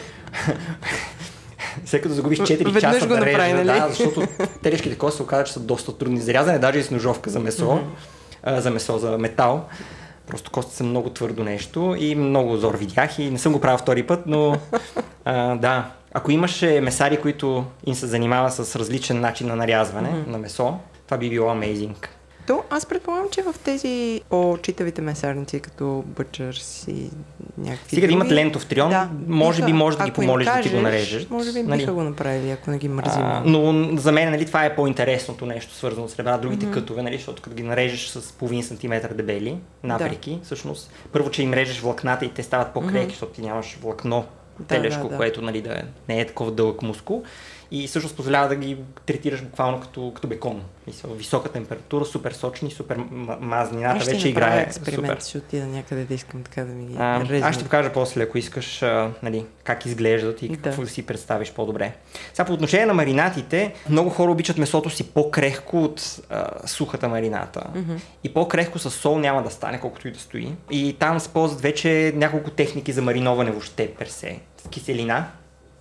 след 1.84 2.02
като 2.02 2.14
загубиш 2.14 2.38
4 2.38 2.64
Веднъж 2.64 2.82
часа 2.82 3.06
да 3.06 3.26
режа, 3.26 3.38
направи, 3.38 3.52
нали? 3.52 3.66
да, 3.66 3.86
защото 3.88 4.22
телешките 4.62 4.98
кости 4.98 5.16
се 5.16 5.22
оказа, 5.22 5.44
че 5.44 5.52
са 5.52 5.60
доста 5.60 5.98
трудни 5.98 6.20
за 6.20 6.34
рязане, 6.34 6.58
даже 6.58 6.78
и 6.78 6.82
с 6.82 6.90
ножовка 6.90 7.30
за 7.30 7.40
месо, 7.40 7.80
а, 8.42 8.60
за 8.60 8.70
месо, 8.70 8.98
за 8.98 9.18
метал. 9.18 9.64
Просто 10.28 10.50
кости 10.50 10.76
са 10.76 10.84
много 10.84 11.10
твърдо 11.10 11.44
нещо 11.44 11.96
и 11.98 12.14
много 12.14 12.56
зор 12.56 12.76
видях 12.76 13.18
и 13.18 13.30
не 13.30 13.38
съм 13.38 13.52
го 13.52 13.60
правил 13.60 13.78
втори 13.78 14.02
път, 14.02 14.20
но 14.26 14.56
а, 15.24 15.54
да. 15.56 15.90
Ако 16.14 16.30
имаше 16.30 16.80
месари, 16.80 17.20
които 17.20 17.64
им 17.86 17.94
се 17.94 18.06
занимава 18.06 18.50
с 18.50 18.76
различен 18.76 19.20
начин 19.20 19.48
на 19.48 19.56
нарязване 19.56 20.10
Мгм. 20.10 20.30
на 20.30 20.38
месо, 20.38 20.74
това 21.06 21.16
би 21.18 21.30
било 21.30 21.50
амейзинг. 21.50 22.17
То, 22.48 22.62
аз 22.70 22.86
предполагам, 22.86 23.26
че 23.30 23.42
в 23.42 23.54
тези 23.64 24.20
по-читавите 24.30 25.02
месарници, 25.02 25.60
като 25.60 26.04
Бъчърс 26.06 26.84
и 26.88 27.10
някакви 27.58 27.88
Стига 27.88 28.06
да 28.06 28.12
имат 28.12 28.30
лентов 28.32 28.66
трион, 28.66 28.90
да, 28.90 29.08
може 29.26 29.62
би 29.62 29.66
биха- 29.66 29.78
може 29.78 29.98
да 29.98 30.04
ги 30.04 30.10
помолиш 30.10 30.46
да 30.46 30.52
ти 30.52 30.58
го 30.58 30.62
кажеш, 30.62 30.82
нарежеш. 30.82 31.26
Може 31.30 31.52
би 31.52 31.62
нали? 31.62 31.78
биха 31.80 31.92
го 31.92 32.02
направили, 32.02 32.50
ако 32.50 32.70
не 32.70 32.78
ги 32.78 32.88
мързи. 32.88 33.18
А, 33.18 33.42
но 33.44 33.88
за 33.96 34.12
мен 34.12 34.30
нали, 34.30 34.46
това 34.46 34.64
е 34.64 34.76
по-интересното 34.76 35.46
нещо, 35.46 35.74
свързано 35.74 36.08
с 36.08 36.18
ребра. 36.18 36.38
Другите 36.38 36.66
mm-hmm. 36.66 36.74
кътове, 36.74 37.02
нали, 37.02 37.16
защото 37.16 37.42
като 37.42 37.56
ги 37.56 37.62
нарежеш 37.62 38.08
с 38.08 38.32
половин 38.32 38.62
сантиметър 38.62 39.12
дебели, 39.12 39.56
напреки, 39.82 40.38
всъщност, 40.42 40.90
първо, 41.12 41.30
че 41.30 41.42
им 41.42 41.54
режеш 41.54 41.80
влакната 41.80 42.24
и 42.24 42.28
те 42.28 42.42
стават 42.42 42.74
по-креки, 42.74 42.98
Мгм. 42.98 43.10
защото 43.10 43.32
ти 43.32 43.42
нямаш 43.42 43.78
влакно 43.82 44.24
Да, 44.58 44.64
телешко, 44.64 45.02
да, 45.02 45.08
да. 45.08 45.16
което 45.16 45.42
нали, 45.42 45.60
да 45.60 45.82
не 46.08 46.20
е 46.20 46.26
такова 46.26 46.50
дълъг 46.50 46.82
мускул. 46.82 47.22
И 47.70 47.86
всъщност 47.86 48.16
позволява 48.16 48.48
да 48.48 48.56
ги 48.56 48.76
третираш 49.06 49.42
буквално 49.42 49.80
като, 49.80 50.12
като 50.14 50.28
бекон. 50.28 50.62
Мисъл, 50.86 51.10
висока 51.14 51.52
температура, 51.52 52.04
супер 52.04 52.32
сочни, 52.32 52.70
супер 52.70 52.96
мазнината 53.40 54.00
ще 54.00 54.10
вече 54.12 54.28
играе 54.28 54.60
експеримент, 54.62 55.22
супер. 55.22 55.28
ще 55.28 55.38
отида 55.38 55.66
някъде 55.66 56.04
да 56.04 56.14
искам 56.14 56.42
така 56.42 56.64
да 56.64 56.72
ми 56.72 56.86
ги 56.86 56.96
А, 56.98 57.26
аз 57.42 57.54
ще 57.54 57.64
покажа 57.64 57.92
после, 57.92 58.22
ако 58.22 58.38
искаш, 58.38 58.82
а, 58.82 59.10
нали, 59.22 59.44
как 59.64 59.86
изглеждат 59.86 60.42
и 60.42 60.48
Да. 60.48 60.62
какво 60.62 60.82
да 60.82 60.88
си 60.88 61.06
представиш 61.06 61.52
по-добре. 61.52 61.92
Сега 62.34 62.46
по 62.46 62.52
отношение 62.52 62.86
на 62.86 62.94
маринатите, 62.94 63.74
много 63.90 64.10
хора 64.10 64.30
обичат 64.30 64.58
месото 64.58 64.90
си 64.90 65.10
по-крехко 65.10 65.84
от 65.84 66.20
а, 66.30 66.68
сухата 66.68 67.08
марината. 67.08 67.64
Мгм. 67.74 67.96
И 68.24 68.34
по-крехко 68.34 68.78
с 68.78 68.90
сол 68.90 69.18
няма 69.18 69.42
да 69.42 69.50
стане, 69.50 69.80
колкото 69.80 70.08
и 70.08 70.10
да 70.10 70.18
стои. 70.18 70.52
И 70.70 70.96
там 70.98 71.20
се 71.20 71.28
ползват 71.28 71.60
вече 71.60 72.12
няколко 72.16 72.50
техники 72.50 72.92
за 72.92 73.02
мариноване 73.02 73.50
въобще 73.50 73.94
персе. 73.98 74.40
С 74.64 74.68
киселина, 74.68 75.26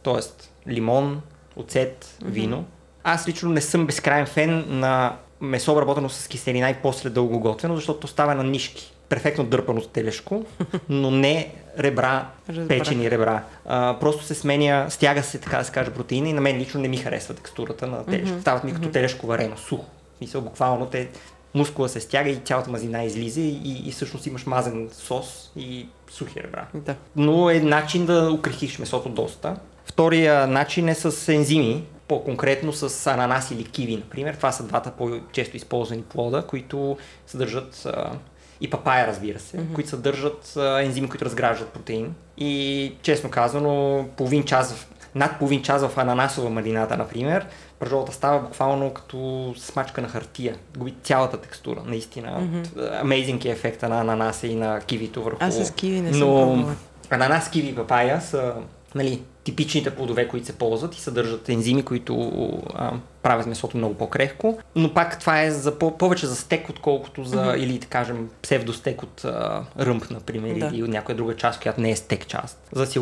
т.е. 0.04 0.20
лимон, 0.72 1.22
оцет, 1.58 2.18
вино. 2.26 2.66
Аз 3.04 3.28
лично 3.28 3.50
не 3.50 3.62
съм 3.62 3.86
безкрайен 3.86 4.26
фен 4.26 4.66
на 4.80 5.16
месо 5.42 5.72
обработено 5.72 6.10
с 6.10 6.28
киселина 6.28 6.70
и 6.70 6.76
после 6.84 7.10
дълго 7.10 7.40
готвено, 7.40 7.76
защото 7.76 8.00
то 8.00 8.08
става 8.08 8.36
на 8.36 8.44
нишки. 8.44 8.94
Перфектно 9.10 9.44
дърпано 9.44 9.82
телешко, 9.82 10.46
но 10.90 11.12
не 11.12 11.54
ребра, 11.80 12.28
Разбрах. 12.50 12.68
печени 12.68 13.12
ребра. 13.12 13.44
А, 13.66 13.98
просто 14.00 14.24
се 14.24 14.36
сменя, 14.36 14.86
стяга 14.90 15.24
се, 15.24 15.38
така 15.38 15.58
да 15.58 15.64
се 15.64 15.72
каже, 15.72 15.92
протеина 15.92 16.30
и 16.30 16.34
на 16.34 16.42
мен 16.42 16.58
лично 16.58 16.80
не 16.82 16.88
ми 16.88 16.98
харесва 16.98 17.34
текстурата 17.34 17.88
на 17.88 18.06
телешко. 18.06 18.32
Мгм, 18.32 18.42
Стават 18.42 18.64
ми 18.64 18.74
като 18.74 18.90
телешко 18.90 19.28
варено, 19.28 19.58
сухо. 19.58 19.86
Мисъл, 20.22 20.42
буквално 20.42 20.86
те 20.86 21.10
мускула 21.54 21.90
се 21.90 22.00
стяга 22.00 22.30
и 22.30 22.36
цялата 22.36 22.72
мазина 22.72 23.04
излиза 23.04 23.42
и, 23.42 23.84
и 23.88 23.92
всъщност 23.92 24.26
имаш 24.26 24.46
мазен 24.46 24.90
сос 24.94 25.52
и 25.56 25.88
сухи 26.10 26.44
ребра. 26.44 26.68
Да. 26.74 26.96
Но 27.16 27.50
е 27.50 27.60
начин 27.60 28.06
да 28.06 28.32
укрехиш 28.32 28.80
месото 28.80 29.10
доста. 29.10 29.56
Втория 29.98 30.48
начин 30.48 30.90
е 30.90 30.96
с 30.96 31.34
ензими, 31.34 31.84
по-конкретно 32.08 32.74
с 32.74 33.08
ананас 33.08 33.52
или 33.52 33.64
киви, 33.64 33.96
например. 33.96 34.36
Това 34.36 34.52
са 34.52 34.64
двата 34.64 34.92
по-често 34.92 35.58
използвани 35.58 36.02
плода, 36.02 36.42
които 36.42 36.98
съдържат 37.28 37.86
а, 37.86 38.12
и 38.62 38.70
папая, 38.70 39.08
разбира 39.08 39.40
се, 39.40 39.58
Мгм. 39.58 39.74
които 39.74 39.90
съдържат 39.90 40.54
а, 40.58 40.82
ензими, 40.82 41.10
които 41.10 41.26
разграждат 41.26 41.70
протеин. 41.70 42.16
И 42.38 42.94
честно 43.02 43.30
казано, 43.30 44.06
половин 44.18 44.44
час, 44.44 44.88
над 45.16 45.40
половин 45.40 45.64
час 45.64 45.88
в 45.88 45.98
ананасова 45.98 46.50
марината, 46.50 46.98
например, 46.98 47.46
пържолата 47.80 48.12
става 48.12 48.40
буквално 48.40 48.94
като 48.94 49.54
смачка 49.58 50.02
на 50.02 50.08
хартия. 50.08 50.56
Губи 50.78 50.94
цялата 51.04 51.38
текстура, 51.38 51.82
наистина. 51.86 52.48
Амейзинг 53.02 53.46
е 53.46 53.50
ефекта 53.50 53.90
на 53.90 54.02
ананаса 54.02 54.48
и 54.48 54.56
на 54.56 54.80
кивито 54.80 55.24
върху... 55.24 55.38
Аз 55.40 55.68
с 55.68 55.72
киви 55.72 56.02
не 56.02 56.12
съм 56.12 56.20
Но 56.20 56.26
пробвала. 56.26 56.76
ананас, 57.10 57.50
киви 57.50 57.68
и 57.68 57.76
папая 57.76 58.22
са 58.22 58.54
нали, 58.96 59.22
типичните 59.48 59.90
плодове, 59.90 60.28
които 60.28 60.46
се 60.46 60.54
ползват 60.54 60.96
и 60.96 61.02
съдържат 61.02 61.50
ензими, 61.50 61.84
които 61.84 62.32
а, 62.76 62.92
правят 63.24 63.46
месото 63.48 63.78
много 63.78 63.94
по-крехко. 63.96 64.58
Но 64.76 64.94
пак 64.94 65.20
това 65.20 65.42
е 65.42 65.52
за 65.52 65.80
по- 65.80 65.98
повече 65.98 66.28
за 66.28 66.36
стек, 66.36 66.70
отколкото 66.70 67.24
за, 67.24 67.42
Мгм. 67.44 67.56
или 67.58 67.78
да 67.80 67.88
кажем, 67.88 68.30
псевдостек 68.42 69.04
от 69.04 69.26
а, 69.26 69.64
ръмп, 69.80 70.10
например, 70.12 70.56
Да. 70.60 70.66
или 70.68 70.84
от 70.84 70.90
някоя 70.90 71.16
друга 71.16 71.36
част, 71.36 71.62
която 71.62 71.82
не 71.82 71.92
е 71.92 71.96
стек 71.96 72.28
част. 72.28 72.60
За 72.72 72.82
да 72.82 72.88
си 72.88 73.00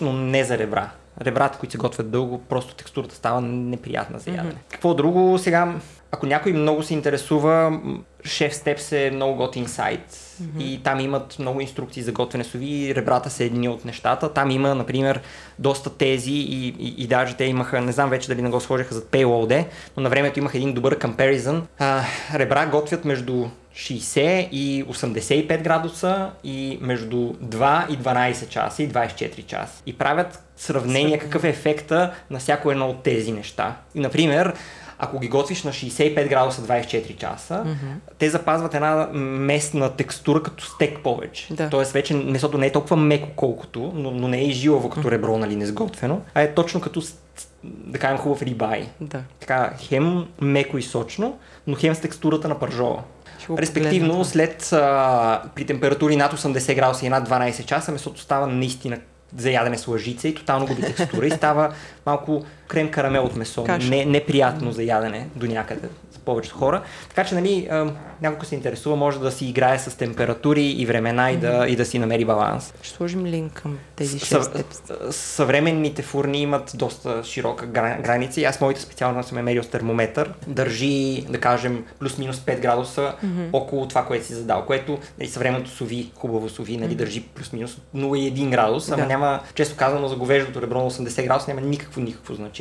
но 0.00 0.12
не 0.12 0.44
за 0.44 0.58
ребра. 0.58 0.90
Ребрата, 1.20 1.58
които 1.58 1.72
се 1.72 1.78
готвят 1.78 2.10
дълго, 2.10 2.38
просто 2.38 2.74
текстурата 2.74 3.14
става 3.14 3.40
неприятна 3.40 4.18
за 4.18 4.30
ядене. 4.30 4.48
Мгм. 4.48 4.58
Какво 4.68 4.94
друго 4.94 5.38
сега? 5.38 5.74
Ако 6.10 6.26
някой 6.26 6.52
много 6.52 6.82
се 6.82 6.94
интересува, 6.94 7.80
Шеф 8.24 8.54
Степс 8.54 8.92
е 8.92 9.10
много 9.14 9.36
готин 9.36 9.68
сайт 9.68 10.00
Мгм. 10.40 10.60
и 10.60 10.80
там 10.84 11.00
имат 11.00 11.38
много 11.38 11.60
инструкции 11.60 12.02
за 12.02 12.12
готвене 12.12 12.44
сови 12.44 12.66
и 12.66 12.94
ребрата 12.94 13.30
са 13.30 13.44
едни 13.44 13.68
от 13.68 13.84
нещата. 13.84 14.32
Там 14.32 14.50
има, 14.50 14.74
например, 14.74 15.20
доста 15.58 15.90
тези 15.90 16.32
и, 16.32 16.68
и, 16.68 16.94
и 16.98 17.06
даже 17.06 17.34
те 17.34 17.44
имаха, 17.44 17.80
не 17.80 17.92
знам 17.92 18.10
вече 18.10 18.28
дали 18.28 18.42
не 18.42 18.50
го 18.50 18.60
сложиха 18.60 18.94
зад 18.94 19.04
Paywall, 19.04 19.66
но 19.96 20.02
на 20.02 20.08
времето 20.08 20.38
имах 20.38 20.54
един 20.54 20.72
добър 20.72 20.98
comparison. 20.98 21.62
А, 21.78 22.02
ребра 22.34 22.66
готвят 22.66 23.04
между 23.04 23.46
60 23.78 24.48
и 24.52 24.84
85 24.84 25.62
градуса 25.62 26.30
и 26.44 26.78
между 26.80 27.16
2 27.16 27.88
и 27.88 27.98
12 27.98 28.48
часа 28.48 28.82
и 28.82 28.88
24 28.88 29.46
часа. 29.46 29.82
И 29.86 29.92
правят 29.92 30.42
сравнение 30.56 31.18
какъв 31.18 31.44
е 31.44 31.48
ефекта 31.48 32.12
на 32.30 32.38
всяко 32.38 32.70
едно 32.70 32.88
от 32.90 33.02
тези 33.02 33.32
неща. 33.32 33.76
И, 33.94 34.00
например, 34.00 34.54
ако 34.98 35.18
ги 35.18 35.28
готвиш 35.28 35.62
на 35.62 35.72
65 35.72 36.28
градуса 36.28 36.62
24 36.62 37.16
часа, 37.16 37.62
Мгм. 37.64 37.92
те 38.18 38.30
запазват 38.30 38.74
една 38.74 39.08
местна 39.12 39.96
текстура 39.96 40.42
като 40.42 40.64
стек 40.64 40.98
повече. 41.02 41.54
Да. 41.54 41.70
Тоест 41.70 41.92
вече 41.92 42.14
месото 42.14 42.58
не 42.58 42.66
е 42.66 42.72
толкова 42.72 42.96
меко 42.96 43.28
колкото, 43.36 43.92
но, 43.94 44.10
но 44.10 44.28
не 44.28 44.38
е 44.38 44.44
и 44.44 44.52
жилаво 44.52 44.90
като 44.90 45.10
ребро, 45.10 45.38
нали, 45.38 45.56
несготвено, 45.56 46.20
а 46.34 46.42
е 46.42 46.54
точно 46.54 46.80
като, 46.80 47.02
да 47.64 47.98
кажем, 47.98 48.18
хубав 48.18 48.42
рибай. 48.42 48.88
Да. 49.00 49.20
Така, 49.40 49.72
хем 49.78 50.26
меко 50.40 50.78
и 50.78 50.82
сочно, 50.82 51.38
но 51.66 51.76
хем 51.76 51.94
с 51.94 52.00
текстурата 52.00 52.48
на 52.48 52.58
пържола. 52.58 53.02
Респективно, 53.58 54.24
след 54.24 54.72
а, 54.72 55.42
при 55.54 55.66
температури 55.66 56.16
над 56.16 56.32
80 56.32 56.74
градуса 56.74 57.06
и 57.06 57.08
над 57.08 57.28
12 57.28 57.64
часа, 57.64 57.92
месото 57.92 58.20
става 58.20 58.46
наистина 58.46 58.98
за 59.36 59.50
ядене 59.50 59.78
с 59.78 59.88
лъжица 59.88 60.28
и 60.28 60.34
тотално 60.34 60.66
губи 60.66 60.82
текстура 60.82 61.26
и 61.26 61.30
става 61.30 61.72
малко 62.06 62.44
крем 62.68 62.90
карамел 62.90 63.24
от 63.24 63.36
месо. 63.36 63.64
Каша. 63.64 63.88
Не, 63.90 64.04
неприятно 64.04 64.72
за 64.72 64.82
ядене 64.82 65.28
до 65.36 65.46
някъде 65.46 65.88
за 66.12 66.18
повечето 66.18 66.56
хора. 66.56 66.82
Така 67.08 67.24
че, 67.24 67.34
нали, 67.34 67.68
някой 68.22 68.46
се 68.46 68.54
интересува, 68.54 68.96
може 68.96 69.18
да 69.20 69.30
си 69.30 69.46
играе 69.46 69.78
с 69.78 69.96
температури 69.98 70.62
и 70.64 70.86
времена 70.86 71.30
и 71.30 71.36
да, 71.36 71.66
и 71.68 71.76
да 71.76 71.84
си 71.84 71.98
намери 71.98 72.24
баланс. 72.24 72.74
Ще 72.82 72.96
сложим 72.96 73.26
линк 73.26 73.52
към 73.52 73.78
тези 73.96 74.18
Съв- 74.18 74.42
6 74.44 74.62
steps. 74.62 75.10
съвременните 75.10 76.02
фурни 76.02 76.42
имат 76.42 76.72
доста 76.74 77.24
широка 77.24 77.66
гра- 77.66 78.02
граница 78.02 78.40
и 78.40 78.44
аз 78.44 78.60
моите 78.60 78.80
специално 78.80 79.22
съм 79.22 79.38
е 79.38 79.42
мерил 79.42 79.62
с 79.62 79.68
термометър. 79.68 80.32
Държи, 80.46 81.24
да 81.28 81.40
кажем, 81.40 81.84
плюс-минус 81.98 82.36
5 82.36 82.60
градуса 82.60 83.14
mm-hmm. 83.24 83.48
около 83.52 83.88
това, 83.88 84.04
което 84.04 84.26
си 84.26 84.34
задал, 84.34 84.64
което 84.66 84.98
нали, 85.20 85.28
съвременното 85.28 85.70
суви, 85.70 86.10
хубаво 86.16 86.48
суви, 86.48 86.76
нали, 86.76 86.94
държи 86.94 87.22
плюс-минус 87.22 87.78
0,1 87.96 88.50
градус, 88.50 88.88
ама 88.88 89.02
Да. 89.02 89.06
няма, 89.08 89.40
често 89.54 89.76
казано, 89.76 90.08
за 90.08 90.16
говеждото 90.16 90.62
ребро 90.62 90.78
на 90.78 90.90
80 90.90 91.24
градуса 91.26 91.54
няма 91.54 91.66
никакво, 91.66 92.00
никакво 92.00 92.34
значение. 92.34 92.57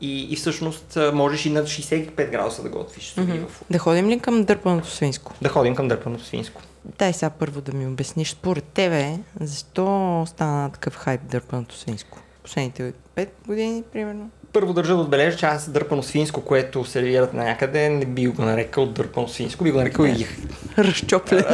И, 0.00 0.32
и 0.32 0.36
всъщност 0.36 0.98
можеш 1.12 1.46
и 1.46 1.50
на 1.50 1.62
65 1.62 2.30
градуса 2.30 2.62
да 2.62 2.68
готвиш 2.68 3.14
mm-hmm. 3.14 3.46
в. 3.46 3.62
Да 3.70 3.78
ходим 3.78 4.08
ли 4.08 4.18
към 4.18 4.44
дърпаното 4.44 4.90
свинско? 4.90 5.32
Да 5.42 5.48
ходим 5.48 5.74
към 5.74 5.88
дърпаното 5.88 6.24
свинско. 6.24 6.62
Дай 6.98 7.12
сега 7.12 7.30
първо 7.30 7.60
да 7.60 7.72
ми 7.72 7.86
обясниш, 7.86 8.30
според 8.30 8.64
тебе, 8.64 9.18
защо 9.40 10.24
стана 10.26 10.70
такъв 10.70 10.96
хайп 10.96 11.20
дърпаното 11.24 11.76
свинско? 11.76 12.18
Последните 12.42 12.92
5 13.16 13.28
години, 13.46 13.82
примерно? 13.92 14.30
Първо 14.52 14.72
държа 14.72 14.94
да 14.94 15.00
отбележа, 15.00 15.36
че 15.36 15.46
аз 15.46 15.68
дърпано 15.68 16.02
свинско, 16.02 16.40
което 16.40 16.84
сервират 16.84 17.34
на 17.34 17.44
някъде, 17.44 17.88
не 17.88 18.06
би 18.06 18.26
го 18.26 18.42
нарекал 18.42 18.86
дърпано 18.86 19.28
свинско, 19.28 19.64
би 19.64 19.70
го 19.70 19.78
нарекал 19.78 20.04
Не. 20.04 20.10
ях, 20.10 20.36
Разчоплено 20.78 21.44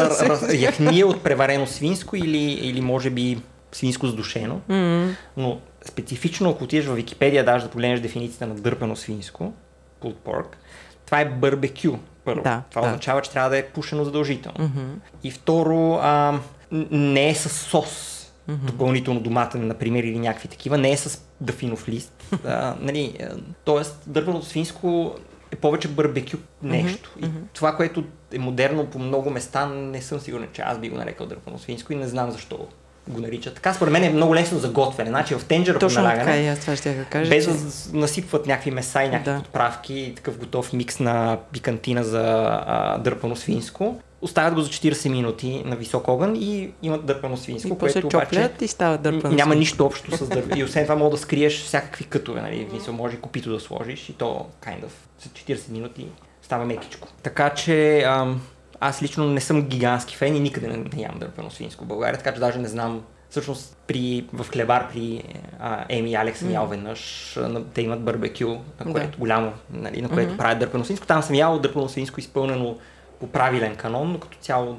яхния 0.53 1.07
от 1.07 1.23
преварено 1.23 1.67
свинско 1.67 2.17
или, 2.17 2.53
или 2.53 2.81
може 2.81 3.11
би 3.11 3.39
свинско 3.73 4.07
сдушено. 4.07 4.61
М, 4.69 5.15
Но 5.37 5.61
специфично, 5.85 6.51
ако 6.51 6.65
отидеш 6.65 6.87
в 6.87 6.95
Википедия, 6.95 7.45
даже 7.45 7.65
да 7.65 7.71
погледнеш 7.71 8.01
дефиницията 8.01 8.47
на 8.47 8.55
дърпано 8.55 8.97
свинско, 8.97 9.53
pulled 10.03 10.15
pork, 10.15 10.47
това 11.07 11.21
е 11.21 11.31
барбекю. 11.31 11.97
Първо. 12.25 12.43
Да, 12.43 12.63
това 12.71 12.83
да. 12.83 12.89
означава, 12.89 13.23
че 13.23 13.31
трябва 13.31 13.51
да 13.51 13.59
е 13.59 13.67
пушено 13.67 14.05
задължително. 14.05 14.59
мгм. 14.59 14.95
И 15.25 15.31
второ, 15.31 15.99
а, 16.03 16.41
не 16.91 17.29
е 17.29 17.35
с 17.35 17.49
сос. 17.49 18.15
Допълнително 18.49 19.21
доматен, 19.21 19.67
например, 19.67 20.03
или 20.03 20.19
някакви 20.19 20.49
такива. 20.49 20.79
Не 20.79 20.91
е 20.91 20.97
с 20.97 21.23
дафинов 21.41 21.89
лист. 21.89 22.25
а, 22.45 22.77
нали, 22.81 23.19
тоест, 23.65 24.03
дървеното 24.07 24.47
свинско 24.47 25.15
е 25.51 25.57
повече 25.57 25.89
барбекю 25.89 26.37
нещо. 26.63 27.15
И 27.23 27.29
това, 27.55 27.77
което 27.77 28.05
е 28.33 28.39
модерно 28.39 28.87
по 28.87 28.99
много 28.99 29.31
места, 29.31 29.67
не 29.67 30.03
съм 30.03 30.21
сигурен, 30.21 30.49
че 30.53 30.63
аз 30.63 30.79
би 30.79 30.89
го 30.89 30.97
нарекал 30.97 31.27
дървено 31.27 31.59
свинско 31.59 31.93
и 31.93 31.97
не 31.97 32.09
знам 32.09 32.31
защо 32.31 32.69
го 33.09 33.21
наричат. 33.21 33.55
Така, 33.55 33.75
според 33.75 33.93
мен 33.93 34.05
е 34.05 34.11
много 34.11 34.35
лесно 34.35 34.59
за 34.59 34.69
готвене. 34.69 35.11
Значи 35.11 35.35
в 35.35 35.45
тенджера 35.45 35.79
Точно 35.79 35.97
под 35.97 36.05
налягане, 36.05 36.25
така 36.25 36.39
и 36.39 36.49
аз 36.49 36.59
това 36.59 36.77
ще 36.77 36.95
да 36.95 37.05
кажа. 37.05 37.31
без 37.31 37.45
че... 37.45 37.51
да 37.51 37.57
с- 37.59 37.93
насипват 37.93 38.47
някакви 38.47 38.71
меса 38.71 39.03
и 39.03 39.09
някакви 39.09 39.25
Да. 39.27 39.39
подправки 39.39 39.95
и 39.95 40.15
такъв 40.15 40.39
готов 40.39 40.73
микс 40.73 41.01
на 41.01 41.39
пикантина 41.53 42.05
за 42.05 42.23
а, 42.67 42.99
дърпано 42.99 43.37
свинско. 43.37 43.97
Оставят 44.21 44.55
го 44.55 44.61
за 44.61 44.69
40 44.69 45.09
минути 45.09 45.63
на 45.65 45.77
висок 45.77 46.09
огън 46.09 46.37
и 46.37 46.71
имат 46.83 47.07
дърпано 47.07 47.37
свинско, 47.37 47.69
И 47.69 47.79
което 47.79 48.07
обаче 48.07 48.51
и 48.61 48.69
става 48.69 48.99
дърпано 48.99 49.23
няма 49.25 49.35
свинско. 49.43 49.59
нищо 49.59 49.87
общо 49.87 50.17
с 50.17 50.29
дърпано. 50.29 50.57
И 50.57 50.65
освен 50.65 50.85
това 50.85 50.97
мога 50.97 51.11
да 51.11 51.17
скриеш 51.17 51.63
всякакви 51.63 52.05
кътове. 52.05 52.41
Нали? 52.43 52.65
В 52.65 52.71
Смисъл, 52.71 52.95
може 52.95 53.15
и 53.15 53.21
копито 53.21 53.51
да 53.51 53.61
сложиш 53.61 54.09
и 54.09 54.13
то 54.13 54.47
kind 54.65 54.79
of 54.79 54.91
за 55.49 55.57
40 55.57 55.71
минути 55.71 56.07
става 56.43 56.65
мекичко. 56.65 57.09
Така 57.23 57.51
че 57.51 58.01
ам, 58.01 58.41
аз 58.81 59.03
лично 59.03 59.27
не 59.27 59.41
съм 59.41 59.63
гигантски 59.63 60.17
фен 60.17 60.37
и 60.37 60.41
никъде 60.41 60.67
не, 60.67 60.77
не 60.77 61.03
ям 61.03 61.19
дърпано 61.19 61.51
свинско 61.51 61.85
в 61.85 61.89
България, 61.89 62.19
така 62.19 62.35
че 62.35 62.41
даже 62.41 62.59
не 62.59 62.69
знам 62.69 63.03
Всъщност 63.31 63.77
при, 63.87 64.27
в 64.33 64.47
Хлебар 64.51 64.89
при 64.93 65.23
а, 65.61 65.85
Еми 65.89 66.11
и 66.11 66.15
Алекс 66.15 66.39
съм 66.39 66.51
ял 66.51 66.67
веднъж. 66.67 67.37
а, 67.37 67.63
Те 67.75 67.83
имат 67.83 68.01
барбекю, 68.05 68.49
на 68.49 68.61
Да. 68.87 68.93
което 68.93 69.19
голямо, 69.19 69.53
нали, 69.73 70.03
на 70.03 70.09
което 70.09 70.37
правят 70.37 70.59
дърпано 70.59 70.85
свинско. 70.85 71.07
Там 71.07 71.23
съм 71.23 71.35
ял 71.35 71.59
дърпано 71.59 71.89
свинско 71.89 72.21
изпълнено 72.21 72.77
по 73.21 73.27
правилен 73.27 73.77
канон, 73.77 74.13
но 74.13 74.21
като 74.21 74.39
цяло 74.41 74.77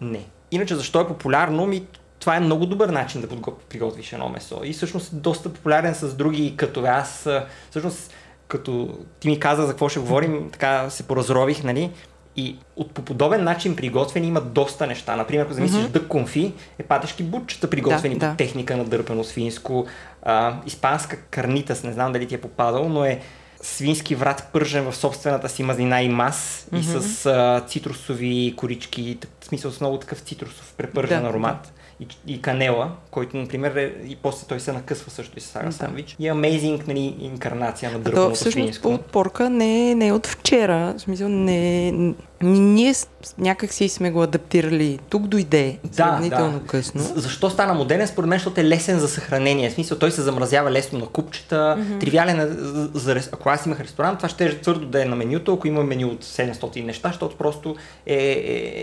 не. 0.00 0.24
Иначе 0.50 0.74
защо 0.74 1.00
е 1.00 1.08
популярно? 1.08 1.66
Ми, 1.66 1.86
това 2.18 2.36
е 2.36 2.40
много 2.40 2.66
добър 2.66 2.88
начин 2.88 3.20
да 3.20 3.28
приготвиш 3.68 4.12
едно 4.12 4.28
месо. 4.28 4.60
И 4.64 4.72
всъщност 4.72 5.12
е 5.12 5.16
доста 5.16 5.52
популярен 5.52 5.94
с 5.94 6.14
други 6.14 6.56
кътове. 6.56 6.88
Аз 6.88 7.28
всъщност 7.70 8.12
като 8.48 8.98
ти 9.20 9.28
ми 9.28 9.40
каза 9.40 9.62
за 9.62 9.68
какво 9.68 9.88
ще 9.88 10.00
говорим, 10.00 10.48
така 10.52 10.90
се 10.90 11.02
поразрових, 11.02 11.64
нали? 11.64 11.90
И 12.40 12.56
от 12.76 12.92
по 12.92 13.02
подобен 13.02 13.44
начин 13.44 13.76
приготвени 13.76 14.26
има 14.26 14.40
доста 14.40 14.86
неща. 14.86 15.16
Например, 15.16 15.44
ако 15.44 15.54
замислиш 15.54 15.82
mm-hmm. 15.84 15.88
дък 15.88 16.08
конфи, 16.08 16.52
е 16.78 16.82
патешки 16.82 17.22
бутчета 17.22 17.70
приготвени 17.70 18.14
Да, 18.14 18.20
по 18.20 18.26
да. 18.26 18.36
техника 18.36 18.76
на 18.76 18.84
дърпано 18.84 19.24
свинско. 19.24 19.86
А, 20.22 20.56
испанска 20.66 21.16
карнитас, 21.16 21.84
не 21.84 21.92
знам 21.92 22.12
дали 22.12 22.26
ти 22.26 22.34
е 22.34 22.40
попадал, 22.40 22.88
но 22.88 23.04
е 23.04 23.20
свински 23.62 24.14
врат 24.14 24.48
пържен 24.52 24.90
в 24.90 24.96
собствената 24.96 25.48
си 25.48 25.62
мазнина 25.62 26.02
и 26.02 26.08
мас 26.08 26.68
mm-hmm. 26.72 26.78
и 26.78 26.82
с 27.00 27.26
а, 27.26 27.60
цитрусови 27.66 28.54
корички, 28.56 29.18
в 29.40 29.44
смисъл 29.44 29.70
с 29.70 29.80
много 29.80 29.96
такъв 29.98 30.18
цитрусов 30.18 30.74
препържен 30.76 31.22
Да, 31.22 31.28
аромат. 31.28 31.72
И, 32.00 32.32
и 32.32 32.42
канела, 32.42 32.90
който, 33.10 33.36
например, 33.36 33.76
е, 33.76 33.94
и 34.06 34.16
после 34.16 34.46
той 34.46 34.60
се 34.60 34.72
накъсва 34.72 35.10
също 35.10 35.38
и 35.38 35.40
се 35.40 35.48
сага 35.48 35.66
Да. 35.66 35.72
сандвич. 35.72 36.16
И 36.18 36.28
амейзинг, 36.28 36.86
нали, 36.86 37.16
инкарнация 37.20 37.90
на 37.90 37.98
То 37.98 38.02
дървеното 38.04 38.34
всъщност 38.34 38.54
свинско. 38.64 38.88
от 38.88 39.06
порка 39.06 39.50
не 39.50 39.90
е, 39.90 39.94
не 39.94 40.06
е 40.08 40.12
от 40.12 40.26
вчера. 40.26 40.94
В 40.96 41.00
смисъл, 41.00 41.28
не, 41.28 41.92
н- 41.92 42.14
ние 42.42 42.94
някак 43.38 43.72
си 43.72 43.88
сме 43.88 44.10
го 44.10 44.22
адаптирали. 44.22 44.98
Тук 45.08 45.22
дойде 45.22 45.78
сравнително 45.92 46.60
късно. 46.60 47.00
З- 47.00 47.12
Защо 47.16 47.50
стана 47.50 47.74
модерен? 47.74 48.06
Според 48.06 48.28
мен, 48.28 48.38
защото 48.38 48.60
е 48.60 48.64
лесен 48.64 48.98
за 48.98 49.08
съхранение. 49.08 49.70
В 49.70 49.74
смисъл, 49.74 49.98
той 49.98 50.10
се 50.10 50.22
замразява 50.22 50.70
лесно 50.70 50.98
на 50.98 51.06
купчета. 51.06 51.54
Mm-hmm. 51.78 52.00
Тривиален 52.00 52.40
е, 52.40 52.48
за, 52.94 53.20
ако 53.32 53.48
аз 53.48 53.66
имах 53.66 53.80
ресторант, 53.80 54.18
това 54.18 54.28
ще 54.28 54.44
е 54.44 54.60
твърдо 54.60 54.86
да 54.86 55.02
е 55.02 55.06
на 55.06 55.16
менюто, 55.16 55.54
ако 55.54 55.68
има 55.68 55.84
меню 55.84 56.08
от 56.08 56.24
700 56.24 56.84
неща, 56.84 57.08
защото 57.08 57.36
просто 57.36 57.76
е, 58.06 58.14
е, 58.14 58.34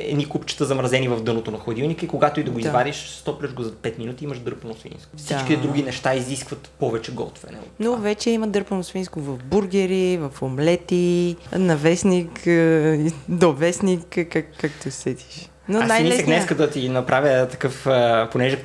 едни 0.05 0.25
купчета 0.25 0.65
замразени 0.65 1.07
в 1.07 1.21
дъното 1.21 1.51
на 1.51 1.57
хладилника 1.57 2.05
и 2.05 2.09
когато 2.09 2.39
и 2.39 2.43
да 2.43 2.51
го 2.51 2.55
Да. 2.55 2.61
извадиш, 2.61 2.95
стопляш 3.11 3.53
го 3.53 3.63
за 3.63 3.71
5 3.71 3.97
минути 3.97 4.23
и 4.23 4.25
имаш 4.25 4.39
дърпано 4.39 4.73
свинско. 4.75 5.11
Всички 5.17 5.55
Да. 5.55 5.61
други 5.61 5.83
неща 5.83 6.15
изискват 6.15 6.69
повече 6.69 7.11
готвене. 7.11 7.57
от 7.57 7.65
Но 7.79 7.95
вече 7.95 8.29
има 8.29 8.47
дърпано 8.47 8.83
свинско 8.83 9.19
в 9.19 9.37
бургери, 9.39 10.17
в 10.19 10.41
омлети, 10.41 11.35
на 11.51 11.77
вестник, 11.77 12.47
е, 12.47 13.11
до 13.45 13.53
вестник, 13.53 14.01
как, 14.09 14.45
както 14.61 14.83
се 14.83 14.91
сетиш. 14.91 15.49
Но 15.69 15.79
Аз 15.79 15.97
си 15.97 16.03
мислех 16.03 16.25
днес 16.25 16.45
да 16.45 16.69
ти 16.69 16.89
направя 16.89 17.47
такъв, 17.47 17.87
а, 17.87 18.29
понеже 18.31 18.57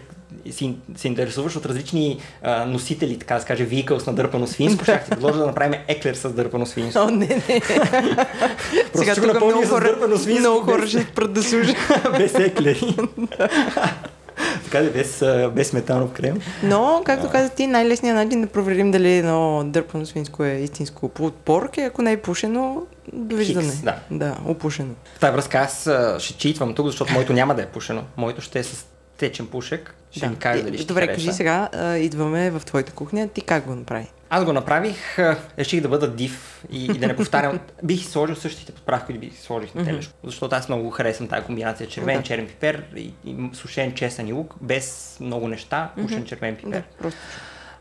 си, 0.51 0.75
се 0.97 1.09
интересуваш 1.09 1.57
от 1.57 1.67
различни 1.67 2.21
а, 2.43 2.65
носители, 2.65 3.19
така 3.19 3.35
да 3.35 3.41
се 3.41 3.47
каже, 3.47 3.67
вehicles 3.67 4.07
на 4.07 4.13
дърпано 4.13 4.47
свинско, 4.47 4.85
ще 4.85 5.01
ти 5.05 5.11
предложа 5.11 5.39
да 5.39 5.47
направим 5.47 5.81
еклер 5.89 6.15
с 6.15 6.31
дърпано 6.31 6.67
свинско. 6.67 7.01
О, 7.01 7.11
не, 7.11 7.27
не. 7.27 7.61
Сега 8.95 9.13
ще 9.13 9.21
го 9.21 9.27
тук 9.27 9.45
много 9.45 9.65
с 9.65 9.69
хора, 9.69 9.97
много 10.41 10.61
хора 10.61 10.87
ще 10.87 11.07
слушат. 11.43 11.77
без 12.19 12.35
еклери. 12.35 12.97
така 14.71 14.85
да, 14.85 14.91
без, 14.91 15.23
а, 15.23 15.51
без 15.55 15.69
сметанов 15.69 16.13
крем. 16.13 16.41
Но, 16.63 17.03
както 17.05 17.31
каза 17.31 17.49
ти, 17.51 17.67
най-лесният 17.67 18.17
начин 18.17 18.41
да 18.41 18.47
проверим 18.47 18.91
дали 18.91 19.13
едно 19.13 19.63
дърпано 19.65 20.07
свинско 20.07 20.45
е 20.45 20.53
истинско 20.53 21.09
порк 21.45 21.79
е, 21.79 21.81
ако 21.81 22.03
не 22.03 22.13
е 22.13 22.17
пушено, 22.17 22.87
довиждане. 23.13 23.71
Хикс, 23.71 23.83
да. 23.83 23.97
Да, 24.11 24.37
опушено. 24.47 24.95
В 25.17 25.21
тази 25.21 25.33
връзка 25.33 25.59
аз 25.59 25.87
а, 25.87 26.17
ще 26.21 26.35
читвам 26.35 26.75
тук, 26.75 26.87
защото 26.87 27.13
моето 27.13 27.33
няма 27.33 27.55
да 27.55 27.63
е 27.63 27.67
пушено. 27.67 28.03
Моето 28.17 28.41
ще 28.41 28.59
е 28.59 28.65
с 28.65 28.87
течен 29.19 29.47
пушек. 29.47 29.95
Ще 30.11 30.29
ми 30.29 30.37
каже 30.37 30.63
дали 30.63 30.79
ще 30.79 30.87
Добре, 30.87 31.07
кажи 31.07 31.33
сега, 31.33 31.69
а, 31.73 31.97
идваме 31.97 32.51
в 32.51 32.63
твоята 32.67 32.93
кухня, 32.93 33.29
ти 33.29 33.41
как 33.41 33.67
го 33.67 33.75
направи? 33.75 34.07
Аз 34.33 34.45
го 34.45 34.53
направих, 34.53 35.19
реших 35.59 35.81
да 35.81 35.89
бъда 35.89 36.11
див 36.11 36.65
и, 36.71 36.85
и 36.85 36.99
да 36.99 37.07
не 37.07 37.17
повтарям. 37.17 37.61
бих 37.83 38.05
сложил 38.09 38.37
същите 38.37 38.73
подправки, 38.73 39.07
които 39.07 39.21
бих 39.21 39.41
сложих 39.41 39.75
на 39.75 39.85
телешко. 39.85 40.15
Защото 40.25 40.57
аз 40.57 40.69
много 40.69 40.91
харесвам 40.91 41.29
тази 41.29 41.47
комбинация 41.47 41.89
червен, 41.89 42.17
Да. 42.17 42.23
черен 42.23 42.47
пипер 42.47 42.85
и, 42.97 43.13
и 43.25 43.51
сушен 43.53 43.95
чесън 43.95 44.29
и 44.29 44.33
лук, 44.33 44.55
без 44.61 45.17
много 45.21 45.49
неща, 45.49 45.91
пушен 46.03 46.25
червен 46.25 46.57
пипер. 46.57 46.71
Да, 46.71 46.83
просто. 46.99 47.21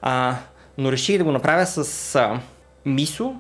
А, 0.02 0.36
но 0.78 0.92
реших 0.92 1.18
да 1.18 1.24
го 1.24 1.32
направя 1.32 1.66
с 1.66 2.16
а, 2.16 2.40
мисо 2.86 3.36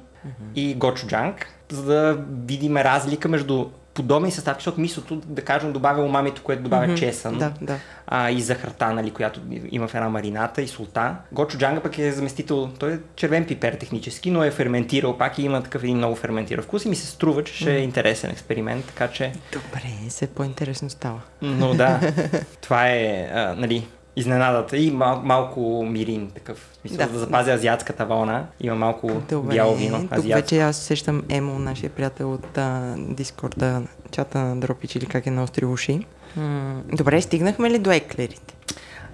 и 0.55 0.73
гочуджанг, 0.73 1.47
за 1.69 1.83
да 1.83 2.17
видим 2.45 2.77
разлика 2.77 3.29
между 3.29 3.69
подобни 4.03 4.31
съставки, 4.31 4.59
защото 4.59 4.81
мисото, 4.81 5.15
да 5.25 5.41
кажем, 5.41 5.73
добавя 5.73 6.01
умамито, 6.03 6.43
което 6.43 6.63
добавя 6.63 6.87
Мгм. 6.87 6.95
чесън 6.95 7.37
Да, 7.37 7.53
да. 7.61 7.79
а, 8.07 8.29
и 8.31 8.41
захарта, 8.41 8.93
нали, 8.93 9.11
която 9.11 9.41
има 9.71 9.87
в 9.87 9.95
една 9.95 10.09
марината 10.09 10.61
и 10.61 10.67
солта. 10.67 11.15
Гочуджанга 11.31 11.81
пък 11.81 11.97
е 11.97 12.11
заместител, 12.11 12.69
той 12.79 12.93
е 12.93 12.99
червен 13.15 13.45
пипер 13.45 13.73
технически, 13.73 14.31
но 14.31 14.43
е 14.43 14.51
ферментирал 14.51 15.17
пак 15.17 15.37
и 15.37 15.43
има 15.43 15.63
такъв 15.63 15.83
един 15.83 15.97
много 15.97 16.15
ферментиран 16.15 16.63
вкус 16.63 16.85
и 16.85 16.89
ми 16.89 16.95
се 16.95 17.07
струва, 17.07 17.43
че 17.43 17.53
ще 17.53 17.75
е 17.75 17.79
интересен 17.79 18.31
експеримент, 18.31 18.85
така 18.85 19.07
че... 19.07 19.31
Добре, 19.53 19.89
все 20.09 20.27
по-интересно 20.27 20.89
става. 20.89 21.21
Но 21.41 21.73
да, 21.73 21.99
това 22.61 22.87
е, 22.87 23.29
а, 23.33 23.55
нали, 23.57 23.87
изненадата 24.15 24.77
и 24.77 24.91
мал, 24.91 25.21
малко 25.23 25.59
мирин 25.85 26.29
такъв. 26.29 26.57
В 26.73 26.77
Смисъл, 26.77 26.97
Да. 26.97 27.07
да. 27.07 27.19
запазя 27.19 27.51
азиатската 27.51 28.05
вълна. 28.05 28.45
Има 28.59 28.75
малко 28.75 29.11
Добре, 29.29 29.55
бяло 29.55 29.75
вино. 29.75 29.99
тук 29.99 30.11
Азиатско. 30.11 30.35
вече 30.35 30.59
аз 30.59 30.77
сещам 30.77 31.23
Емо, 31.29 31.59
нашия 31.59 31.89
приятел 31.89 32.33
от 32.33 32.57
а, 32.57 32.95
Дискорда, 32.99 33.81
чата 34.11 34.37
на 34.39 34.55
Дропич 34.55 34.95
или 34.95 35.05
как 35.05 35.27
е 35.27 35.31
на 35.31 35.43
остри 35.43 35.65
уши. 35.65 35.99
М, 36.35 36.81
Добре, 36.87 37.21
стигнахме 37.21 37.69
ли 37.69 37.79
до 37.79 37.91
еклерите? 37.91 38.53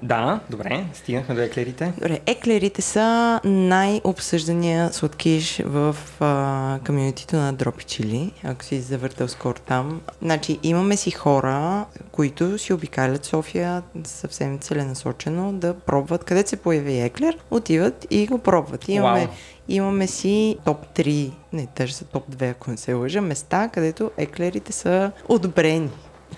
Да, 0.04 0.40
добре, 0.50 0.86
стигнахме 0.94 1.36
до 1.36 1.42
еклерите. 1.42 1.94
Добре, 1.96 2.20
еклерите 2.26 2.82
са 2.82 3.40
най-обсъждания 3.44 4.94
сладкиш 4.94 5.62
в 5.66 5.96
а, 6.20 6.80
комьюнитито 6.86 7.36
на 7.36 7.54
Дропи 7.54 7.84
Чили, 7.84 8.32
ако 8.44 8.64
си 8.64 8.82
завъртал 8.82 9.28
скоро 9.28 9.60
там. 9.60 10.02
Значи 10.22 10.60
имаме 10.64 10.98
си 10.98 11.12
хора, 11.12 11.86
които 12.12 12.58
си 12.58 12.74
обикалят 12.74 13.26
София 13.26 13.84
съвсем 14.04 14.60
целенасочено 14.60 15.54
да 15.54 15.74
пробват 15.74 16.24
къде 16.24 16.48
се 16.48 16.56
появи 16.56 17.00
еклер, 17.00 17.38
отиват 17.52 18.08
и 18.10 18.28
го 18.28 18.38
пробват. 18.38 18.90
Имаме, 18.90 19.26
Вау. 19.26 19.36
имаме 19.68 20.08
си 20.08 20.58
топ 20.66 20.86
3, 20.96 21.32
не, 21.54 21.68
даже 21.78 21.94
са 21.94 22.06
топ 22.06 22.32
2, 22.32 22.52
ако 22.52 22.72
не 22.72 22.78
се 22.78 22.94
лъжа, 22.94 23.22
места, 23.22 23.70
където 23.74 24.12
еклерите 24.18 24.72
са 24.72 25.12
одобрени. 25.30 25.90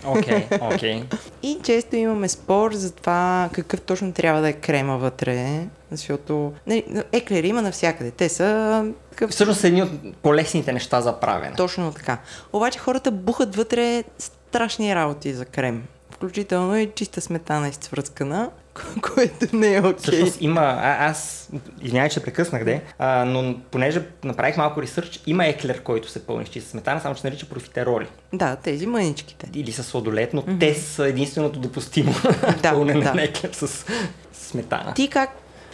Окей, 0.06 0.48
окей. 0.62 1.04
И 1.44 1.58
често 1.64 1.96
имаме 1.96 2.30
спор 2.30 2.74
за 2.74 2.92
това 2.92 3.50
какъв 3.54 3.82
точно 3.82 4.14
трябва 4.14 4.42
да 4.42 4.50
е 4.50 4.54
крема 4.54 4.98
вътре, 4.98 5.68
защото 5.92 6.54
нали, 6.68 6.84
еклери 7.12 7.48
има 7.48 7.62
навсякъде. 7.62 8.12
Те 8.12 8.30
са 8.30 8.86
такъв... 9.10 9.32
Всъщност 9.32 9.60
са 9.60 9.68
едни 9.68 9.84
от 9.84 9.90
по-лесните 10.22 10.74
неща 10.74 11.02
за 11.02 11.20
правене. 11.20 11.56
Точно 11.56 11.92
така. 11.92 12.18
Обаче 12.54 12.80
хората 12.80 13.12
бухат 13.12 13.56
вътре 13.56 14.04
страшни 14.20 14.96
работи 14.96 15.34
за 15.34 15.46
крем. 15.46 15.84
Включително 16.12 16.78
и 16.78 16.92
чиста 16.96 17.22
сметана 17.22 17.68
изцвръскана, 17.68 18.50
което 19.14 19.56
не 19.56 19.74
е 19.74 19.80
окей. 19.80 19.94
Всъщност 19.98 20.42
има, 20.42 20.62
а, 20.62 21.06
аз, 21.06 21.50
извинявай, 21.82 22.10
че 22.10 22.20
прекъснах, 22.20 22.64
де, 22.64 22.82
а, 23.00 23.26
но 23.26 23.56
понеже 23.62 24.02
направих 24.24 24.58
малко 24.58 24.82
ресърч, 24.82 25.20
има 25.28 25.46
еклер, 25.46 25.84
който 25.84 26.10
се 26.10 26.26
пълни 26.26 26.46
с 26.48 26.62
сметана, 26.62 27.02
само 27.02 27.16
че 27.16 27.22
нарича 27.24 27.46
профитероли. 27.46 28.08
Да, 28.34 28.56
тези 28.56 28.86
мъничките. 28.88 29.48
Или 29.54 29.72
с 29.72 29.84
сладолет, 29.84 30.34
но 30.34 30.44
те 30.60 30.76
са 30.76 31.08
единственото 31.08 31.60
допустимо 31.60 32.14
Да, 32.62 32.72
пълнене 32.72 33.02
да. 33.02 33.14
на 33.14 33.24
еклер 33.24 33.50
с 33.54 33.86
сметана. 34.34 34.94
Ти 34.94 35.08
как, 35.08 35.30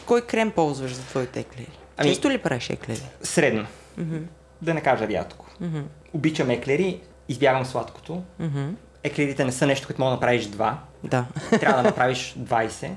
кой 0.06 0.22
крем 0.22 0.52
ползваш 0.52 0.92
за 0.92 1.02
твоите 1.02 1.40
еклери? 1.40 1.70
Ами- 1.98 2.10
Често 2.10 2.30
ли 2.30 2.38
правиш 2.38 2.70
еклери? 2.70 3.02
Средно. 3.24 3.66
Мгм, 3.98 4.18
Да 4.62 4.74
не 4.74 4.82
кажа 4.82 5.08
рядко. 5.08 5.46
мгм, 5.62 5.82
Обичам 6.14 6.50
еклери, 6.50 7.00
избягвам 7.30 7.66
сладкото. 7.66 8.24
мгм. 8.40 8.70
Еклерите 9.04 9.46
не 9.46 9.52
са 9.52 9.68
нещо, 9.68 9.88
което 9.88 10.02
мога 10.02 10.10
да 10.10 10.16
направиш 10.16 10.46
два. 10.46 10.78
Да. 11.04 11.26
Трябва 11.60 11.78
да 11.78 11.90
направиш 11.90 12.36
20. 12.40 12.90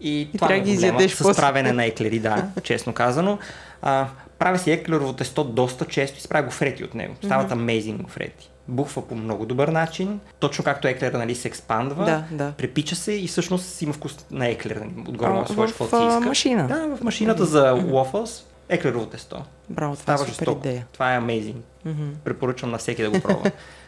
И, 0.00 0.28
това 0.34 0.46
трябва 0.48 0.60
ми 0.60 0.64
да 0.64 0.70
е 0.70 0.72
ги 0.72 0.76
изядеш 0.76 1.12
с 1.14 1.18
после. 1.22 1.40
правене 1.42 1.72
на 1.72 1.84
еклери, 1.84 2.18
да, 2.18 2.46
честно 2.62 2.92
казано. 2.92 3.38
А, 3.82 4.06
правя 4.38 4.58
си 4.58 4.70
еклерово 4.72 5.12
тесто 5.12 5.44
доста 5.44 5.84
често 5.84 6.18
и 6.18 6.20
си 6.20 6.28
правя 6.28 6.44
гофрети 6.44 6.84
от 6.84 6.94
него. 6.94 7.14
Стават 7.24 7.50
amazing 7.50 8.02
гофрети. 8.02 8.50
Бухва 8.68 9.08
по 9.08 9.14
много 9.14 9.46
добър 9.46 9.68
начин, 9.68 10.20
точно 10.38 10.64
както 10.64 10.88
еклера 10.88 11.18
нали, 11.18 11.34
се 11.34 11.48
експандва, 11.48 12.04
Да, 12.04 12.24
да. 12.30 12.52
препича 12.52 12.96
се 12.96 13.12
и 13.12 13.26
всъщност 13.26 13.82
има 13.82 13.92
вкус 13.92 14.16
на 14.30 14.46
еклер. 14.46 14.76
Нали, 14.76 14.90
отгоре 15.08 15.30
може 15.30 15.46
да 15.48 15.54
сложиш 15.54 15.74
в, 15.74 15.78
каквото 15.78 16.12
си 16.22 16.28
машина. 16.28 16.66
Да, 16.68 16.96
в 16.96 17.02
машината 17.02 17.44
за 17.44 17.72
waffles, 17.74 18.42
еклерово 18.68 19.06
тесто. 19.06 19.42
Браво, 19.70 19.96
това 19.96 20.14
е 20.14 20.16
Става 20.16 20.18
супер 20.18 20.30
жестоко. 20.32 20.58
идея. 20.68 20.86
Това 20.92 21.14
е 21.14 21.18
amazing. 21.20 21.56
Мгм. 21.84 22.08
Препоръчвам 22.24 22.70
на 22.70 22.78
всеки 22.78 23.02
да 23.02 23.10
го 23.10 23.20
пробва. 23.20 23.50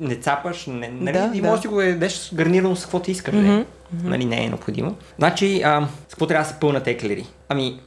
не 0.00 0.16
цапаш, 0.16 0.66
не, 0.66 0.88
нали, 0.88 1.12
Да, 1.12 1.30
и 1.34 1.40
да. 1.40 1.48
можеш 1.48 1.62
да 1.62 1.68
го 1.68 1.80
ядеш 1.80 2.30
гарнирано 2.34 2.76
с 2.76 2.82
каквото 2.82 3.10
искаш. 3.10 3.34
Mm-hmm. 3.34 3.64
Нали, 4.02 4.24
не 4.24 4.44
е 4.44 4.48
необходимо. 4.48 4.96
Значи, 5.18 5.62
а, 5.62 5.88
с 6.08 6.10
какво 6.10 6.26
трябва 6.26 6.44
да 6.44 6.50
се 6.54 6.60
пълнат 6.60 6.86
еклери? 6.86 7.26
Ами, 7.48 7.80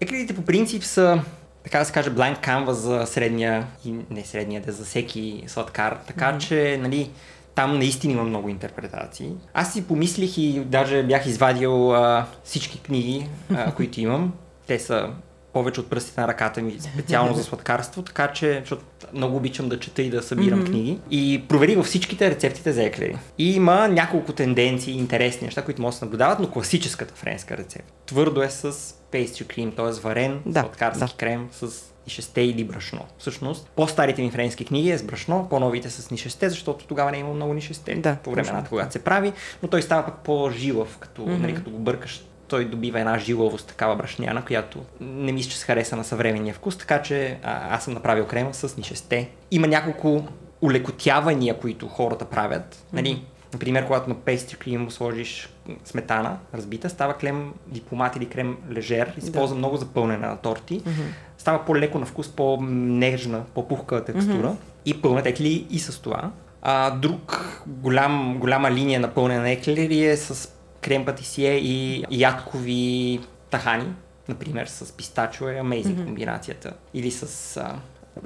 еклерите 0.00 0.36
по 0.36 0.42
принцип 0.42 0.84
са 0.84 1.22
така 1.64 1.78
да 1.78 1.84
се 1.84 1.92
каже, 1.92 2.10
blank 2.10 2.46
canvas 2.46 2.70
за 2.70 3.06
средния, 3.06 3.66
и 3.84 3.94
не 4.10 4.24
средния, 4.24 4.60
да 4.62 4.72
за 4.72 4.84
всеки 4.84 5.44
сладкар. 5.46 5.98
Така 6.06 6.38
че, 6.38 6.78
нали, 6.82 7.10
там 7.54 7.78
наистина 7.78 8.12
има 8.12 8.24
много 8.24 8.48
интерпретации. 8.48 9.30
Аз 9.54 9.72
си 9.72 9.86
помислих 9.86 10.38
и 10.38 10.60
даже 10.60 11.02
бях 11.02 11.26
извадил 11.26 11.94
а, 11.94 12.26
всички 12.44 12.80
книги, 12.80 13.28
а, 13.54 13.72
които 13.76 14.00
имам. 14.00 14.32
Те 14.66 14.78
са 14.78 15.10
повече 15.52 15.80
от 15.80 15.90
пръстите 15.90 16.20
на 16.20 16.28
ръката 16.28 16.62
ми, 16.62 16.76
специално 16.80 17.34
за 17.34 17.44
сладкарство, 17.44 18.02
така 18.02 18.28
че, 18.28 18.58
защото 18.60 18.84
много 19.14 19.36
обичам 19.36 19.68
да 19.68 19.80
чета 19.80 20.02
и 20.02 20.10
да 20.10 20.22
събирам 20.22 20.58
Мгм. 20.58 20.68
книги. 20.68 20.98
И 21.10 21.42
проверих 21.48 21.76
във 21.76 21.86
всичките 21.86 22.30
рецептите 22.30 22.72
за 22.72 22.82
еклери. 22.82 23.16
И 23.38 23.54
има 23.54 23.88
няколко 23.88 24.32
тенденции, 24.32 24.94
интересни 24.94 25.44
неща, 25.44 25.62
които 25.62 25.82
може 25.82 25.94
да 25.94 25.98
се 25.98 26.04
наблюдават, 26.04 26.40
но 26.40 26.50
класическата 26.50 27.14
френска 27.14 27.56
рецепта. 27.56 27.92
Твърдо 28.06 28.42
е 28.42 28.50
с 28.50 28.72
pastry 29.12 29.24
cream, 29.46 29.76
т.е. 29.76 30.00
варен 30.00 30.40
Да, 30.46 30.60
сладкарски 30.60 31.00
да. 31.00 31.12
крем 31.16 31.48
с 31.52 31.66
нишесте 32.06 32.40
или 32.40 32.64
брашно. 32.64 33.00
Всъщност, 33.18 33.70
по-старите 33.76 34.22
ми 34.22 34.30
френски 34.30 34.64
книги 34.64 34.90
е 34.90 34.98
с 34.98 35.02
брашно, 35.02 35.46
по-новите 35.50 35.90
с 35.90 36.10
нишесте, 36.10 36.48
защото 36.48 36.84
тогава 36.86 37.10
не 37.10 37.16
е 37.16 37.20
имало 37.20 37.34
много 37.34 37.54
нишесте 37.54 37.94
Да, 37.94 38.16
по 38.16 38.30
времената, 38.30 38.68
когато 38.68 38.92
се 38.92 38.98
прави, 38.98 39.32
но 39.62 39.68
той 39.68 39.82
става 39.82 40.04
пък 40.04 40.14
по-жилав, 40.16 40.98
като, 40.98 41.22
Мгм. 41.22 41.42
нали, 41.42 41.54
като 41.54 41.70
го 41.70 41.78
бъркаш 41.78 42.24
той 42.52 42.64
добива 42.64 43.00
една 43.00 43.18
жилавост, 43.18 43.68
такава 43.68 43.96
брашняна, 43.96 44.44
която 44.44 44.78
не 45.00 45.32
мисля, 45.32 45.50
че 45.50 45.58
се 45.58 45.66
хареса 45.66 45.96
на 45.96 46.04
съвременния 46.04 46.54
вкус, 46.54 46.78
така 46.78 47.02
че 47.02 47.38
а, 47.42 47.74
аз 47.74 47.84
съм 47.84 47.94
направил 47.94 48.26
крема 48.26 48.54
с 48.54 48.76
нишесте. 48.76 49.28
Има 49.50 49.66
няколко 49.66 50.24
улекотявания, 50.60 51.58
които 51.58 51.88
хората 51.88 52.24
правят. 52.24 52.86
Нали, 52.92 53.24
например, 53.52 53.86
когато 53.86 54.08
на 54.08 54.14
pastry 54.14 54.58
cream 54.66 54.88
сложиш 54.88 55.48
сметана, 55.84 56.38
разбита, 56.54 56.90
става 56.90 57.14
крем 57.14 57.52
дипломат 57.66 58.16
или 58.16 58.26
крем 58.26 58.56
лежер, 58.70 59.14
използва 59.16 59.56
много 59.56 59.76
за 59.76 59.86
пълнене 59.86 60.26
на 60.26 60.36
торти. 60.36 60.82
Мгм. 60.86 61.02
Става 61.38 61.64
по-леко 61.64 61.98
на 61.98 62.06
вкус, 62.06 62.28
по-нежна, 62.28 63.44
по-пухка 63.54 64.04
текстура 64.04 64.56
и 64.84 65.02
пълнат 65.02 65.26
еклери 65.26 65.66
и 65.70 65.78
с 65.78 66.02
това. 66.02 66.30
А, 66.62 66.90
друг 66.90 67.56
голям, 67.66 68.38
голяма 68.38 68.70
линия 68.70 69.00
на 69.00 69.08
пълнене 69.08 69.40
на 69.40 69.50
еклери 69.50 70.04
е 70.04 70.16
с 70.16 70.52
крем 70.82 71.04
патисие 71.04 71.54
и 71.54 72.04
ядкови 72.10 73.20
тахани, 73.50 73.92
например 74.28 74.66
с 74.66 74.92
пистачо 74.92 75.48
е 75.48 75.54
amazing 75.54 75.92
Мгм. 75.92 76.04
комбинацията. 76.04 76.72
Или 76.94 77.10
с 77.10 77.56
а, 77.56 77.74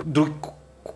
друг, 0.05 0.47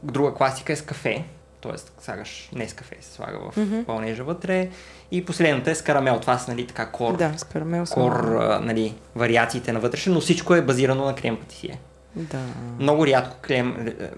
друга 0.02 0.34
класика 0.34 0.72
е 0.72 0.76
с 0.76 0.82
кафе, 0.82 1.24
т.е. 1.62 1.72
слагаш 2.02 2.50
не 2.54 2.68
с 2.68 2.72
кафе, 2.72 2.96
се 3.00 3.12
слага 3.12 3.38
в 3.50 3.56
Мгм. 3.56 3.82
пълнежа 3.84 4.24
вътре. 4.24 4.68
И 5.10 5.24
последната 5.24 5.70
е 5.70 5.74
с 5.74 5.82
карамел, 5.82 6.20
това 6.20 6.38
са 6.38 6.50
нали, 6.50 6.66
така 6.66 6.86
кор, 6.86 7.16
Да, 7.16 7.32
с 7.36 7.44
карамел 7.44 7.84
кор 7.84 8.12
а, 8.12 8.60
нали, 8.60 8.94
вариациите 9.14 9.72
на 9.72 9.80
вътрешен, 9.80 10.12
но 10.12 10.20
всичко 10.20 10.54
е 10.54 10.62
базирано 10.62 11.04
на 11.04 11.14
крем 11.14 11.36
патисие. 11.36 11.80
Да. 12.16 12.38
Много 12.78 13.06
рядко 13.06 13.36
крем, 13.40 13.86
е, 14.00 14.10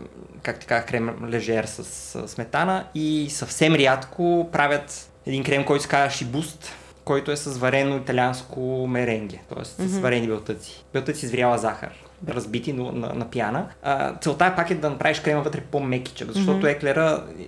как 0.42 0.60
така, 0.60 0.82
крем 0.84 1.16
лежер 1.28 1.64
с, 1.64 1.84
с 1.84 2.28
сметана 2.28 2.84
и 2.94 3.28
съвсем 3.30 3.74
рядко 3.74 4.48
правят 4.52 5.10
един 5.26 5.44
крем, 5.44 5.64
който 5.64 5.82
се 5.82 5.88
казва 5.88 6.10
шибуст, 6.10 6.72
който 7.04 7.30
е 7.30 7.36
с 7.36 7.58
варено 7.58 7.96
италианско 7.96 8.86
меренге, 8.88 9.40
т.е. 9.48 9.64
с 9.64 9.78
Мгм. 9.78 10.00
варени 10.00 10.26
белтъци. 10.26 10.84
Белтъци 10.92 11.26
с 11.26 11.30
вряла 11.30 11.58
захар, 11.58 11.90
разбити 12.28 12.72
но, 12.72 12.92
на, 12.92 13.14
на 13.14 13.30
пяна. 13.30 13.68
А, 13.82 14.14
целта 14.18 14.46
е 14.46 14.56
пак 14.56 14.70
е 14.70 14.74
да 14.74 14.90
направиш 14.90 15.20
крема 15.20 15.42
вътре 15.42 15.60
по-мекичък, 15.60 16.32
защото 16.32 16.58
Мгм. 16.58 16.66
еклера, 16.66 17.24
е, 17.40 17.44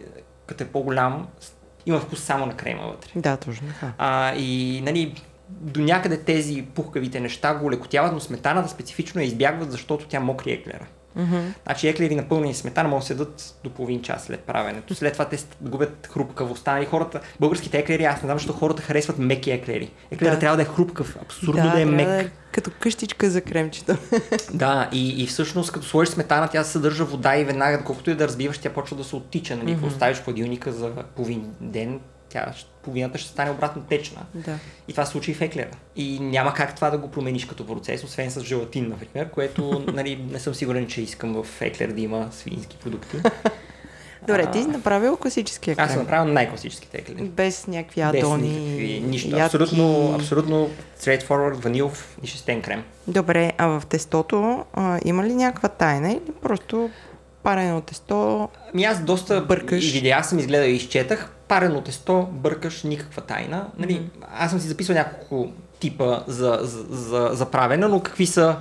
като 0.46 0.64
е 0.64 0.66
по-голям, 0.66 1.28
има 1.86 2.00
вкус 2.00 2.20
само 2.20 2.46
на 2.46 2.56
крема 2.56 2.82
вътре. 2.82 3.10
Да, 3.16 3.36
точно 3.36 3.68
така. 3.68 3.92
А, 3.98 4.34
и 4.36 4.80
нали, 4.84 5.22
до 5.48 5.80
някъде 5.80 6.18
тези 6.18 6.66
пухкавите 6.74 7.20
неща 7.20 7.54
го 7.54 7.70
лекотяват, 7.70 8.12
но 8.12 8.20
сметаната 8.20 8.68
специфично 8.68 9.20
я 9.20 9.24
избягват, 9.26 9.72
защото 9.72 10.06
тя 10.08 10.20
мокри 10.20 10.52
еклера. 10.52 10.86
Мгм. 11.16 11.38
Значи 11.64 11.88
еклери 11.88 12.14
напълнени 12.14 12.54
сметана 12.54 12.88
могат 12.88 13.02
да 13.02 13.06
седат 13.06 13.54
до 13.64 13.70
половин 13.70 14.02
час 14.02 14.24
след 14.24 14.40
правенето. 14.40 14.94
След 14.94 15.12
това 15.12 15.24
те 15.24 15.36
губят 15.60 16.08
хрупкавостта. 16.12 16.80
И 16.80 16.86
хората, 16.86 17.20
българските 17.40 17.78
еклери, 17.78 18.04
аз 18.04 18.22
не 18.22 18.26
знам, 18.26 18.38
защо 18.38 18.52
хората 18.52 18.82
харесват 18.82 19.18
меки 19.18 19.50
еклери. 19.50 19.90
Еклера 20.10 20.32
Да. 20.34 20.38
трябва 20.38 20.56
да 20.56 20.62
е 20.62 20.66
хрупкав, 20.66 21.16
абсурдно 21.22 21.62
да, 21.62 21.68
е 21.68 21.72
трябва 21.72 21.92
мек. 21.92 22.06
Да 22.08 22.20
е 22.20 22.28
като 22.52 22.70
къщичка 22.80 23.30
за 23.30 23.40
кремчета. 23.40 23.98
Да, 24.54 24.88
и, 24.92 25.22
и 25.22 25.26
всъщност 25.26 25.72
като 25.72 25.86
сложиш 25.86 26.14
сметана, 26.14 26.48
тя 26.48 26.64
съдържа 26.64 27.04
вода 27.04 27.36
и 27.36 27.44
веднага, 27.44 27.84
колкото 27.84 28.10
и 28.10 28.14
да 28.14 28.28
разбиваш, 28.28 28.58
тя 28.58 28.70
почва 28.70 28.96
да 28.96 29.04
се 29.04 29.16
оттича. 29.16 29.56
Нали? 29.56 29.70
Ако 29.70 29.78
Мгм. 29.78 29.86
оставиш 29.88 30.16
в 30.18 30.24
хладилника 30.24 30.72
за 30.72 30.90
половин 31.16 31.50
ден, 31.60 32.00
тя, 32.34 32.52
половината 32.82 33.18
ще 33.18 33.30
стане 33.30 33.50
обратно 33.50 33.82
течна. 33.82 34.22
да. 34.34 34.58
И 34.88 34.92
това 34.92 35.04
се 35.04 35.12
случи 35.12 35.30
и 35.30 35.34
в 35.34 35.40
еклера. 35.40 35.70
И 35.96 36.18
няма 36.20 36.54
как 36.54 36.74
това 36.74 36.90
да 36.90 36.98
го 36.98 37.10
промениш 37.10 37.44
като 37.44 37.66
процес, 37.66 38.04
освен 38.04 38.30
с 38.30 38.40
желатин, 38.40 38.88
например, 38.88 39.30
което 39.30 39.84
нали, 39.92 40.26
не 40.30 40.38
съм 40.38 40.54
сигурен, 40.54 40.86
че 40.86 41.02
искам 41.02 41.42
в 41.42 41.62
еклер 41.62 41.88
да 41.88 42.00
има 42.00 42.28
свински 42.32 42.76
продукти. 42.76 43.16
Добре, 44.26 44.50
ти 44.50 44.62
си 44.62 44.68
направил 44.68 45.16
класическия 45.16 45.76
крем. 45.76 45.84
Аз 45.84 45.92
съм 45.92 46.02
направил 46.02 46.32
най-класическите 46.32 46.98
еклери. 46.98 47.22
Без 47.22 47.66
някакви 47.66 48.02
Без 48.12 48.22
адони. 48.22 48.48
никакви, 48.48 49.00
нищо. 49.00 49.28
ядки. 49.28 49.42
Абсолютно, 49.42 50.14
абсолютно 50.14 50.70
straightforward, 51.00 51.54
ванилов 51.54 52.18
и 52.22 52.26
шестен 52.26 52.62
крем. 52.62 52.84
Добре, 53.06 53.52
а 53.58 53.66
в 53.66 53.82
тестото 53.88 54.64
а, 54.72 55.00
има 55.04 55.24
ли 55.24 55.34
някаква 55.34 55.68
тайна 55.68 56.12
или 56.12 56.32
просто 56.42 56.90
парено 57.44 57.80
тесто? 57.80 58.48
Ами 58.74 58.84
аз 58.84 59.04
доста 59.04 59.40
Бъркаш. 59.40 59.88
и 59.88 59.92
видеа 59.92 60.22
съм 60.22 60.38
изгледал 60.38 60.66
и 60.66 60.70
изчетах. 60.72 61.30
Парено 61.48 61.80
тесто, 61.80 62.28
бъркаш 62.30 62.82
никаква 62.82 63.22
тайна. 63.22 63.66
Нали, 63.78 64.10
Аз 64.38 64.50
съм 64.50 64.60
си 64.60 64.68
записал 64.68 64.94
няколко 64.94 65.52
типа 65.80 66.20
за, 66.26 66.58
за, 66.62 66.84
за, 66.90 67.30
за 67.32 67.46
правене, 67.46 67.86
но 67.86 68.00
какви 68.00 68.26
са 68.26 68.56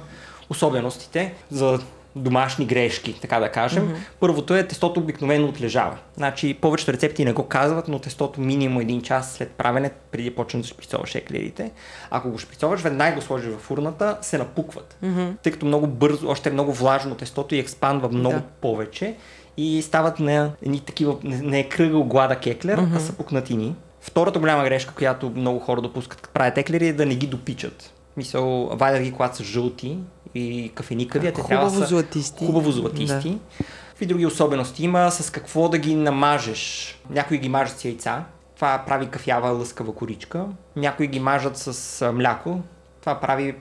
особеностите? 0.49 1.33
За 1.51 1.79
домашни 2.15 2.65
грешки, 2.65 3.19
така 3.21 3.39
да 3.39 3.51
кажем. 3.51 3.87
Mm-hmm. 3.87 3.97
Първото 4.19 4.55
е 4.55 4.67
тестото 4.67 4.99
обикновено 4.99 5.47
отлежава. 5.47 5.97
Значи 6.15 6.53
повечето 6.61 6.93
рецепти 6.93 7.25
не 7.25 7.33
го 7.33 7.43
казват, 7.43 7.87
но 7.87 7.99
тестото 7.99 8.41
минимум 8.41 8.81
един 8.81 9.01
час 9.01 9.33
след 9.33 9.51
правене, 9.51 9.91
преди 10.11 10.29
да 10.29 10.35
почнеш 10.35 10.63
да 10.63 10.67
шприцоваш 10.67 11.15
еклерите. 11.15 11.71
Ако 12.11 12.31
го 12.31 12.37
шприцоваш, 12.37 12.81
веднага 12.81 13.15
го 13.15 13.21
сложиш 13.21 13.53
в 13.53 13.57
фурната, 13.57 14.17
се 14.21 14.37
напукват. 14.37 14.97
Mm-hmm. 15.03 15.31
Тъй 15.43 15.51
като 15.51 15.65
много 15.65 15.87
бързо, 15.87 16.29
още 16.29 16.49
е 16.49 16.53
много 16.53 16.73
влажно 16.73 17.15
тестото 17.15 17.55
и 17.55 17.59
експандва 17.59 18.09
много 18.09 18.35
да. 18.35 18.43
повече 18.61 19.15
и 19.57 19.81
стават 19.81 20.19
на 20.19 20.51
едни 20.61 20.79
такива, 20.79 21.17
не, 21.23 21.37
не 21.37 21.59
е 21.59 21.69
кръгъл 21.69 22.03
гладък 22.03 22.45
еклер, 22.45 22.79
mm-hmm. 22.79 22.95
а 22.95 22.99
са 22.99 23.13
пукнатини. 23.13 23.75
Втората 24.01 24.39
голяма 24.39 24.63
грешка, 24.63 24.93
която 24.93 25.31
много 25.35 25.59
хора 25.59 25.81
допускат, 25.81 26.21
като 26.21 26.33
правят 26.33 26.57
еклери, 26.57 26.87
е 26.87 26.93
да 26.93 27.05
не 27.05 27.15
ги 27.15 27.27
допичат. 27.27 27.93
Мисъл, 28.17 28.69
вадят 28.73 29.01
ги, 29.01 29.11
когато 29.11 29.37
са 29.37 29.43
жълти 29.43 29.97
и 30.35 30.71
кафеникави, 30.75 31.27
а 31.27 31.33
те 31.33 31.43
трябва 31.43 31.65
да 31.65 31.71
са 31.71 31.85
златисти. 31.85 32.45
хубаво 32.45 32.71
златисти. 32.71 33.29
Да. 33.29 33.65
Какви 33.89 34.05
други 34.05 34.25
особености 34.25 34.83
има, 34.83 35.11
с 35.11 35.29
какво 35.29 35.69
да 35.69 35.77
ги 35.77 35.95
намажеш. 35.95 36.99
Някои 37.09 37.37
ги 37.37 37.49
мажат 37.49 37.79
с 37.79 37.85
яйца, 37.85 38.25
това 38.55 38.83
прави 38.87 39.07
кафява 39.07 39.49
лъскава 39.49 39.95
коричка. 39.95 40.45
Някои 40.75 41.07
ги 41.07 41.19
мажат 41.19 41.57
с 41.57 42.11
мляко, 42.13 42.61
това 43.01 43.19
прави 43.19 43.55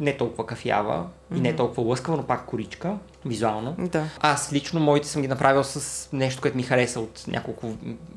не 0.00 0.16
толкова 0.16 0.46
кафява 0.46 1.06
mm-hmm. 1.06 1.36
и 1.38 1.40
не 1.40 1.56
толкова 1.56 1.82
лъскава, 1.82 2.16
но 2.16 2.22
пак 2.22 2.46
коричка, 2.46 2.96
визуално. 3.24 3.76
Да. 3.78 4.04
Аз 4.20 4.52
лично 4.52 4.80
моите 4.80 5.08
съм 5.08 5.22
ги 5.22 5.28
направил 5.28 5.64
с 5.64 6.08
нещо, 6.12 6.40
което 6.42 6.56
ми 6.56 6.62
хареса 6.62 7.00
от 7.00 7.24
няколко 7.28 7.74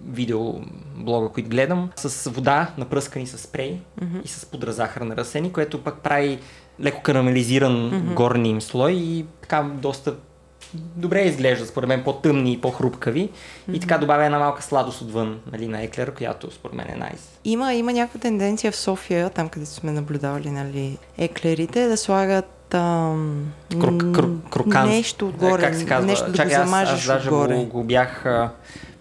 видеоблога, 0.08 1.30
които 1.30 1.50
гледам, 1.50 1.90
с 1.96 2.30
вода, 2.30 2.72
напръскани 2.78 3.28
с 3.28 3.38
спрей 3.38 3.82
mm-hmm. 4.02 4.24
и 4.24 4.28
с 4.28 4.46
пудра 4.46 4.74
захарна 4.74 5.18
растени, 5.18 5.54
което 5.54 5.84
пък 5.84 5.98
прави 5.98 6.40
леко 6.84 7.02
карамелизиран 7.02 7.92
mm-hmm. 7.92 8.14
горни 8.14 8.50
им 8.50 8.62
слой 8.62 8.92
и 8.92 9.26
така 9.42 9.64
доста 9.74 10.16
добре 10.74 11.22
изглежда, 11.22 11.66
според 11.66 11.90
мен, 11.90 12.04
по-тъмни 12.04 12.54
и 12.54 12.62
по-хрупкави. 12.62 13.30
Mm-hmm. 13.30 13.74
И 13.74 13.80
така 13.80 13.98
добавя 13.98 14.26
една 14.26 14.40
малка 14.40 14.64
сладост 14.64 15.02
отвън 15.02 15.40
нали, 15.52 15.68
на 15.68 15.82
еклер, 15.82 16.14
която 16.14 16.52
според 16.52 16.76
мен 16.76 16.88
е 16.90 16.96
найс. 16.96 17.40
Има, 17.46 17.74
има 17.74 17.94
някаква 17.94 18.20
тенденция 18.20 18.72
в 18.72 18.76
София, 18.76 19.30
там 19.30 19.50
където 19.50 19.72
сме 19.72 19.92
наблюдавали 19.92 20.50
нали, 20.50 20.98
еклерите, 21.18 21.88
да 21.88 21.98
слагат 21.98 22.74
ам, 22.74 23.46
Крук, 23.82 24.16
крук, 24.16 24.50
крукан. 24.50 24.90
нещо 24.90 25.28
отгоре, 25.28 25.62
как 25.62 25.76
се 25.76 25.86
казва? 25.86 26.06
нещо 26.06 26.34
Чакай, 26.34 26.56
да 26.56 26.60
го 26.60 26.66
замажеш 26.66 26.94
аз, 26.94 27.00
аз 27.00 27.08
даже 27.08 27.30
отгоре. 27.30 27.56
го, 27.56 27.66
го 27.66 27.84
бях 27.84 28.26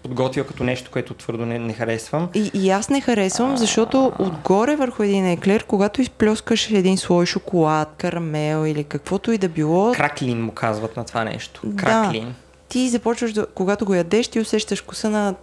подготвил 0.03 0.43
като 0.43 0.63
нещо, 0.63 0.91
което 0.91 1.13
твърдо 1.13 1.45
не, 1.45 1.59
не 1.59 1.73
харесвам. 1.73 2.29
И, 2.33 2.51
и 2.53 2.69
аз 2.69 2.89
не 2.89 3.01
харесвам, 3.01 3.57
защото 3.57 4.11
отгоре 4.19 4.75
върху 4.75 5.03
един 5.03 5.25
еклер, 5.25 5.63
когато 5.63 6.01
изплескаш 6.01 6.69
един 6.69 6.97
слой 6.97 7.25
шоколад, 7.25 7.93
карамел 7.97 8.65
или 8.65 8.83
каквото 8.83 9.31
и 9.31 9.37
да 9.37 9.49
било, 9.49 9.91
Краклин 9.91 10.41
му 10.41 10.51
казват 10.51 10.97
на 10.97 11.03
това 11.03 11.23
нещо. 11.23 11.61
Да. 11.63 11.83
Краклин. 11.83 12.35
ти 12.69 12.89
започваш, 12.89 13.33
да, 13.33 13.45
когато 13.45 13.85
го 13.85 13.93
ядеш, 13.93 14.27
ти 14.27 14.39
усещаш 14.39 14.81
вкуса 14.83 15.09
на 15.09 15.35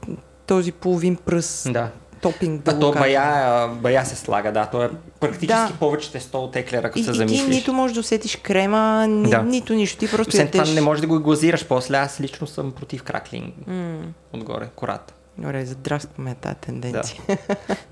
този 0.47 0.73
половин 0.73 1.17
пръст 1.17 1.73
Да. 1.73 1.91
Топинг. 2.21 2.63
Да 2.63 2.71
А 2.71 2.79
то 2.79 2.93
бая, 2.93 3.23
бая 3.69 4.05
се 4.05 4.17
слага, 4.17 4.53
да. 4.53 4.67
То 4.67 4.83
е 4.83 4.91
практически 5.21 5.47
Да. 5.73 5.79
повече 5.81 6.13
тесто 6.13 6.39
от 6.39 6.57
еклера, 6.57 6.83
като 6.83 6.99
И, 6.99 7.03
се 7.03 7.11
и 7.11 7.13
ти 7.13 7.19
замислиш. 7.19 7.47
нито 7.49 7.73
можеш 7.73 7.95
да 7.95 8.01
усетиш 8.01 8.37
крема, 8.37 8.77
ни, 9.07 9.31
Да. 9.31 9.43
нито 9.43 9.73
нищо. 9.75 9.99
Ти 9.99 10.11
просто 10.11 10.29
Освен 10.29 10.49
това 10.49 10.59
ядеш. 10.59 10.75
не 10.75 10.81
можеш 10.81 11.01
да 11.01 11.07
го 11.07 11.21
глазираш 11.21 11.67
после. 11.67 11.97
Аз 11.97 12.21
лично 12.21 12.47
съм 12.47 12.73
против 12.73 13.03
краклин 13.03 13.53
М, 13.67 13.99
отгоре, 14.33 14.69
кората. 14.77 15.15
Добре, 15.39 15.65
задраскваме 15.65 16.35
тази 16.35 16.55
тенденция. 16.57 17.23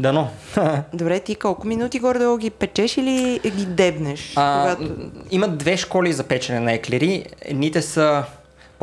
Дано. 0.00 0.28
Добре, 0.92 1.20
ти 1.20 1.34
колко 1.34 1.66
минути 1.66 1.98
горе-долу 1.98 2.36
ги 2.36 2.50
печеш 2.50 2.96
или 2.96 3.40
ги 3.46 3.66
дебнеш? 3.66 4.32
А, 4.36 4.62
когато... 4.76 4.94
Има 5.30 5.48
две 5.48 5.76
школи 5.76 6.12
за 6.12 6.24
печене 6.24 6.60
на 6.60 6.72
еклери. 6.72 7.26
Едните 7.40 7.82
са 7.82 8.24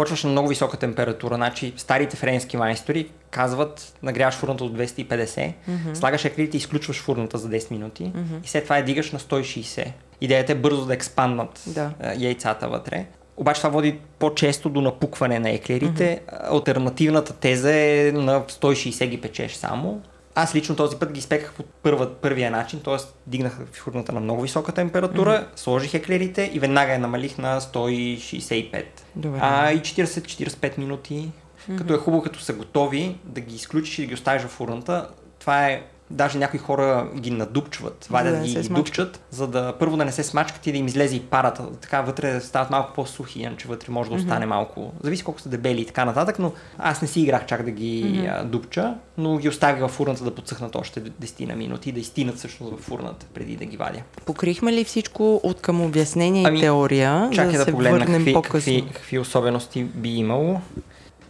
почваш 0.01 0.23
на 0.23 0.29
много 0.29 0.47
висока 0.47 0.77
температура. 0.77 1.35
Значи 1.35 1.73
старите 1.77 2.17
френски 2.17 2.57
майстори 2.57 3.09
казват, 3.31 3.93
нагряваш 4.03 4.35
фурната 4.35 4.63
до 4.63 4.83
250, 4.83 5.07
mm-hmm. 5.07 5.93
слагаш 5.93 6.25
еклерите 6.25 6.57
и 6.57 6.59
изключваш 6.59 7.01
фурната 7.01 7.37
за 7.37 7.49
10 7.49 7.71
минути 7.71 8.03
mm-hmm. 8.03 8.45
и 8.45 8.47
след 8.47 8.63
това 8.63 8.77
я 8.77 8.85
дигаш 8.85 9.11
на 9.11 9.19
160. 9.19 9.91
Идеята 10.21 10.51
е 10.51 10.55
бързо 10.55 10.85
да 10.85 10.93
експанднат 10.93 11.63
Да. 11.67 11.91
яйцата 12.17 12.67
вътре. 12.67 13.05
Обаче 13.37 13.61
това 13.61 13.69
води 13.69 13.99
по-често 14.19 14.69
до 14.69 14.81
напукване 14.81 15.39
на 15.39 15.49
еклерите. 15.49 16.21
Mm-hmm. 16.27 16.53
Альтернативната 16.53 17.33
теза 17.33 17.75
е 17.75 18.11
на 18.11 18.41
160 18.41 19.05
ги 19.05 19.21
печеш 19.21 19.53
само. 19.53 20.01
Аз 20.35 20.55
лично 20.55 20.75
този 20.75 20.97
път 20.97 21.11
ги 21.11 21.19
изпеках 21.19 21.53
по 21.53 21.63
първа, 21.63 22.15
първия 22.15 22.51
начин, 22.51 22.79
т.е. 22.79 22.95
дигнах 23.27 23.59
фурната 23.71 24.11
на 24.11 24.19
много 24.19 24.41
висока 24.41 24.71
температура, 24.71 25.31
mm-hmm. 25.31 25.59
сложих 25.59 25.93
еклерите 25.93 26.51
и 26.53 26.59
веднага 26.59 26.91
я 26.91 26.99
намалих 26.99 27.37
на 27.37 27.61
165. 27.61 28.85
Добре. 29.15 29.39
А 29.41 29.71
и 29.71 29.79
40-45 29.79 30.77
минути, 30.77 31.31
mm-hmm. 31.69 31.77
като 31.77 31.93
е 31.93 31.97
хубаво, 31.97 32.23
като 32.23 32.39
са 32.39 32.53
готови, 32.53 33.17
да 33.23 33.41
ги 33.41 33.55
изключиш 33.55 33.99
и 33.99 34.01
да 34.01 34.07
ги 34.07 34.13
оставиш 34.13 34.41
в 34.43 34.47
фурната. 34.47 35.09
Това 35.39 35.67
е 35.67 35.83
Даже 36.11 36.37
някои 36.37 36.59
хора 36.59 37.07
ги 37.15 37.31
надупчват, 37.31 38.07
вадят 38.09 38.39
да 38.39 38.43
ги 38.43 38.51
и 38.51 38.69
дупчат, 38.69 39.19
за 39.31 39.47
да 39.47 39.73
първо 39.79 39.97
да 39.97 40.05
не 40.05 40.11
се 40.11 40.23
смачкат 40.23 40.67
и 40.67 40.71
да 40.71 40.77
им 40.77 40.87
излезе 40.87 41.15
и 41.15 41.19
парата. 41.19 41.63
Така 41.81 42.01
вътре 42.01 42.41
стават 42.41 42.69
малко 42.69 42.93
по-сухи, 42.93 43.39
иначе 43.39 43.67
вътре 43.67 43.91
може 43.91 44.09
да 44.09 44.15
остане 44.15 44.45
mm-hmm. 44.45 44.49
малко. 44.49 44.91
Зависи 45.03 45.23
колко 45.23 45.41
са 45.41 45.49
дебели 45.49 45.81
и 45.81 45.85
така 45.85 46.05
нататък, 46.05 46.39
но 46.39 46.51
аз 46.77 47.01
не 47.01 47.07
си 47.07 47.21
играх 47.21 47.45
чак 47.45 47.63
да 47.63 47.71
ги 47.71 48.03
mm-hmm. 48.03 48.43
дупча, 48.43 48.95
но 49.17 49.37
ги 49.37 49.49
оставих 49.49 49.81
в 49.81 49.87
фурната 49.87 50.23
да 50.23 50.35
подсъхнат 50.35 50.75
още 50.75 51.01
10 51.01 51.47
на 51.47 51.55
минути 51.55 51.91
да 51.91 51.99
изтинат 51.99 52.35
всъщност 52.35 52.73
в 52.73 52.81
фурната 52.81 53.25
преди 53.33 53.55
да 53.55 53.65
ги 53.65 53.77
вадя. 53.77 53.99
Покрихме 54.25 54.73
ли 54.73 54.83
всичко 54.83 55.41
от 55.43 55.61
към 55.61 55.81
обяснение 55.81 56.43
Ами, 56.47 56.57
и 56.57 56.61
теория, 56.61 57.29
Чакай 57.33 57.57
да 57.57 57.65
да, 57.65 57.71
погледна 57.71 58.05
какви, 58.05 58.33
по-късно? 58.33 58.73
какви, 58.73 58.93
какви 58.93 59.19
особености 59.19 59.83
би 59.83 60.09
имало. 60.09 60.61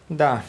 Да. 0.10 0.42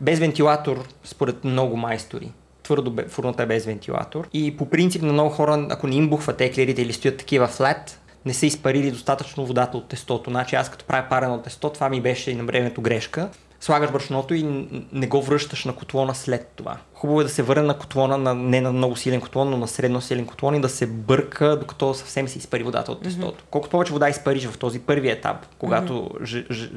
Без 0.00 0.18
вентилатор, 0.18 0.84
според 1.04 1.44
много 1.44 1.76
майстори. 1.76 2.32
Твърдо 2.66 2.90
бе- 2.90 3.08
фурната 3.08 3.42
е 3.42 3.46
без 3.46 3.64
вентилатор. 3.64 4.28
И 4.32 4.56
по 4.56 4.70
принцип 4.70 5.02
на 5.02 5.12
много 5.12 5.30
хора, 5.30 5.66
ако 5.70 5.86
не 5.86 5.94
им 5.94 6.08
бухват 6.08 6.40
еклерите 6.40 6.82
или 6.82 6.92
стоят 6.92 7.16
такива 7.16 7.46
флат, 7.46 8.00
не 8.24 8.34
са 8.34 8.46
изпарили 8.46 8.90
достатъчно 8.90 9.46
водата 9.46 9.76
от 9.76 9.88
тестото. 9.88 10.30
Значи 10.30 10.56
аз 10.56 10.70
като 10.70 10.84
правя 10.84 11.06
парено 11.10 11.42
тесто, 11.42 11.70
това 11.70 11.88
ми 11.88 12.00
беше 12.00 12.30
и 12.30 12.34
на 12.34 12.44
времето 12.44 12.80
грешка. 12.80 13.28
Слагаш 13.60 13.90
брашното 13.90 14.34
и 14.34 14.66
не 14.92 15.06
го 15.06 15.22
връщаш 15.22 15.64
на 15.64 15.72
котлона 15.72 16.14
след 16.14 16.52
това. 16.56 16.76
Хубаво 16.94 17.20
е 17.20 17.24
да 17.24 17.30
се 17.30 17.42
върне 17.42 17.62
на 17.62 17.78
котлона, 17.78 18.18
на, 18.18 18.34
не 18.34 18.60
на 18.60 18.72
много 18.72 18.96
силен 18.96 19.20
котлон, 19.20 19.50
но 19.50 19.56
на 19.56 19.68
средно 19.68 20.00
силен 20.00 20.26
котлон 20.26 20.54
и 20.54 20.60
да 20.60 20.68
се 20.68 20.86
бърка, 20.86 21.56
докато 21.60 21.94
съвсем 21.94 22.28
се 22.28 22.38
изпари 22.38 22.62
водата 22.62 22.92
от 22.92 23.02
тестото. 23.02 23.44
Колкото 23.50 23.70
повече 23.70 23.92
вода 23.92 24.08
изпариш 24.08 24.46
в 24.46 24.58
този 24.58 24.78
първи 24.78 25.10
етап, 25.10 25.46
когато 25.58 26.10
ж, 26.22 26.44
ж, 26.50 26.54
ж, 26.56 26.68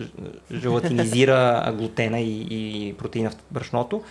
желатинизира 0.53 1.73
глутена 1.77 2.19
и, 2.19 2.47
и 2.49 2.93
протеина 2.93 3.29
в 3.29 3.35
брашното, 3.51 4.01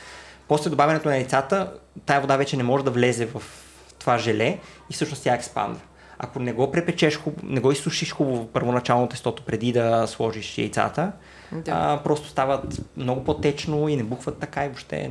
после 0.48 0.70
добавянето 0.70 1.08
на 1.08 1.16
яйцата, 1.16 1.72
тая 2.06 2.20
вода 2.20 2.36
вече 2.36 2.56
не 2.56 2.62
може 2.62 2.84
да 2.84 2.90
влезе 2.90 3.26
в 3.26 3.42
това 3.98 4.18
желе 4.18 4.58
и 4.90 4.94
всъщност 4.94 5.22
тя 5.22 5.34
експандва. 5.34 5.80
Ако 6.18 6.38
не 6.38 6.52
го 6.52 6.72
препечеш, 6.72 7.16
хуб... 7.16 7.42
не 7.42 7.60
го 7.60 7.72
изсушиш 7.72 8.12
хубаво 8.12 8.46
първоначално 8.46 9.08
тестото 9.08 9.42
преди 9.42 9.72
да 9.72 10.06
сложиш 10.06 10.58
яйцата, 10.58 11.12
Да. 11.52 11.70
а, 11.74 12.00
просто 12.04 12.28
стават 12.28 12.80
много 12.96 13.24
по-течно 13.24 13.88
и 13.88 13.96
не 13.96 14.02
бухват 14.02 14.38
така 14.38 14.64
и 14.64 14.68
въобще 14.68 15.10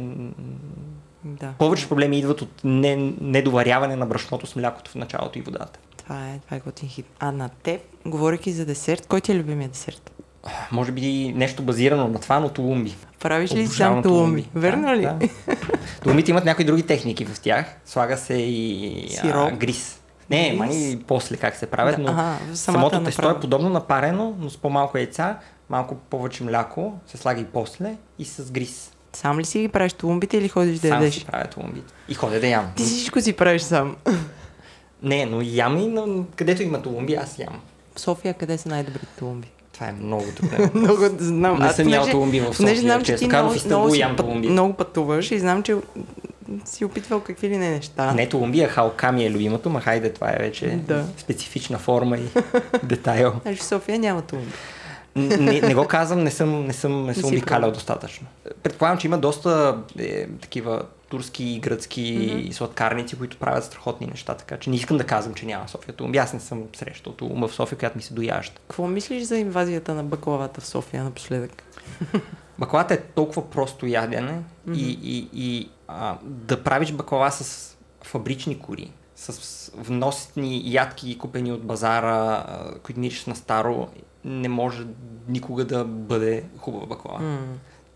Да. 1.24 1.54
повече 1.60 1.88
проблеми 1.90 2.20
идват 2.20 2.42
от 2.42 2.64
не, 2.64 2.96
недоваряване 3.22 3.96
на 3.96 4.06
брашното 4.06 4.48
с 4.48 4.56
млякото 4.56 4.92
в 4.92 4.96
началото 4.96 5.40
и 5.40 5.42
водата. 5.42 5.80
Това 5.98 6.30
е, 6.30 6.40
това 6.46 6.58
е 6.58 6.60
готин 6.60 6.90
хит. 6.90 7.06
А 7.20 7.32
на 7.32 7.50
теб, 7.50 7.82
говорейки 8.06 8.52
за 8.52 8.66
десерт, 8.66 9.06
кой 9.08 9.22
ти 9.22 9.32
е 9.32 9.36
любимия 9.36 9.70
десерт? 9.70 10.12
Може 10.72 10.92
би 10.92 11.34
нещо 11.36 11.64
базирано 11.64 12.08
на 12.08 12.20
това, 12.20 12.40
но 12.40 12.50
тулумби. 12.50 12.96
Правиш 13.20 13.52
ли 13.54 13.68
сам 13.68 14.04
тулумби? 14.04 14.42
Да, 14.54 14.60
Верно 14.60 14.96
ли? 14.96 15.02
Да. 15.02 15.20
Тулумбите 16.04 16.32
имат 16.32 16.46
някои 16.46 16.66
други 16.66 16.84
техники 16.84 17.26
в 17.26 17.40
тях. 17.40 17.66
Слага 17.86 18.18
се 18.18 18.34
и 18.34 19.08
Сироп. 19.12 19.52
а, 19.54 19.56
гриз. 19.56 20.02
Не, 20.30 20.50
Гриз? 20.50 20.58
мани 20.60 21.00
после 21.08 21.38
как 21.38 21.56
се 21.56 21.66
правят, 21.66 21.96
Да, 21.96 22.02
но 22.02 22.12
ага, 22.12 22.38
самото 22.54 23.04
тесто 23.04 23.30
е 23.30 23.40
подобно 23.40 23.70
на 23.70 23.80
парено, 23.82 24.36
но 24.40 24.50
с 24.50 24.58
по-малко 24.58 24.98
яйца, 24.98 25.38
малко 25.70 25.96
повече 25.96 26.44
мляко, 26.44 26.94
се 27.08 27.18
слага 27.18 27.42
и 27.42 27.46
после 27.46 27.96
и 28.20 28.26
с 28.26 28.52
гриз. 28.52 28.92
Сам 29.14 29.40
ли 29.40 29.46
си 29.46 29.60
ги 29.60 29.68
правиш 29.68 29.94
тулумбите 29.94 30.38
или 30.38 30.48
ходиш 30.48 30.80
да 30.80 30.88
Сам 30.88 30.98
ядеш? 30.98 31.14
си 31.14 31.26
правя 31.26 31.46
тулумбите. 31.46 31.94
И 32.10 32.14
ходя 32.14 32.40
да 32.40 32.48
ям. 32.48 32.72
Ти 32.76 32.84
всичко 32.84 33.22
си 33.22 33.34
правиш 33.34 33.62
сам. 33.62 33.96
Не, 35.04 35.26
но 35.26 35.42
ям 35.42 35.78
и 35.78 35.88
но 35.88 36.26
където 36.36 36.64
има 36.64 36.82
тулумби, 36.82 37.14
аз 37.14 37.40
ям. 37.40 37.60
В 37.96 38.00
София 38.00 38.34
къде 38.34 38.58
са 38.58 38.70
най-добрите 38.70 39.08
тулумби? 39.20 39.48
Това 39.78 39.90
е 39.90 39.92
много 39.92 40.26
трудно. 40.36 40.70
много 40.82 41.02
знам. 41.20 41.60
Не 41.60 41.74
съм 41.74 41.90
ял 41.90 42.06
тулумби 42.06 42.40
в 42.40 42.54
София, 42.54 42.76
знам, 42.76 43.04
че 43.04 43.16
ти 43.16 43.28
много, 43.28 43.54
много, 43.66 43.96
ям 43.96 44.16
път, 44.16 44.26
много 44.36 44.74
пътуваш 44.74 45.32
и 45.32 45.40
знам, 45.40 45.64
че 45.64 45.76
си 46.66 46.86
опитвал 46.86 47.20
какви 47.20 47.50
ли 47.50 47.58
не 47.58 47.70
неща. 47.70 48.14
Не 48.14 48.30
Толумбия, 48.30 48.70
халками 48.70 49.26
е 49.26 49.32
любимото, 49.32 49.70
ма 49.70 49.82
хайде, 49.82 50.14
това 50.14 50.30
е 50.30 50.36
вече 50.40 50.80
Да. 50.88 51.06
специфична 51.18 51.78
форма 51.78 52.18
и 52.18 52.22
детайл. 52.84 53.34
Значи 53.42 53.60
в 53.60 53.64
София 53.64 54.00
няма 54.00 54.22
тулумби. 54.22 54.52
Не, 55.16 55.62
не 55.62 55.76
го 55.76 55.88
казвам, 55.88 56.24
не 56.24 56.32
съм, 56.32 56.66
не 56.66 56.74
съм, 56.74 57.06
не 57.06 57.14
съм 57.14 57.26
обикалял 57.26 57.72
достатъчно. 57.72 58.28
Предполагам, 58.64 58.98
че 58.98 59.08
има 59.08 59.18
доста 59.18 59.78
е, 60.00 60.28
такива 60.42 60.82
турски 61.10 61.44
и 61.44 61.60
гръцки 61.60 62.02
mm-hmm. 62.02 62.52
сладкарници, 62.52 63.18
които 63.18 63.38
правят 63.38 63.64
страхотни 63.64 64.08
неща, 64.08 64.34
така 64.34 64.58
че 64.58 64.70
не 64.70 64.76
искам 64.76 64.98
да 64.98 65.04
казвам, 65.04 65.36
че 65.36 65.46
няма 65.46 65.68
София 65.68 65.96
Тулум. 65.96 66.14
Аз 66.18 66.34
не 66.34 66.40
съм 66.40 66.64
срещал 66.76 67.14
Тулума 67.14 67.48
в 67.48 67.54
София, 67.54 67.78
която 67.78 67.98
ми 67.98 68.04
се 68.04 68.14
дояжда. 68.14 68.56
Какво 68.56 68.88
мислиш 68.88 69.24
за 69.24 69.38
инвазията 69.38 69.94
на 69.94 70.04
баклавата 70.04 70.62
в 70.62 70.66
София 70.66 71.04
напоследък? 71.04 71.64
Баклавата 72.60 72.94
е 72.94 73.02
толкова 73.02 73.50
просто 73.50 73.86
ядене 73.86 74.42
mm-hmm. 74.68 74.76
и, 74.76 75.00
и, 75.04 75.30
и 75.34 75.70
а, 75.88 76.18
да 76.24 76.64
правиш 76.64 76.92
баклава 76.92 77.32
с 77.32 77.78
фабрични 78.04 78.60
кори, 78.60 78.92
с 79.16 79.72
вносни 79.76 80.62
ядки, 80.66 81.18
купени 81.18 81.52
от 81.52 81.64
базара, 81.64 82.46
които 82.84 83.00
мириш 83.00 83.26
на 83.26 83.36
старо, 83.36 83.88
не 84.26 84.50
може 84.50 84.84
никога 85.28 85.66
да 85.66 85.86
бъде 85.86 86.44
хубава 86.58 86.86
баклава. 86.86 87.20
Mm. 87.20 87.38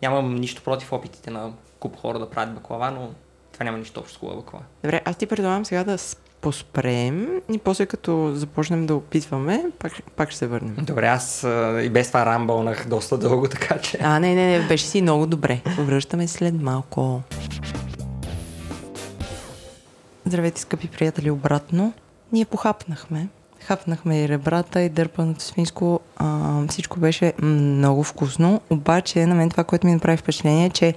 Нямам 0.01 0.36
нищо 0.36 0.64
против 0.64 0.93
опитите 0.93 1.32
на 1.32 1.51
куп 1.82 1.99
хора 1.99 2.19
да 2.19 2.29
правят 2.29 2.53
баклава, 2.53 2.91
но 2.91 3.09
това 3.53 3.63
няма 3.63 3.77
нищо 3.77 3.99
общо 3.99 4.15
с 4.15 4.19
хубава 4.19 4.38
баклава. 4.38 4.65
Добре, 4.84 5.01
аз 5.05 5.15
ти 5.15 5.25
предлагам 5.25 5.65
сега 5.65 5.84
да 5.84 5.97
поспрем 6.41 7.41
и 7.53 7.57
после 7.57 7.86
като 7.86 8.32
започнем 8.36 8.86
да 8.86 8.95
опитваме, 8.95 9.65
пак, 9.79 9.93
пак 10.15 10.29
ще 10.29 10.38
се 10.38 10.47
върнем. 10.47 10.75
Добре, 10.82 11.07
аз 11.07 11.43
а, 11.43 11.82
и 11.84 11.89
без 11.89 12.07
това 12.07 12.25
рамбълнах 12.25 12.88
доста 12.88 13.17
дълго, 13.17 13.47
така 13.47 13.77
че... 13.77 13.97
А, 14.01 14.19
не, 14.19 14.36
не, 14.36 14.57
не, 14.57 14.67
беше 14.67 14.86
си 14.86 15.01
много 15.01 15.25
добре. 15.27 15.61
Връщаме 15.79 16.27
след 16.27 16.61
малко. 16.61 17.21
Здравейте, 20.25 20.61
скъпи 20.61 20.88
приятели, 20.88 21.32
обратно. 21.32 21.93
Ние 22.32 22.45
похапнахме. 22.45 23.27
Хапнахме 23.59 24.23
и 24.23 24.29
ребрата, 24.29 24.82
и 24.82 24.89
дърпаното 24.89 25.43
свинско. 25.43 25.99
А, 26.17 26.67
всичко 26.67 26.99
беше 26.99 27.34
много 27.41 28.03
вкусно. 28.03 28.61
Обаче 28.69 29.25
на 29.25 29.36
мен 29.36 29.49
това, 29.49 29.63
което 29.63 29.88
ми 29.88 29.93
направи 29.93 30.17
впечатление 30.17 30.65
е, 30.65 30.69
че 30.69 30.93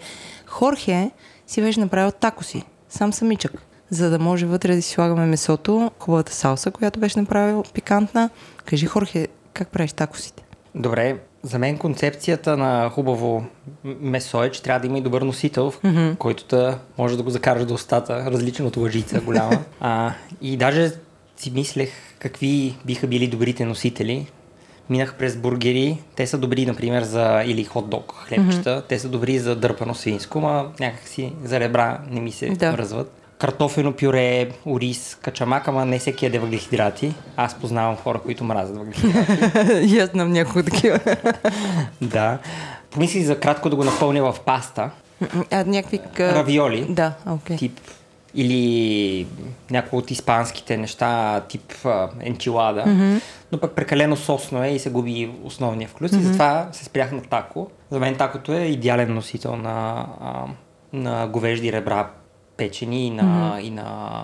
Хорхе 0.55 1.11
си 1.47 1.63
беше 1.63 1.81
направил 1.81 2.11
такоси. 2.13 2.63
Сам 2.89 3.13
самичък. 3.13 3.53
За 3.91 4.11
да 4.11 4.19
може 4.19 4.47
вътре 4.47 4.77
да 4.77 4.83
си 4.83 4.91
слагаме 4.91 5.27
месото, 5.27 5.91
хубавата 5.99 6.33
салса, 6.33 6.71
която 6.71 7.01
беше 7.01 7.21
направил 7.21 7.63
пикантна. 7.75 8.31
Кажи, 8.65 8.87
Хорхе, 8.87 9.29
как 9.53 9.69
правиш 9.69 9.93
такосите? 9.93 10.45
Добре, 10.75 11.17
за 11.43 11.59
мен 11.59 11.79
концепцията 11.79 12.57
на 12.57 12.91
хубаво 12.91 13.45
месо 13.85 14.45
е, 14.45 14.51
че 14.51 14.63
трябва 14.63 14.81
да 14.81 14.87
има 14.87 14.99
и 14.99 15.03
добър 15.03 15.23
носител, 15.23 15.73
mm-hmm. 15.73 16.17
който 16.17 16.47
да 16.47 16.79
може 16.99 17.17
да 17.17 17.23
го 17.23 17.31
закараш 17.31 17.65
до 17.65 17.75
устата, 17.75 18.31
различен 18.31 18.67
от 18.67 18.77
лъжица 18.77 19.21
голяма. 19.21 19.59
а, 19.81 20.13
и 20.41 20.57
даже 20.57 20.93
си 21.37 21.51
мислех 21.51 21.91
какви 22.19 22.77
биха 22.85 23.07
били 23.07 23.27
добрите 23.27 23.65
носители. 23.65 24.27
Минах 24.91 25.14
през 25.14 25.37
бургери, 25.37 25.99
те 26.16 26.26
са 26.26 26.39
добри, 26.39 26.66
например, 26.66 27.03
за 27.03 27.43
или 27.47 27.64
хот-дог 27.64 28.12
хлебчета, 28.14 28.70
mm-hmm. 28.70 28.89
те 28.89 28.99
са 28.99 29.09
добри 29.09 29.39
за 29.39 29.57
дърпано 29.57 29.95
свинско, 29.95 30.41
ма 30.41 30.66
някакси 30.80 31.32
за 31.45 31.61
ребра 31.61 31.99
не 32.11 32.20
ми 32.20 32.32
се 32.32 32.49
да. 32.51 32.72
връзват 32.72 33.24
картофено 33.39 33.93
пюре, 33.93 34.49
ориз, 34.66 35.18
качамак, 35.22 35.68
ама 35.68 35.85
не 35.85 35.99
всеки 35.99 36.24
яде 36.24 36.39
въглехидрати. 36.39 37.14
Аз 37.37 37.55
познавам 37.55 37.97
хора, 37.97 38.18
които 38.18 38.45
мразят 38.45 38.76
въглехидрати. 38.76 39.35
И 39.95 39.99
аз 39.99 40.11
знам 40.11 40.32
някои 40.32 40.62
такива. 40.64 41.01
да. 42.03 42.39
Помисли 42.91 43.24
за 43.24 43.41
кратко 43.41 43.70
да 43.70 43.76
го 43.76 43.85
напълня 43.85 44.32
в 44.32 44.41
паста. 44.41 44.91
А, 45.51 45.64
някакви... 45.64 46.01
Равиоли. 46.18 46.87
Да, 46.89 47.12
окей. 47.26 47.57
Okay. 47.57 47.59
Тип 47.59 47.80
или 48.35 49.26
някои 49.70 49.99
от 49.99 50.11
испанските 50.11 50.76
неща, 50.76 51.41
тип 51.49 51.72
а, 51.85 52.09
енчилада, 52.20 52.85
mm-hmm. 52.85 53.20
но 53.53 53.59
пък 53.59 53.72
прекалено 53.72 54.16
сосно 54.16 54.64
е 54.64 54.68
и 54.68 54.78
се 54.78 54.91
губи 54.91 55.30
основния 55.45 55.89
вкус 55.89 56.11
mm-hmm. 56.11 56.20
и 56.20 56.22
затова 56.22 56.68
се 56.72 56.85
спрях 56.85 57.12
на 57.12 57.22
тако. 57.22 57.70
За 57.91 58.01
мен 58.01 58.16
такото 58.16 58.53
е 58.53 58.61
идеален 58.61 59.14
носител 59.14 59.57
на, 59.57 60.07
а, 60.20 60.45
на 60.93 61.26
говежди 61.26 61.72
ребра, 61.72 62.11
печени 62.57 63.07
и 63.07 63.11
на, 63.11 63.22
mm-hmm. 63.22 63.61
и 63.61 63.70
на 63.70 64.20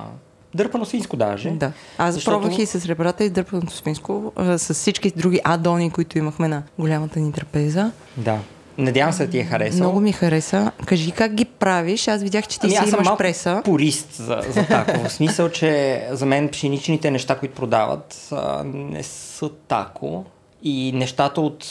дърпано 0.54 0.84
свинско 0.84 1.16
даже. 1.16 1.50
Да. 1.50 1.72
Аз 1.98 2.14
защото... 2.14 2.40
пробвах 2.40 2.58
и 2.58 2.66
с 2.66 2.86
ребрата 2.86 3.24
и 3.24 3.30
дърпаното 3.30 3.72
свинско, 3.72 4.32
с 4.56 4.74
всички 4.74 5.10
други 5.16 5.40
адони, 5.44 5.90
които 5.90 6.18
имахме 6.18 6.48
на 6.48 6.62
голямата 6.78 7.20
ни 7.20 7.32
трапеза. 7.32 7.92
Да. 8.16 8.38
Надявам 8.80 9.12
се 9.12 9.26
да 9.26 9.30
ти 9.30 9.38
е 9.38 9.44
харесал. 9.44 9.78
Много 9.78 10.00
ми 10.00 10.12
хареса. 10.12 10.72
Кажи 10.86 11.10
как 11.10 11.34
ги 11.34 11.44
правиш. 11.44 12.08
Аз 12.08 12.22
видях, 12.22 12.46
че 12.46 12.60
ти 12.60 12.66
ами, 12.66 12.72
си 12.72 12.78
аз 12.82 12.92
имаш 12.92 13.06
съм 13.06 13.16
преса. 13.16 13.62
Пурист 13.64 14.12
за, 14.12 14.40
за 14.50 14.66
тако. 14.68 15.08
В 15.08 15.12
смисъл, 15.12 15.48
че 15.48 16.02
за 16.10 16.26
мен 16.26 16.48
пшеничните 16.48 17.10
неща, 17.10 17.38
които 17.38 17.54
продават, 17.54 18.28
а, 18.32 18.62
не 18.64 19.02
са 19.02 19.50
тако. 19.68 20.24
И 20.62 20.92
нещата 20.92 21.40
от 21.40 21.64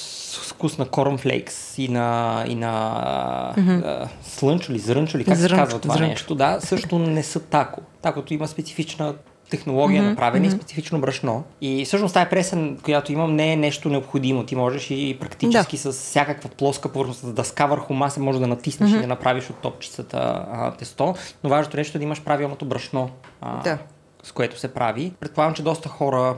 вкус 0.47 0.77
на 0.77 0.85
корнфлейкс 0.85 1.77
и 1.77 1.87
на, 1.87 2.43
и 2.47 2.55
на 2.55 3.53
mm-hmm. 3.57 3.85
а, 3.85 4.07
слънчо 4.23 4.73
ли, 4.73 4.79
зрънчо 4.79 5.17
ли, 5.17 5.25
как 5.25 5.37
Зрънчо, 5.37 5.55
се 5.55 5.61
казва 5.61 5.79
това 5.79 5.93
зрънчо. 5.93 6.09
нещо, 6.09 6.35
да, 6.35 6.57
също 6.61 6.99
не 6.99 7.23
са 7.23 7.39
тако. 7.39 7.81
Такото 8.01 8.33
има 8.33 8.47
специфична 8.47 9.13
технология 9.49 10.03
mm-hmm. 10.03 10.09
направена 10.09 10.45
mm-hmm. 10.45 10.47
и 10.47 10.51
специфично 10.51 11.01
брашно. 11.01 11.43
И 11.61 11.85
всъщност 11.85 12.13
тази 12.13 12.29
преса, 12.29 12.73
която 12.83 13.11
имам, 13.11 13.35
не 13.35 13.53
е 13.53 13.55
нещо 13.55 13.89
необходимо. 13.89 14.45
Ти 14.45 14.55
можеш 14.55 14.91
и 14.91 15.17
практически 15.19 15.77
да. 15.77 15.81
с 15.81 15.91
всякаква 15.91 16.49
плоска 16.49 16.89
повърхност, 16.89 17.35
дъска 17.35 17.65
върху 17.65 17.93
маса, 17.93 18.19
може 18.19 18.39
да 18.39 18.47
натиснеш 18.47 18.91
mm-hmm. 18.91 18.97
и 18.97 19.01
да 19.01 19.07
направиш 19.07 19.49
от 19.49 19.55
топчицата 19.55 20.45
а, 20.51 20.71
тесто. 20.71 21.15
Но 21.43 21.49
важното 21.49 21.77
нещо 21.77 21.97
е 21.97 21.99
да 21.99 22.03
имаш 22.03 22.21
правилното 22.21 22.65
брашно, 22.65 23.09
а, 23.41 23.63
да. 23.63 23.77
с 24.23 24.31
което 24.31 24.59
се 24.59 24.73
прави. 24.73 25.13
Предполагам, 25.19 25.53
че 25.53 25.63
доста 25.63 25.89
хора 25.89 26.35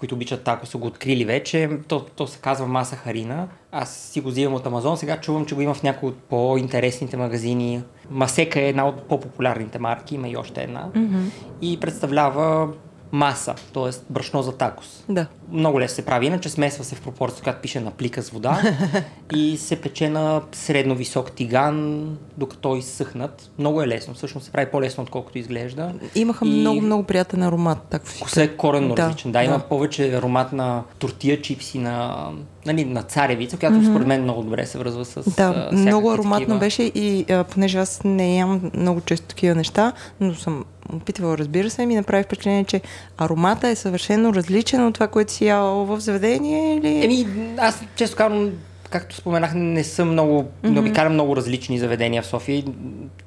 които 0.00 0.14
обичат 0.14 0.44
тако, 0.44 0.66
са 0.66 0.78
го 0.78 0.86
открили 0.86 1.24
вече. 1.24 1.70
То, 1.88 2.00
то 2.00 2.26
се 2.26 2.38
казва 2.38 2.66
маса 2.66 2.96
харина. 2.96 3.48
Аз 3.72 3.94
си 3.94 4.20
го 4.20 4.28
взимам 4.28 4.54
от 4.54 4.66
Амазон. 4.66 4.96
Сега 4.96 5.20
чувам, 5.20 5.46
че 5.46 5.54
го 5.54 5.60
има 5.60 5.74
в 5.74 5.82
някои 5.82 6.08
от 6.08 6.18
по-интересните 6.18 7.16
магазини. 7.16 7.82
Масека 8.10 8.60
е 8.60 8.68
една 8.68 8.88
от 8.88 9.02
по-популярните 9.02 9.78
марки, 9.78 10.14
има 10.14 10.28
и 10.28 10.36
още 10.36 10.62
една. 10.62 10.88
Mm-hmm. 10.94 11.30
И 11.62 11.80
представлява 11.80 12.68
маса, 13.12 13.54
т.е. 13.74 14.12
брашно 14.12 14.42
за 14.42 14.56
такос. 14.56 15.04
Да. 15.08 15.26
Много 15.52 15.80
лесно 15.80 15.94
се 15.94 16.04
прави, 16.04 16.26
иначе 16.26 16.48
смесва 16.48 16.84
се 16.84 16.94
в 16.94 17.00
пропорция, 17.00 17.42
която 17.42 17.60
пише 17.60 17.80
на 17.80 17.90
плика 17.90 18.22
с 18.22 18.30
вода 18.30 18.62
и 19.34 19.56
се 19.56 19.76
пече 19.76 20.08
на 20.08 20.42
средно 20.52 20.94
висок 20.94 21.32
тиган, 21.32 22.06
докато 22.36 22.76
изсъхнат. 22.76 23.50
Много 23.58 23.82
е 23.82 23.88
лесно, 23.88 24.14
всъщност 24.14 24.46
се 24.46 24.52
прави 24.52 24.70
по-лесно, 24.70 25.02
отколкото 25.02 25.38
изглежда. 25.38 25.92
Имаха 26.14 26.46
и... 26.46 26.48
много, 26.48 26.80
много 26.80 27.02
приятен 27.02 27.42
аромат. 27.42 27.78
Так 27.90 28.02
Вкусът 28.04 28.38
е 28.38 28.56
коренно 28.56 28.94
да, 28.94 29.02
различен. 29.02 29.32
Да, 29.32 29.38
да, 29.38 29.44
има 29.44 29.58
повече 29.58 30.16
аромат 30.16 30.52
на 30.52 30.82
тортия 30.98 31.42
чипси, 31.42 31.78
на, 31.78 32.26
нали, 32.66 32.84
на 32.84 33.02
царевица, 33.02 33.56
която 33.56 33.76
mm-hmm. 33.76 33.90
според 33.90 34.06
мен 34.06 34.22
много 34.22 34.42
добре 34.42 34.66
се 34.66 34.78
връзва 34.78 35.04
с 35.04 35.34
Да, 35.36 35.68
много 35.72 36.12
ароматно 36.12 36.46
такива. 36.46 36.58
беше 36.58 36.82
и 36.82 37.24
а, 37.32 37.44
понеже 37.44 37.78
аз 37.78 38.00
не 38.04 38.36
ям 38.36 38.70
много 38.74 39.00
често 39.00 39.26
такива 39.26 39.54
неща, 39.54 39.92
но 40.20 40.34
съм 40.34 40.64
опитвала, 40.92 41.38
разбира 41.38 41.70
се, 41.70 41.86
ми 41.86 41.94
направи 41.94 42.24
впечатление, 42.24 42.64
че 42.64 42.80
аромата 43.18 43.68
е 43.68 43.76
съвършено 43.76 44.34
различен 44.34 44.86
от 44.86 44.94
това, 44.94 45.06
което 45.06 45.32
си 45.32 45.39
ял 45.40 45.84
в 45.84 46.00
заведение 46.00 46.76
или... 46.76 47.04
Еми, 47.04 47.26
аз 47.58 47.84
често 47.96 48.16
казвам, 48.16 48.50
както 48.90 49.16
споменах, 49.16 49.54
не 49.54 49.84
съм 49.84 50.10
много, 50.12 50.42
mm-hmm. 50.42 50.68
не 50.68 50.80
обикалям 50.80 51.12
много 51.12 51.36
различни 51.36 51.78
заведения 51.78 52.22
в 52.22 52.26
София. 52.26 52.64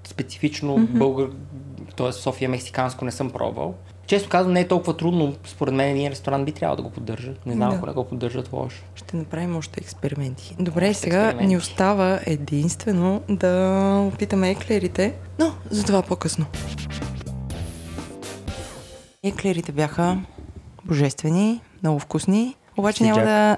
Специфично 0.04 0.78
mm-hmm. 0.78 0.98
българ, 0.98 1.30
т.е. 1.98 2.12
София 2.12 2.50
мексиканско 2.50 3.06
не 3.06 3.12
съм 3.12 3.30
пробвал. 3.30 3.76
Често 4.08 4.30
казвам, 4.30 4.54
не 4.54 4.60
е 4.60 4.68
толкова 4.68 4.98
трудно. 4.98 5.36
Според 5.46 5.74
мен 5.74 5.90
един 5.90 6.12
ресторант 6.12 6.46
би 6.46 6.52
трябвало 6.52 6.76
да 6.76 6.84
го 6.84 6.90
поддържат. 6.90 7.46
Не 7.46 7.54
знам 7.54 7.70
да. 7.70 7.76
ако 7.76 7.86
не 7.86 7.94
го 7.94 8.04
поддържат 8.04 8.54
лошо. 8.54 8.84
Ще 8.96 9.18
направим 9.18 9.56
още 9.56 9.80
експерименти. 9.80 10.56
Добре, 10.60 10.90
още 10.90 11.02
сега 11.02 11.18
експерименти. 11.18 11.48
ни 11.48 11.58
остава 11.58 12.20
единствено 12.26 13.22
да 13.30 14.10
опитаме 14.14 14.50
еклерите, 14.50 15.14
но 15.40 15.54
за 15.70 15.84
това 15.84 16.02
по-късно. 16.02 16.46
Еклерите 19.24 19.72
бяха 19.72 20.18
божествени, 20.86 21.62
много 21.84 22.00
вкусни, 22.00 22.56
обаче 22.78 23.04
няма 23.04 23.22
да... 23.22 23.58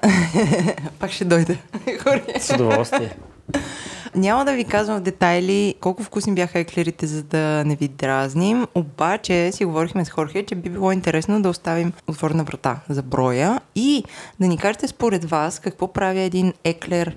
Пак 1.00 1.12
ще 1.12 1.26
дойде. 1.26 1.58
С 2.40 2.54
удоволствие. 2.54 3.18
Няма 4.16 4.46
да 4.46 4.54
ви 4.54 4.64
казвам 4.64 4.98
в 4.98 5.04
детайли 5.04 5.76
колко 5.80 6.04
вкусни 6.04 6.34
бяха 6.34 6.60
еклерите, 6.60 7.08
за 7.08 7.24
да 7.24 7.64
не 7.66 7.76
ви 7.76 7.88
дразним. 7.88 8.68
Обаче 8.76 9.52
си 9.52 9.66
говорихме 9.66 10.06
с 10.06 10.10
Хорхе, 10.10 10.46
че 10.46 10.56
би 10.56 10.70
било 10.70 10.92
интересно 10.92 11.42
да 11.42 11.50
оставим 11.50 11.94
отворена 12.08 12.44
врата 12.44 12.80
за 12.90 13.04
броя 13.04 13.62
и 13.76 14.04
да 14.40 14.48
ни 14.48 14.58
кажете 14.58 14.88
според 14.88 15.26
вас 15.26 15.60
какво 15.60 15.94
прави 15.94 16.20
един 16.20 16.54
еклер 16.64 17.16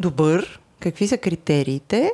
добър, 0.00 0.60
какви 0.80 1.08
са 1.08 1.16
критериите, 1.16 2.12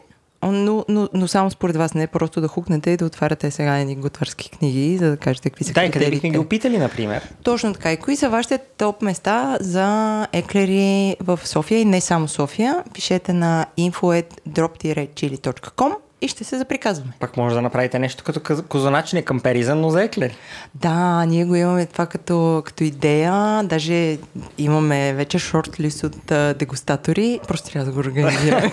но, 0.51 0.85
но, 0.89 1.09
но 1.15 1.29
само 1.29 1.51
според 1.51 1.77
вас 1.77 1.95
не 1.95 2.03
е 2.03 2.07
просто 2.07 2.41
да 2.41 2.49
хукнете 2.49 2.91
и 2.91 2.97
да 2.97 3.07
отваряте 3.07 3.51
сега 3.51 3.79
едни 3.79 3.97
готварски 3.97 4.51
книги, 4.51 4.99
за 4.99 5.11
да 5.11 5.17
кажете 5.17 5.51
какви 5.51 5.65
са 5.65 5.73
Да, 5.73 5.91
къде 5.91 6.11
бихме 6.11 6.31
ги 6.31 6.39
опитали, 6.39 6.79
например? 6.79 7.29
Точно 7.43 7.73
така. 7.73 7.93
И 7.93 7.97
кои 7.97 8.17
са 8.17 8.29
вашите 8.29 8.59
топ 8.59 9.03
места 9.03 9.59
за 9.61 10.27
еклери 10.33 11.17
в 11.21 11.41
София 11.45 11.81
и 11.81 11.85
не 11.85 12.01
само 12.01 12.29
София? 12.29 12.85
Пишете 12.95 13.33
на 13.33 13.67
info.drop-chili.com 13.79 15.93
и 16.23 16.29
ще 16.29 16.45
се 16.45 16.59
заприказваме. 16.59 17.13
Пак 17.21 17.37
може 17.37 17.55
да 17.55 17.63
направите 17.63 17.99
нещо 17.99 18.25
като 18.25 18.63
козоначни 18.69 19.23
камперизъм, 19.23 19.81
но 19.81 19.91
за 19.91 20.03
еклери. 20.03 20.37
Да, 20.75 21.25
ние 21.25 21.45
го 21.45 21.55
имаме 21.55 21.87
това 21.87 22.07
като, 22.07 22.63
като 22.65 22.85
идея. 22.85 23.63
Даже 23.65 24.19
имаме 24.59 25.13
вече 25.13 25.39
шорт 25.39 25.81
лист 25.81 26.05
от 26.05 26.31
а, 26.31 26.55
дегустатори. 26.55 27.41
Просто 27.49 27.71
трябва 27.71 27.87
да 27.87 27.93
го 27.93 27.99
организираме. 27.99 28.71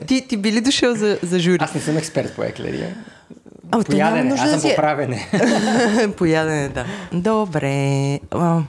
ти, 0.06 0.28
ти 0.28 0.36
би 0.36 0.52
ли 0.52 0.60
дошъл 0.60 0.94
за, 0.94 1.18
за 1.22 1.38
жури? 1.38 1.58
Аз 1.60 1.74
не 1.74 1.80
съм 1.80 1.96
експерт 1.96 2.36
по 2.36 2.42
еклери. 2.42 2.84
А, 3.72 3.84
Поядене, 3.84 4.34
аз 4.38 4.50
съм 4.50 4.60
си... 4.60 4.68
по 4.68 4.76
правене. 4.76 5.28
Поядене, 6.16 6.68
да. 6.68 6.84
Добре. 7.12 8.18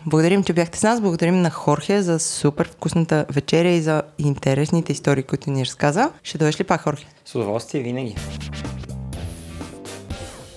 Благодарим, 0.06 0.44
че 0.44 0.54
бяхте 0.54 0.80
с 0.80 0.84
нас. 0.84 1.02
Благодарим 1.02 1.42
на 1.42 1.50
Хорхе 1.50 2.02
за 2.02 2.20
супер 2.20 2.70
вкусната 2.70 3.26
вечеря 3.30 3.70
и 3.70 3.82
за 3.82 4.02
интересните 4.18 4.92
истории, 4.92 5.24
които 5.24 5.52
ни 5.52 5.66
разказа. 5.66 6.10
Ще 6.24 6.38
дойдеш 6.38 6.60
ли 6.60 6.64
пак, 6.64 6.82
Хорхе? 6.82 7.06
С 7.26 7.36
удоволствие 7.36 7.84
винаги. 7.84 8.16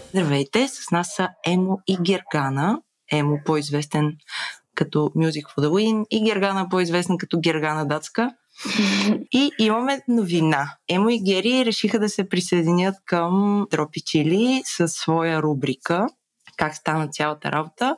Здравейте, 0.09 0.69
с 0.69 0.91
нас 0.91 1.15
са 1.15 1.29
Емо 1.47 1.79
и 1.87 1.99
Гергана. 2.03 2.81
Емо 3.12 3.41
по-известен 3.45 4.17
като 4.75 4.99
Music 4.99 5.43
for 5.43 5.67
the 5.67 5.69
Win 5.69 6.05
и 6.11 6.25
Гергана 6.25 6.69
по-известен 6.69 7.19
като 7.19 7.41
Гергана 7.41 7.87
Датска. 7.87 8.31
И 9.33 9.51
имаме 9.59 10.01
новина. 10.09 10.77
Емо 10.89 11.09
и 11.09 11.21
Гери 11.21 11.65
решиха 11.65 11.99
да 11.99 12.09
се 12.09 12.29
присъединят 12.29 12.95
към 13.05 13.67
Тропи 13.71 14.01
Чили 14.01 14.62
със 14.65 14.93
своя 14.93 15.43
рубрика. 15.43 16.07
Как 16.57 16.77
стана 16.77 17.09
цялата 17.09 17.53
работа. 17.53 17.97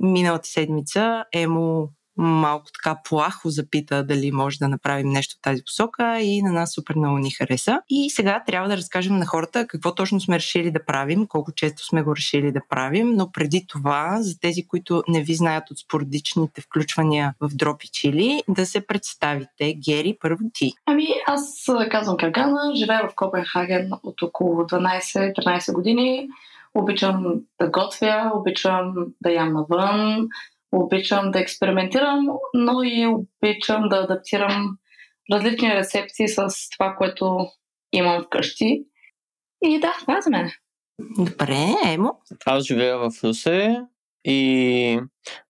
Миналата 0.00 0.48
седмица 0.48 1.24
Емо 1.32 1.88
малко 2.18 2.66
така 2.72 3.00
плахо 3.04 3.50
запита 3.50 4.04
дали 4.04 4.32
може 4.32 4.58
да 4.58 4.68
направим 4.68 5.08
нещо 5.08 5.34
в 5.38 5.42
тази 5.42 5.62
посока 5.64 6.20
и 6.20 6.42
на 6.42 6.52
нас 6.52 6.74
супер 6.74 6.94
много 6.94 7.18
ни 7.18 7.30
хареса. 7.30 7.80
И 7.88 8.10
сега 8.10 8.42
трябва 8.46 8.68
да 8.68 8.76
разкажем 8.76 9.18
на 9.18 9.26
хората 9.26 9.66
какво 9.66 9.94
точно 9.94 10.20
сме 10.20 10.36
решили 10.36 10.70
да 10.70 10.84
правим, 10.84 11.26
колко 11.26 11.52
често 11.52 11.86
сме 11.86 12.02
го 12.02 12.16
решили 12.16 12.52
да 12.52 12.60
правим, 12.68 13.14
но 13.16 13.32
преди 13.32 13.66
това, 13.68 14.16
за 14.20 14.40
тези, 14.40 14.66
които 14.66 15.02
не 15.08 15.22
ви 15.22 15.34
знаят 15.34 15.70
от 15.70 15.78
спорадичните 15.78 16.60
включвания 16.60 17.34
в 17.40 17.48
Дропи 17.54 17.88
Чили, 17.92 18.42
да 18.48 18.66
се 18.66 18.86
представите. 18.86 19.74
Гери, 19.74 20.16
първо 20.20 20.44
ти. 20.54 20.72
Ами, 20.86 21.06
аз 21.26 21.66
казвам 21.90 22.16
Каргана, 22.16 22.72
живея 22.76 23.08
в 23.08 23.14
Копенхаген 23.14 23.90
от 24.02 24.22
около 24.22 24.62
12-13 24.62 25.72
години. 25.72 26.28
Обичам 26.74 27.24
да 27.60 27.70
готвя, 27.70 28.32
обичам 28.34 28.94
да 29.20 29.30
ям 29.30 29.52
навън, 29.52 30.28
Обичам 30.72 31.30
да 31.30 31.40
експериментирам, 31.40 32.26
но 32.54 32.82
и 32.82 33.06
обичам 33.06 33.88
да 33.88 33.96
адаптирам 33.96 34.78
различни 35.32 35.74
рецепции 35.74 36.28
с 36.28 36.48
това, 36.78 36.94
което 36.98 37.46
имам 37.92 38.22
вкъщи. 38.22 38.84
И 39.64 39.80
да, 39.80 39.92
това 40.00 40.18
е 40.18 40.22
за 40.22 40.30
мен. 40.30 40.50
Добре, 41.18 41.74
Емо. 41.86 42.20
Аз 42.46 42.64
живея 42.64 42.98
в 42.98 43.10
Русе 43.24 43.80
и 44.24 45.00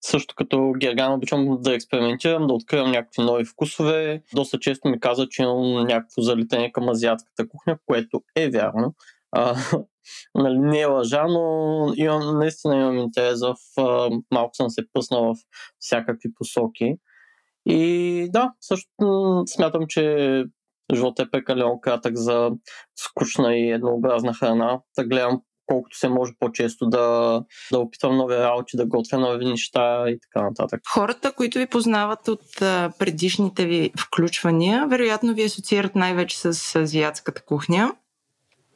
също 0.01 0.35
като 0.35 0.73
Герган 0.79 1.13
обичам 1.13 1.59
да 1.61 1.75
експериментирам, 1.75 2.47
да 2.47 2.55
откривам 2.55 2.91
някакви 2.91 3.23
нови 3.23 3.45
вкусове. 3.45 4.23
Доста 4.35 4.59
често 4.59 4.89
ми 4.89 5.01
каза, 5.01 5.27
че 5.31 5.43
имам 5.43 5.85
някакво 5.85 6.23
залитане 6.23 6.73
към 6.73 6.89
азиатската 6.89 7.49
кухня, 7.49 7.79
което 7.87 8.23
е 8.37 8.51
вярно. 8.51 8.95
А, 9.33 9.57
нали, 10.35 10.59
не 10.59 10.81
е 10.81 10.87
лъжа, 10.87 11.25
но 11.29 11.93
имам, 11.97 12.39
наистина 12.39 12.77
имам 12.77 12.99
интерес 12.99 13.41
в... 13.41 13.55
Малко 14.31 14.55
съм 14.55 14.71
се 14.71 14.83
пъснал 14.93 15.35
в 15.35 15.37
всякакви 15.79 16.35
посоки. 16.35 16.95
И 17.67 18.29
да, 18.33 18.53
също 18.61 19.43
смятам, 19.47 19.85
че 19.89 20.45
живота 20.95 21.23
е 21.23 21.31
прекалено 21.31 21.81
кратък 21.81 22.17
за 22.17 22.51
скучна 22.97 23.57
и 23.57 23.71
еднообразна 23.71 24.35
храна. 24.35 24.81
Да 24.99 25.05
гледам 25.05 25.41
колкото 25.67 25.99
се 25.99 26.09
може 26.09 26.33
по-често 26.39 26.87
да, 26.87 27.43
да 27.73 27.79
опитвам 27.79 28.17
нови 28.17 28.35
работи, 28.35 28.77
да 28.77 28.87
готвя 28.87 29.19
нови 29.19 29.45
неща 29.45 30.05
и 30.09 30.19
така 30.21 30.45
нататък. 30.45 30.81
Хората, 30.95 31.33
които 31.33 31.59
ви 31.59 31.67
познават 31.67 32.29
от 32.29 32.45
предишните 32.99 33.67
ви 33.67 33.91
включвания, 33.99 34.87
вероятно 34.87 35.35
ви 35.35 35.45
асоциират 35.45 35.95
най-вече 35.95 36.39
с 36.39 36.77
азиатската 36.77 37.45
кухня. 37.45 37.93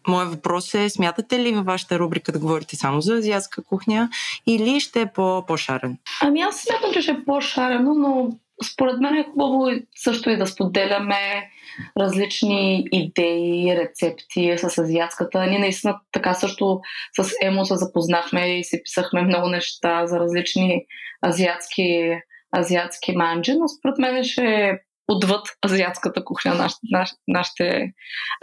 Моят 0.09 0.30
въпрос 0.30 0.74
е, 0.74 0.88
смятате 0.88 1.38
ли 1.38 1.53
във 1.53 1.64
вашата 1.64 1.98
рубрика 1.98 2.32
да 2.32 2.38
говорите 2.38 2.76
само 2.76 3.00
за 3.00 3.14
азиатска 3.14 3.64
кухня 3.64 4.09
или 4.46 4.80
ще 4.80 5.00
е 5.00 5.07
по- 5.07 5.44
по-шарен? 5.46 5.98
Ами 6.22 6.40
аз 6.40 6.61
смятам, 6.61 6.92
че 6.92 7.03
ще 7.03 7.11
е 7.11 7.24
по-шарено, 7.26 7.94
но 7.94 8.30
според 8.72 9.00
мен 9.00 9.14
е 9.14 9.24
хубаво 9.32 9.70
също 9.96 10.30
и 10.30 10.36
да 10.36 10.46
споделяме 10.46 11.50
различни 11.98 12.86
идеи, 12.92 13.76
рецепти 13.76 14.55
с 14.59 14.78
азиатската. 14.78 15.46
Ние 15.46 15.59
наистина 15.59 16.00
така 16.12 16.34
също 16.34 16.80
с 17.20 17.30
Емо 17.42 17.64
се 17.64 17.76
запознахме 17.76 18.59
и 18.59 18.64
си 18.64 18.80
писахме 18.84 19.22
много 19.22 19.48
неща 19.48 20.07
за 20.07 20.20
различни 20.20 20.86
азиатски, 21.26 22.18
азиатски 22.57 23.12
манджи, 23.12 23.53
но 23.53 23.68
според 23.68 23.98
мен 23.98 24.24
ще 24.24 24.44
е 24.44 24.78
отвъд 25.12 25.46
азиатската 25.66 26.24
кухня, 26.24 26.54
наш, 26.54 26.72
наш, 26.90 27.10
нашите 27.28 27.92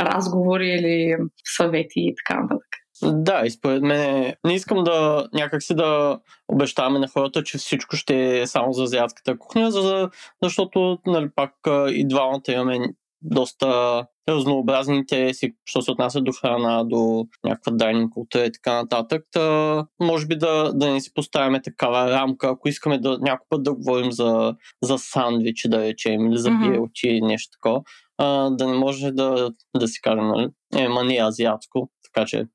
разговори 0.02 0.68
или 0.68 1.18
съвети 1.58 1.94
и 1.96 2.14
така 2.16 2.40
нататък. 2.42 2.68
Да, 3.04 3.42
и 3.46 3.52
според 3.52 3.84
мен 3.84 4.34
не 4.46 4.54
искам 4.54 4.84
да 4.84 5.28
някакси 5.34 5.76
да 5.76 6.20
обещаваме 6.48 7.00
на 7.00 7.08
хората, 7.08 7.44
че 7.44 7.58
всичко 7.58 7.96
ще 7.96 8.40
е 8.42 8.48
само 8.48 8.74
за 8.74 8.84
азиатската 8.84 9.38
кухня, 9.38 9.72
за, 9.72 10.10
защото 10.44 10.98
нали, 11.06 11.30
пак 11.36 11.54
и 11.92 12.08
двамата 12.08 12.42
имаме 12.48 12.78
доста 13.22 14.06
разнообразни 14.32 14.98
интереси, 14.98 15.56
що 15.66 15.82
се 15.82 15.92
отнася 15.92 16.22
до 16.22 16.32
храна, 16.32 16.84
до 16.84 17.28
някаква 17.44 17.72
дайнинг 17.72 18.14
култура 18.14 18.46
и 18.46 18.52
така 18.52 18.74
нататък. 18.74 19.26
Та, 19.32 19.86
може 20.02 20.28
би 20.28 20.36
да, 20.36 20.72
да 20.74 20.92
не 20.92 21.02
си 21.02 21.14
поставяме 21.14 21.62
такава 21.62 22.10
рамка, 22.10 22.50
ако 22.50 22.70
искаме 22.70 22.98
да 22.98 23.18
някой 23.22 23.46
път 23.50 23.64
да 23.64 23.74
говорим 23.74 24.12
за, 24.12 24.56
за 24.84 24.98
сандвичи, 24.98 25.70
да 25.70 25.80
речем, 25.80 26.28
или 26.28 26.38
за 26.38 26.50
mm-hmm. 26.50 26.72
билчи 26.72 27.08
или 27.08 27.22
нещо 27.22 27.52
такова, 27.52 27.82
а, 28.18 28.50
да 28.50 28.68
не 28.68 28.78
може 28.78 29.12
да, 29.12 29.52
да 29.78 29.88
си 29.88 30.02
кажем, 30.02 30.28
нали, 30.28 30.50
е, 30.76 30.88
ма 30.88 31.04
не 31.04 31.16
е 31.16 31.24
азиатско, 31.24 31.90
така 32.04 32.26
че 32.26 32.46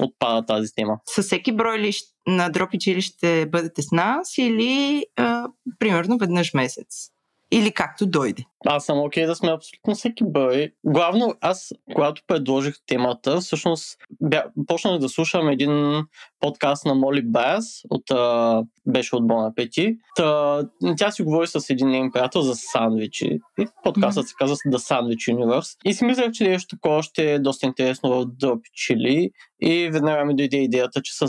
отпада 0.00 0.46
тази 0.46 0.74
тема. 0.74 0.98
Със 1.06 1.26
всеки 1.26 1.52
брой 1.52 1.78
ли 1.78 1.92
на 2.26 2.48
дропичи 2.48 2.94
ли 2.94 3.02
ще 3.02 3.46
бъдете 3.46 3.82
с 3.82 3.92
нас 3.92 4.38
или 4.38 5.04
а, 5.16 5.48
примерно 5.78 6.18
веднъж 6.18 6.54
месец? 6.54 7.08
Или 7.50 7.72
както 7.72 8.06
дойде? 8.06 8.44
Аз 8.66 8.84
съм 8.84 9.00
окей 9.00 9.24
okay 9.24 9.26
да 9.26 9.34
сме 9.34 9.52
абсолютно 9.52 9.94
всеки 9.94 10.24
брой. 10.26 10.72
Главно 10.84 11.34
аз, 11.40 11.72
когато 11.94 12.22
предложих 12.26 12.74
темата, 12.86 13.40
всъщност 13.40 13.96
бя, 14.20 14.44
почнах 14.66 14.98
да 14.98 15.08
слушам 15.08 15.48
един 15.48 16.02
подкаст 16.40 16.84
на 16.84 16.94
Моли 16.94 17.22
Бас, 17.22 17.80
от, 17.90 18.10
а, 18.10 18.62
беше 18.86 19.16
от 19.16 19.26
Бона 19.26 19.54
Пети. 19.54 19.96
Та, 20.16 20.60
тя 20.98 21.10
си 21.10 21.22
говори 21.22 21.46
с 21.46 21.70
един 21.70 21.88
нейн 21.88 22.10
приятел 22.12 22.42
за 22.42 22.54
сандвичи. 22.54 23.38
И 23.58 23.66
подкастът 23.84 24.24
mm-hmm. 24.24 24.28
се 24.28 24.34
казва 24.38 24.56
The 24.56 24.76
Sandwich 24.76 25.34
Universe. 25.34 25.76
И 25.84 25.94
си 25.94 26.04
мислех, 26.04 26.30
че 26.32 26.48
нещо 26.48 26.76
такова 26.76 27.02
ще 27.02 27.32
е 27.32 27.38
доста 27.38 27.66
интересно 27.66 28.10
в 28.10 28.26
Дропи 28.26 28.70
Чили. 28.74 29.30
И 29.60 29.90
веднага 29.92 30.24
ми 30.24 30.36
дойде 30.36 30.56
идеята, 30.56 31.02
че 31.02 31.12
с, 31.14 31.26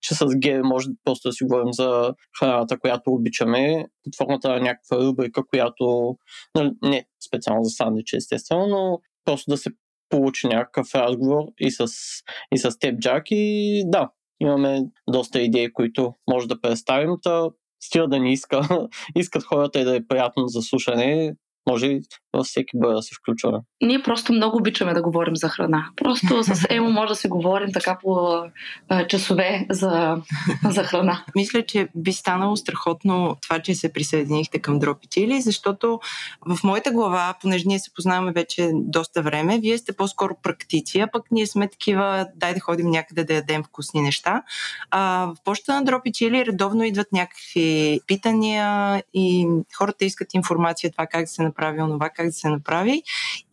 че 0.00 0.14
с 0.14 0.26
Гери 0.36 0.62
може 0.62 0.86
просто 1.04 1.28
да 1.28 1.32
си 1.32 1.44
говорим 1.44 1.72
за 1.72 2.14
храната, 2.38 2.78
която 2.78 3.10
обичаме, 3.10 3.86
под 4.04 4.16
формата 4.16 4.48
на 4.48 4.60
някаква 4.60 4.98
рубрика, 4.98 5.42
която 5.50 6.16
нали, 6.54 6.71
не 6.82 7.06
специално 7.26 7.64
за 7.64 7.70
сандвичи, 7.70 8.16
естествено, 8.16 8.66
но 8.66 9.00
просто 9.24 9.50
да 9.50 9.56
се 9.56 9.70
получи 10.08 10.46
някакъв 10.46 10.94
разговор 10.94 11.44
и 11.60 11.70
с, 11.70 11.86
и 12.54 12.58
с 12.58 12.78
теб, 12.78 13.00
Джак. 13.00 13.24
И 13.30 13.82
да, 13.86 14.10
имаме 14.40 14.80
доста 15.10 15.40
идеи, 15.40 15.72
които 15.72 16.14
може 16.30 16.48
да 16.48 16.60
представим. 16.60 17.10
Та, 17.22 17.48
стига 17.84 18.08
да 18.08 18.18
ни 18.18 18.32
иска, 18.32 18.88
искат 19.16 19.42
хората 19.42 19.80
и 19.80 19.84
да 19.84 19.96
е 19.96 20.06
приятно 20.06 20.48
за 20.48 20.62
слушане, 20.62 21.34
може 21.70 21.86
и 21.86 22.00
във 22.32 22.46
всеки 22.46 22.70
бъде 22.74 22.94
да 22.94 23.02
се 23.02 23.14
включваме. 23.14 23.58
Ние 23.82 24.02
просто 24.02 24.32
много 24.32 24.56
обичаме 24.56 24.94
да 24.94 25.02
говорим 25.02 25.36
за 25.36 25.48
храна. 25.48 25.88
Просто 25.96 26.42
с 26.42 26.66
Емо 26.70 26.90
може 26.90 27.08
да 27.08 27.16
си 27.16 27.28
говорим 27.28 27.72
така 27.72 27.98
по 28.02 28.42
а, 28.88 29.06
часове 29.06 29.66
за, 29.70 30.16
за 30.70 30.84
храна. 30.84 31.24
Мисля, 31.36 31.62
че 31.66 31.88
би 31.94 32.12
станало 32.12 32.56
страхотно 32.56 33.36
това, 33.42 33.58
че 33.58 33.74
се 33.74 33.92
присъединихте 33.92 34.58
към 34.58 34.78
Дропи 34.78 35.06
Чили, 35.10 35.40
защото 35.40 36.00
в 36.46 36.64
моята 36.64 36.90
глава, 36.90 37.34
понеже 37.40 37.64
ние 37.66 37.78
се 37.78 37.94
познаваме 37.94 38.32
вече 38.32 38.70
доста 38.74 39.22
време, 39.22 39.58
вие 39.58 39.78
сте 39.78 39.92
по-скоро 39.92 40.36
практици, 40.42 41.00
а 41.00 41.06
пък 41.12 41.22
ние 41.30 41.46
сме 41.46 41.68
такива, 41.68 42.26
дай 42.36 42.54
да 42.54 42.60
ходим 42.60 42.90
някъде 42.90 43.24
да 43.24 43.34
ядем 43.34 43.62
вкусни 43.62 44.00
неща. 44.00 44.42
А, 44.90 45.26
в 45.26 45.44
почта 45.44 45.74
на 45.74 45.84
Дропи 45.84 46.12
Чили 46.12 46.46
редовно 46.46 46.84
идват 46.84 47.12
някакви 47.12 48.00
питания 48.06 49.02
и 49.14 49.48
хората 49.78 50.04
искат 50.04 50.34
информация 50.34 50.90
това 50.90 51.06
как 51.06 51.20
да 51.20 51.26
се 51.26 51.42
направи 51.52 51.82
онова, 51.82 52.10
как 52.10 52.26
да 52.26 52.32
се 52.32 52.48
направи. 52.48 53.02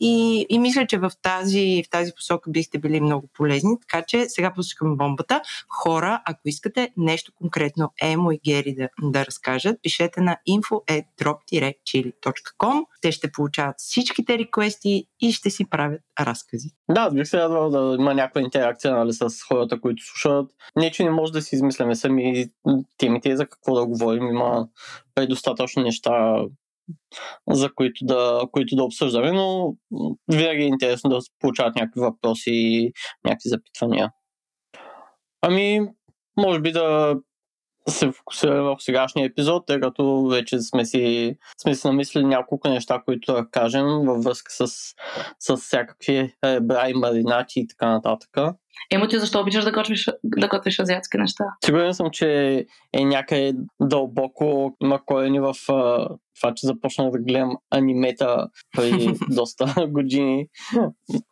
И, 0.00 0.46
и 0.48 0.58
мисля, 0.58 0.86
че 0.86 0.98
в 0.98 1.10
тази, 1.22 1.82
в 1.86 1.90
тази 1.90 2.12
посока 2.16 2.50
бихте 2.50 2.78
били 2.78 3.00
много 3.00 3.28
полезни. 3.34 3.76
Така 3.80 4.02
че 4.06 4.28
сега 4.28 4.52
пускаме 4.54 4.96
бомбата. 4.96 5.40
Хора, 5.68 6.22
ако 6.26 6.40
искате 6.44 6.90
нещо 6.96 7.32
конкретно 7.34 7.92
Емо 8.02 8.32
и 8.32 8.40
Гери 8.44 8.74
да, 8.74 8.88
да 9.02 9.26
разкажат, 9.26 9.82
пишете 9.82 10.20
на 10.20 10.36
info.drop-chili.com. 10.48 12.84
Те 13.00 13.12
ще 13.12 13.32
получават 13.32 13.74
всичките 13.78 14.38
реквести 14.38 15.06
и 15.20 15.32
ще 15.32 15.50
си 15.50 15.70
правят 15.70 16.00
разкази. 16.20 16.70
Да, 16.90 17.10
бих 17.10 17.26
се 17.26 17.38
радвал 17.38 17.70
да 17.70 17.96
има 18.00 18.14
някаква 18.14 18.40
интеракция 18.40 18.94
нали, 18.94 19.12
с 19.12 19.28
хората, 19.48 19.80
които 19.80 20.04
слушат. 20.04 20.50
Не, 20.76 20.90
че 20.90 21.04
не 21.04 21.10
може 21.10 21.32
да 21.32 21.42
си 21.42 21.54
измисляме 21.54 21.94
сами 21.94 22.46
темите 22.98 23.36
за 23.36 23.46
какво 23.46 23.74
да 23.74 23.86
говорим. 23.86 24.26
Има 24.26 24.68
предостатъчно 25.14 25.82
неща, 25.82 26.36
за 27.50 27.74
които 27.74 28.04
да, 28.04 28.42
които 28.52 28.76
да 28.76 28.84
обсъждаме, 28.84 29.32
но 29.32 29.74
винаги 30.32 30.62
е 30.62 30.66
интересно 30.66 31.10
да 31.10 31.18
получават 31.38 31.74
някакви 31.74 32.00
въпроси 32.00 32.50
и 32.50 32.92
някакви 33.24 33.48
запитвания. 33.48 34.10
Ами, 35.42 35.80
може 36.36 36.60
би 36.60 36.72
да 36.72 37.16
се 37.88 38.12
фокусираме 38.12 38.60
в 38.60 38.76
сегашния 38.78 39.26
епизод, 39.26 39.66
тъй 39.66 39.80
като 39.80 40.26
вече 40.26 40.60
сме 40.60 40.84
си, 40.84 41.34
сме 41.62 41.74
си 41.74 41.86
намислили 41.86 42.24
няколко 42.24 42.68
неща, 42.68 43.02
които 43.04 43.32
да 43.32 43.46
кажем 43.50 43.86
във 43.86 44.24
връзка 44.24 44.52
с, 44.52 44.66
с 45.38 45.56
всякакви 45.56 46.34
ребра 46.44 46.88
и 46.88 46.94
маринати 46.94 47.60
и 47.60 47.66
така 47.68 47.90
нататък. 47.90 48.30
Емо 48.90 49.08
ти 49.08 49.18
защо 49.18 49.40
обичаш 49.40 49.64
да 49.64 49.72
готвиш, 49.72 50.08
да 50.24 50.48
готвиш 50.48 50.80
азиатски 50.80 51.18
неща? 51.18 51.44
Сигурен 51.64 51.94
съм, 51.94 52.10
че 52.10 52.66
е 52.92 53.04
някъде 53.04 53.52
дълбоко 53.80 54.76
има 54.82 55.04
корени 55.04 55.40
в 55.40 55.54
това, 56.40 56.54
че 56.56 56.66
започнах 56.66 57.10
да 57.10 57.18
гледам 57.18 57.56
анимета 57.70 58.48
преди 58.76 59.10
доста 59.30 59.86
години. 59.88 60.46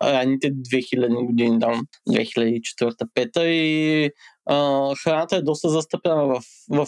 Ранните 0.02 0.52
2000 0.52 1.26
години, 1.26 1.61
там, 1.61 1.86
2004-2005 2.09 3.40
и 3.40 4.11
uh, 4.50 5.02
храната 5.02 5.36
е 5.36 5.42
доста 5.42 5.68
застъпена 5.68 6.26
в, 6.26 6.40
в 6.70 6.86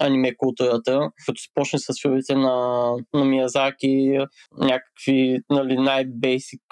аниме 0.00 0.36
културата, 0.36 1.10
като 1.26 1.40
се 1.40 1.48
почне 1.54 1.78
с 1.78 2.02
филмите 2.02 2.34
на, 2.34 2.86
на 3.14 3.24
Миязаки, 3.24 4.18
някакви 4.58 5.38
нали, 5.50 5.76
най-бейсик 5.76 6.62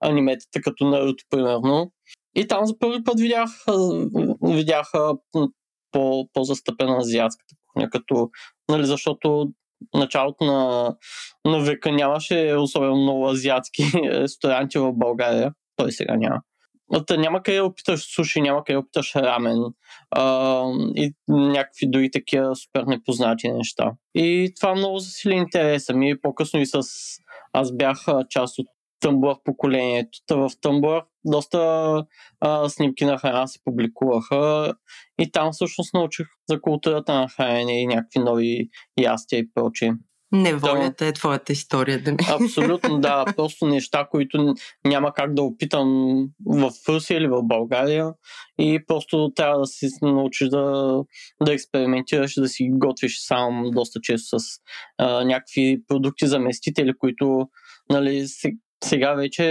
аниметата, 0.00 0.60
като 0.62 0.84
Наруто, 0.84 1.24
примерно. 1.30 1.92
И 2.34 2.46
там 2.46 2.66
за 2.66 2.78
първи 2.78 3.04
път 3.04 3.20
видях, 3.20 3.50
видях 4.42 4.90
по, 5.92 6.28
по-застъпена 6.32 6.96
азиатската 6.96 7.54
кухня, 7.66 7.90
като, 7.90 8.30
нали, 8.68 8.84
защото 8.86 9.52
началото 9.94 10.44
на, 10.44 10.94
на 11.44 11.60
века 11.60 11.92
нямаше 11.92 12.54
особено 12.58 12.96
много 12.96 13.28
азиатски 13.28 13.82
ресторанти 14.04 14.78
в 14.78 14.92
България. 14.92 15.52
Той 15.76 15.92
сега 15.92 16.16
няма. 16.16 16.40
Та 17.06 17.16
няма 17.16 17.42
къде 17.42 17.60
опиташ 17.60 18.14
суши, 18.14 18.40
няма 18.40 18.64
къде 18.64 18.76
опиташ 18.76 19.16
рамен 19.16 19.58
а, 20.10 20.64
и 20.96 21.12
някакви 21.28 21.86
други 21.90 22.10
такива 22.10 22.56
супер 22.56 22.82
непознати 22.82 23.48
неща. 23.48 23.92
И 24.14 24.52
това 24.60 24.74
много 24.74 24.98
засили 24.98 25.34
интереса 25.34 25.94
ми. 25.94 26.20
По-късно 26.20 26.60
и 26.60 26.66
с... 26.66 26.82
Аз 27.52 27.76
бях 27.76 28.04
част 28.30 28.58
от 28.58 28.66
Тъмблър 29.00 29.36
поколението. 29.44 30.18
Та 30.26 30.36
в 30.36 30.50
Тъмблър 30.60 31.02
доста 31.24 31.58
а, 32.40 32.68
снимки 32.68 33.04
на 33.04 33.18
храна 33.18 33.46
се 33.46 33.58
публикуваха 33.64 34.74
и 35.20 35.30
там 35.30 35.52
всъщност 35.52 35.94
научих 35.94 36.26
за 36.48 36.60
културата 36.60 37.14
на 37.14 37.28
хранене 37.28 37.82
и 37.82 37.86
някакви 37.86 38.20
нови 38.20 38.68
ястия 38.98 39.38
и 39.38 39.52
прочие. 39.54 39.94
Неволята 40.34 41.04
да. 41.04 41.08
е 41.08 41.12
твоята 41.12 41.52
история, 41.52 42.02
да 42.02 42.12
ми. 42.12 42.18
Абсолютно, 42.28 43.00
да. 43.00 43.24
Просто 43.36 43.66
неща, 43.66 44.08
които 44.10 44.54
няма 44.86 45.12
как 45.12 45.34
да 45.34 45.42
опитам 45.42 45.88
в 46.46 46.70
Русия 46.88 47.18
или 47.18 47.28
в 47.28 47.42
България. 47.42 48.12
И 48.58 48.80
просто 48.86 49.32
трябва 49.36 49.58
да 49.58 49.66
си 49.66 49.88
научиш 50.02 50.48
да, 50.48 50.96
да 51.42 51.52
експериментираш, 51.52 52.34
да 52.34 52.48
си 52.48 52.70
готвиш 52.72 53.20
сам 53.20 53.70
доста 53.74 54.00
често 54.00 54.38
с 54.38 54.44
а, 54.98 55.24
някакви 55.24 55.80
продукти 55.88 56.26
заместители, 56.26 56.92
които 56.98 57.48
нали, 57.90 58.28
сега 58.84 59.14
вече 59.14 59.42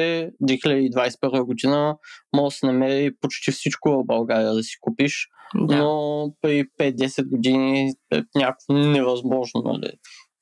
2021 0.43 1.43
година 1.43 1.97
може 2.35 2.53
да 2.53 2.57
се 2.57 2.65
намери 2.65 3.15
почти 3.21 3.51
всичко 3.51 3.89
в 3.91 4.05
България 4.05 4.53
да 4.53 4.63
си 4.63 4.77
купиш, 4.81 5.27
да. 5.55 5.77
но 5.77 6.33
при 6.41 6.65
5-10 6.79 7.29
години 7.29 7.93
е 8.13 8.23
някакво 8.35 8.73
невъзможно. 8.73 9.61
Нали? 9.65 9.91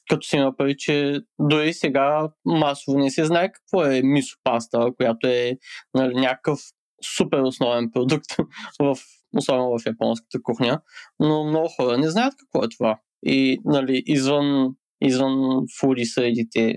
Като 0.09 0.27
си 0.27 0.43
пари, 0.57 0.75
че 0.77 1.19
дори 1.39 1.73
сега 1.73 2.29
масово 2.45 2.97
не 2.97 3.11
се 3.11 3.25
знае 3.25 3.51
какво 3.51 3.85
е 3.85 4.01
мисо 4.03 4.37
паста, 4.43 4.89
която 4.97 5.27
е 5.27 5.57
нали, 5.93 6.13
някакъв 6.15 6.59
супер 7.17 7.39
основен 7.39 7.91
продукт, 7.91 8.25
в, 8.79 8.95
особено 9.37 9.77
в 9.79 9.85
японската 9.85 10.43
кухня, 10.43 10.81
но 11.19 11.43
много 11.43 11.69
хора 11.75 11.97
не 11.97 12.09
знаят 12.09 12.33
какво 12.39 12.65
е 12.65 12.69
това. 12.77 12.99
И 13.25 13.59
нали, 13.65 14.03
извън, 14.05 14.75
извън 15.01 15.63
фуди 15.79 16.05
средите, 16.05 16.75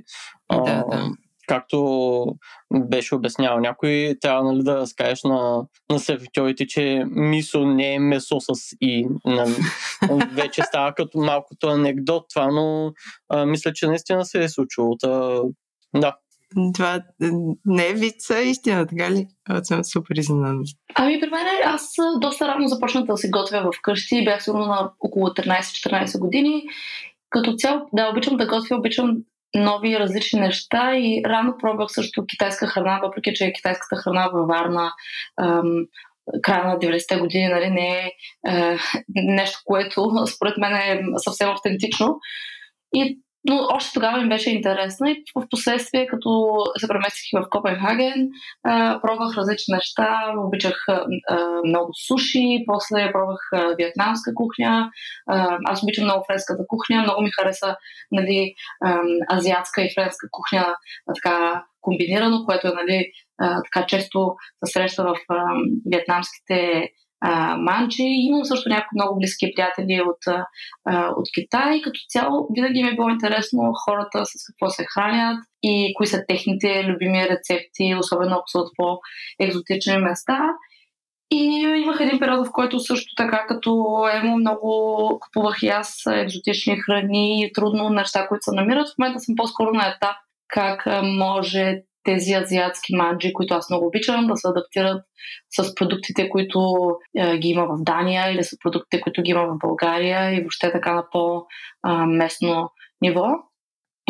да, 0.53 0.85
да 0.91 1.11
както 1.49 2.27
беше 2.75 3.15
обяснявал 3.15 3.61
някой, 3.61 4.15
трябва 4.21 4.53
нали, 4.53 4.63
да 4.63 4.77
разкажеш 4.77 5.25
на, 5.25 5.65
на 5.91 5.99
сервитьорите, 5.99 6.67
че 6.67 7.05
мисо 7.11 7.67
не 7.67 7.95
е 7.95 7.99
месо 7.99 8.41
с 8.41 8.77
и. 8.81 9.09
Нали. 9.25 9.55
Вече 10.33 10.63
става 10.63 10.95
като 10.95 11.19
малкото 11.19 11.67
анекдот 11.67 12.25
това, 12.35 12.47
но 12.47 12.93
а, 13.29 13.47
мисля, 13.47 13.73
че 13.73 13.87
наистина 13.87 14.25
се 14.25 14.45
е 14.45 14.49
случило. 14.49 14.97
Та, 14.97 15.41
да. 15.97 16.17
Това 16.75 17.01
не 17.67 17.89
е 17.89 17.95
вид, 17.95 18.15
истина, 18.45 18.87
така 18.87 19.11
ли? 19.11 19.27
Аз 19.49 19.67
съм 19.67 19.85
супер 19.85 20.17
изненадан. 20.17 20.63
Ами 20.95 21.21
при 21.21 21.31
мен 21.31 21.47
аз 21.65 21.95
доста 22.21 22.49
рано 22.49 22.69
започнах 22.69 23.05
да 23.05 23.17
се 23.17 23.31
готвя 23.31 23.71
вкъщи. 23.79 24.25
Бях 24.25 24.45
сигурно 24.45 24.67
на 24.67 24.91
около 25.01 25.27
13-14 25.27 26.19
години. 26.19 26.63
Като 27.31 27.55
цяло, 27.57 27.81
да, 27.93 28.09
обичам 28.09 28.37
да 28.37 28.47
готвя, 28.47 28.77
обичам 28.77 29.17
нови 29.55 29.99
различни 29.99 30.41
неща 30.41 30.97
и 30.97 31.23
рано 31.27 31.55
пробвах 31.61 31.91
също 31.91 32.27
китайска 32.27 32.67
храна, 32.67 33.01
въпреки 33.03 33.35
че 33.35 33.53
китайската 33.53 33.97
храна 33.97 34.29
във 34.33 34.49
Варна 34.49 34.93
ам, 35.41 35.87
края 36.43 36.65
на 36.65 36.79
90-те 36.79 37.17
години 37.17 37.49
нали, 37.49 37.71
не 37.71 37.89
е, 37.89 38.11
е 38.49 38.79
нещо, 39.15 39.59
което 39.65 40.13
според 40.27 40.59
мен 40.59 40.75
е 40.75 41.03
съвсем 41.17 41.51
автентично. 41.51 42.19
И 42.95 43.19
но 43.45 43.67
още 43.75 43.91
тогава 43.95 44.23
ми 44.23 44.29
беше 44.29 44.51
интересно 44.51 45.07
и 45.07 45.25
в 45.37 45.47
последствие, 45.51 46.07
като 46.07 46.57
се 46.79 46.89
преместих 46.89 47.41
в 47.41 47.49
Копенхаген, 47.51 48.29
пробвах 49.03 49.37
различни 49.37 49.75
неща, 49.75 50.35
обичах 50.39 50.87
много 51.67 51.91
суши, 52.07 52.65
после 52.67 53.13
пробвах 53.13 53.41
вьетнамска 53.79 54.35
кухня, 54.35 54.91
аз 55.65 55.83
обичам 55.83 56.05
много 56.05 56.25
френската 56.27 56.63
кухня, 56.69 57.03
много 57.03 57.23
ми 57.23 57.31
хареса 57.31 57.77
нали, 58.13 58.55
азиатска 59.33 59.83
и 59.83 59.93
френска 59.95 60.27
кухня 60.31 60.75
така 61.15 61.65
комбинирано, 61.81 62.45
което 62.45 62.69
е 62.69 62.73
нали, 62.75 63.13
така 63.39 63.87
често 63.87 64.35
се 64.65 64.73
среща 64.73 65.05
в 65.05 65.17
вьетнамските 65.93 66.89
а, 67.25 67.57
манджи. 67.57 68.03
Имам 68.03 68.45
също 68.45 68.69
някои 68.69 68.97
много 68.97 69.19
близки 69.19 69.53
приятели 69.57 70.03
от, 70.03 70.37
а, 70.87 71.09
от 71.17 71.27
Китай. 71.35 71.81
Като 71.83 72.01
цяло 72.09 72.49
винаги 72.55 72.83
ми 72.83 72.89
е 72.89 72.95
било 72.95 73.09
интересно 73.09 73.73
хората 73.85 74.27
с 74.27 74.31
какво 74.47 74.71
се 74.71 74.85
хранят 74.95 75.39
и 75.63 75.95
кои 75.97 76.07
са 76.07 76.25
техните 76.29 76.85
любими 76.85 77.29
рецепти, 77.29 77.95
особено 78.01 78.33
ако 78.33 78.49
са 78.49 78.59
от 78.59 78.71
по-екзотични 78.77 79.97
места. 79.97 80.39
И 81.31 81.45
имах 81.83 82.01
един 82.01 82.19
период, 82.19 82.47
в 82.47 82.53
който 82.53 82.81
също 82.81 83.15
така, 83.17 83.47
като 83.49 83.71
емо 84.13 84.37
много 84.37 85.19
купувах 85.21 85.63
и 85.63 85.69
аз 85.69 86.03
екзотични 86.07 86.77
храни 86.77 87.45
и 87.45 87.53
трудно 87.53 87.91
неща, 87.91 88.29
които 88.29 88.43
се 88.43 88.55
намират. 88.55 88.89
В 88.89 88.99
момента 88.99 89.21
съм 89.21 89.35
по-скоро 89.37 89.71
на 89.73 89.89
етап 89.89 90.17
как 90.49 90.87
може 91.03 91.83
тези 92.05 92.33
азиатски 92.33 92.97
манджи, 92.97 93.33
които 93.33 93.55
аз 93.55 93.71
много 93.71 93.87
обичам, 93.87 94.27
да 94.27 94.37
се 94.37 94.49
адаптират 94.49 95.03
с 95.51 95.75
продуктите, 95.75 96.29
които 96.29 96.61
е, 97.17 97.39
ги 97.39 97.49
има 97.49 97.67
в 97.67 97.83
Дания 97.83 98.33
или 98.33 98.45
с 98.45 98.59
продуктите, 98.63 99.01
които 99.01 99.23
ги 99.23 99.31
има 99.31 99.45
в 99.47 99.59
България 99.59 100.35
и 100.35 100.41
въобще 100.41 100.73
така 100.73 100.95
на 100.95 101.05
по-местно 101.13 102.71
ниво. 103.03 103.27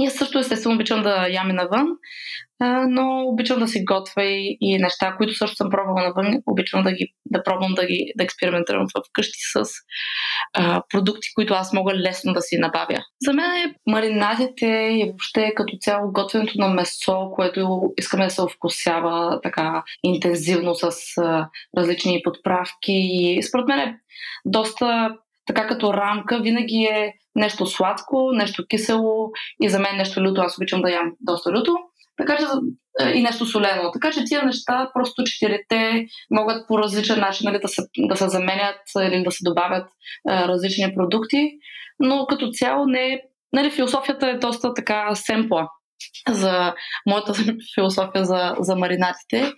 И 0.01 0.07
аз 0.07 0.15
също 0.15 0.39
естествено 0.39 0.75
обичам 0.75 1.03
да 1.03 1.29
яме 1.29 1.53
навън, 1.53 1.87
но 2.89 3.23
обичам 3.27 3.61
да 3.61 3.69
си 3.69 3.85
готвя 3.85 4.25
и, 4.25 4.57
и 4.61 4.79
неща, 4.79 5.15
които 5.17 5.35
също 5.35 5.57
съм 5.57 5.71
пробвала 5.71 6.03
навън. 6.03 6.43
Обичам 6.47 6.83
да, 6.83 6.93
ги, 6.93 7.15
да 7.27 7.43
пробвам 7.43 7.75
да 7.75 7.87
ги 7.87 8.13
да 8.17 8.25
експериментирам 8.25 8.87
вкъщи 9.09 9.39
с 9.53 9.71
а, 10.55 10.83
продукти, 10.89 11.29
които 11.35 11.55
аз 11.55 11.73
мога 11.73 11.95
лесно 11.95 12.33
да 12.33 12.43
си 12.43 12.59
набавя. 12.59 12.99
За 13.21 13.33
мен 13.33 13.51
е 13.51 13.75
маринадите 13.87 14.67
и 14.67 15.05
въобще 15.05 15.53
като 15.57 15.77
цяло 15.81 16.13
готвенето 16.13 16.53
на 16.57 16.69
месо, 16.69 17.31
което 17.35 17.83
искаме 17.99 18.25
да 18.25 18.31
се 18.31 18.43
вкусява 18.55 19.41
така 19.43 19.83
интензивно 20.03 20.75
с 20.75 20.91
а, 21.19 21.49
различни 21.79 22.21
подправки. 22.25 22.93
И 22.93 23.43
според 23.43 23.67
мен 23.67 23.79
е 23.79 23.97
доста 24.45 25.17
така 25.47 25.67
като 25.67 25.95
рамка, 25.95 26.41
винаги 26.41 26.83
е 26.83 27.15
нещо 27.35 27.67
сладко, 27.67 28.31
нещо 28.33 28.65
кисело 28.71 29.31
и 29.63 29.69
за 29.69 29.79
мен 29.79 29.97
нещо 29.97 30.23
люто. 30.23 30.41
Аз 30.41 30.59
обичам 30.59 30.83
да 30.83 30.91
ям 30.91 31.13
доста 31.21 31.53
люто. 31.53 31.77
Така 32.17 32.37
че 32.37 32.45
и 33.15 33.23
нещо 33.23 33.47
солено. 33.47 33.91
Така 33.93 34.13
че 34.13 34.25
тия 34.25 34.45
неща, 34.45 34.91
просто 34.95 35.25
четирите 35.25 36.07
могат 36.31 36.69
по 36.69 36.79
различен 36.79 37.21
начин 37.21 37.45
нали, 37.45 37.59
да, 37.63 37.69
се, 37.69 37.83
да 37.99 38.17
се 38.17 38.29
заменят 38.29 38.81
или 39.01 39.23
да 39.23 39.31
се 39.31 39.39
добавят 39.45 39.89
а, 40.29 40.49
различни 40.49 40.95
продукти, 40.95 41.51
но 42.01 42.27
като 42.27 42.51
цяло 42.51 42.87
не 42.87 43.23
Нали, 43.53 43.71
философията 43.71 44.31
е 44.31 44.39
доста 44.39 44.75
така 44.75 45.15
семпла 45.15 45.69
за 46.29 46.75
моята 47.07 47.35
философия 47.75 48.25
за, 48.25 48.55
за 48.61 48.77
маринатите. 48.77 49.53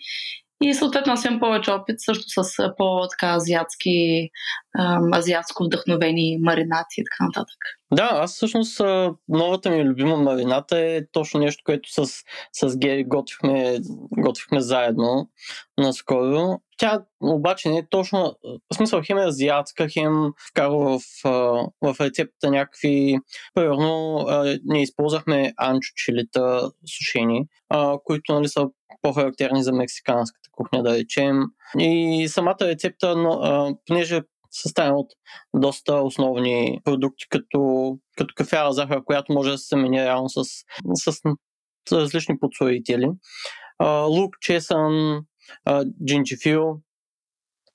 И 0.63 0.75
съответно 0.75 1.13
аз 1.13 1.25
имам 1.25 1.41
повече 1.41 1.71
опит 1.71 1.97
също 1.99 2.25
с 2.27 2.73
по-азиатски, 2.77 4.29
азиатско 5.15 5.65
вдъхновени 5.65 6.39
маринати 6.43 6.95
и 6.99 7.05
така 7.05 7.25
нататък. 7.25 7.59
Да, 7.93 8.09
аз 8.13 8.35
всъщност 8.35 8.81
новата 9.29 9.71
ми 9.71 9.85
любима 9.85 10.17
марината 10.17 10.79
е 10.79 11.01
точно 11.13 11.41
нещо, 11.41 11.63
което 11.65 11.93
с, 11.93 12.07
с 12.53 12.79
Гери 12.79 13.05
готвихме, 13.05 13.79
готвихме 14.19 14.61
заедно 14.61 15.31
наскоро. 15.79 16.61
Тя 16.77 17.03
обаче 17.21 17.69
не 17.69 17.79
е 17.79 17.89
точно, 17.91 18.37
в 18.45 18.77
смисъл 18.77 19.03
хем 19.07 19.19
е 19.19 19.25
азиатска, 19.25 19.89
хем 19.89 20.33
вкарва 20.49 20.99
в, 20.99 21.03
в 21.83 21.97
рецептата 22.01 22.51
някакви, 22.51 23.19
примерно 23.55 24.27
ние 24.65 24.83
използвахме 24.83 25.53
анчо 25.57 25.93
чилита 25.97 26.71
сушени, 26.97 27.45
които 28.05 28.35
нали, 28.35 28.49
са 28.49 28.67
по-характерни 29.03 29.63
за 29.63 29.73
мексиканската 29.73 30.49
кухня, 30.53 30.83
да 30.83 30.95
речем. 30.95 31.43
И 31.79 32.27
самата 32.29 32.57
рецепта, 32.61 33.17
понеже 33.87 34.21
съставен 34.63 34.95
от 34.95 35.11
доста 35.55 35.95
основни 35.95 36.81
продукти, 36.85 37.25
като, 37.29 37.93
като 38.17 38.35
кафява 38.37 38.73
захар, 38.73 39.05
която 39.05 39.33
може 39.33 39.51
да 39.51 39.59
се 39.59 39.67
замени 39.71 40.05
реално 40.05 40.29
с, 40.29 40.45
с, 40.95 41.13
с 41.89 41.93
различни 41.93 42.39
подсладители. 42.39 43.11
лук, 44.09 44.37
чесън, 44.41 45.21
джинджифил, 46.07 46.81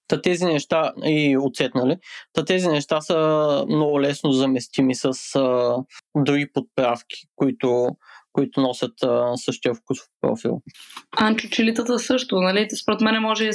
Та 0.10 0.22
тези 0.22 0.46
неща 0.46 0.94
и 1.06 1.38
оцет, 1.38 1.76
нали? 1.76 1.98
Та 2.34 2.46
тези 2.46 2.68
неща 2.68 3.02
са 3.02 3.66
много 3.70 4.02
лесно 4.02 4.32
заместими 4.32 4.96
с 4.96 5.06
а, 5.36 5.76
други 6.18 6.52
подправки, 6.54 7.18
които 7.36 7.88
които 8.40 8.62
носят 8.62 9.04
а, 9.04 9.38
същия 9.38 9.74
вкусов 9.74 10.06
профил. 10.22 10.62
Анчучилитата 11.18 12.00
също, 12.00 12.42
нали? 12.42 12.68
Според 12.82 13.02
мен 13.02 13.22
може 13.22 13.50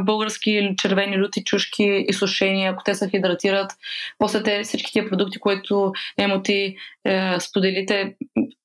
български 0.00 0.74
червени 0.78 1.18
люти 1.18 1.44
чушки 1.44 2.04
и 2.08 2.12
сушени, 2.12 2.66
ако 2.66 2.82
те 2.84 2.94
се 2.94 3.08
хидратират. 3.08 3.70
После 4.18 4.42
те, 4.42 4.62
всички 4.62 4.92
тия 4.92 5.08
продукти, 5.08 5.38
които 5.38 5.92
емоти 6.18 6.76
е, 7.04 7.40
споделите, 7.40 8.16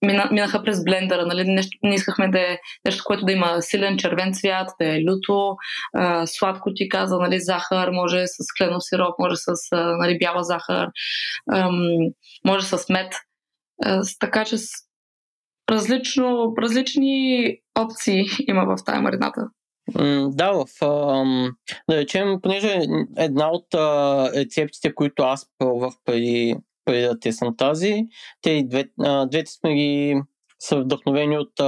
мина, 0.01 0.29
минаха 0.31 0.63
през 0.63 0.83
блендъра. 0.83 1.25
Нали? 1.25 1.43
Нещо, 1.43 1.77
не 1.83 1.95
искахме 1.95 2.27
да 2.27 2.39
е 2.39 2.57
нещо, 2.85 3.03
което 3.05 3.25
да 3.25 3.31
има 3.31 3.61
силен 3.61 3.97
червен 3.97 4.33
цвят, 4.33 4.69
да 4.79 4.95
е 4.95 5.03
люто, 5.03 5.55
е, 5.97 6.27
сладко 6.27 6.73
ти 6.75 6.89
каза, 6.89 7.17
нали? 7.17 7.39
захар, 7.39 7.89
може 7.91 8.27
с 8.27 8.53
кленов 8.57 8.83
сироп, 8.83 9.19
може 9.19 9.35
с 9.35 9.53
нали, 9.71 10.17
бяла 10.17 10.43
захар, 10.43 10.87
е, 11.53 11.63
може 12.45 12.65
с 12.65 12.89
мед. 12.89 13.13
Така 14.19 14.45
че 14.45 14.57
различно, 15.71 16.53
различни 16.57 17.57
опции 17.79 18.23
има 18.47 18.65
в 18.65 18.83
тази 18.85 19.01
марината. 19.01 19.49
Да, 20.29 20.51
в, 20.51 20.65
да 21.89 21.97
речем, 21.97 22.39
понеже 22.41 22.81
една 23.17 23.51
от 23.51 23.65
рецептите, 24.35 24.95
които 24.95 25.23
аз 25.23 25.45
пробвах 25.57 25.93
преди, 26.05 26.55
преди 26.85 27.01
да 27.01 27.19
тесам 27.19 27.57
тази, 27.57 28.03
те 28.41 28.63
две, 28.63 28.85
двете 29.27 29.51
сме 29.51 29.75
ги 29.75 30.21
са 30.59 30.79
вдъхновени 30.79 31.37
от 31.37 31.59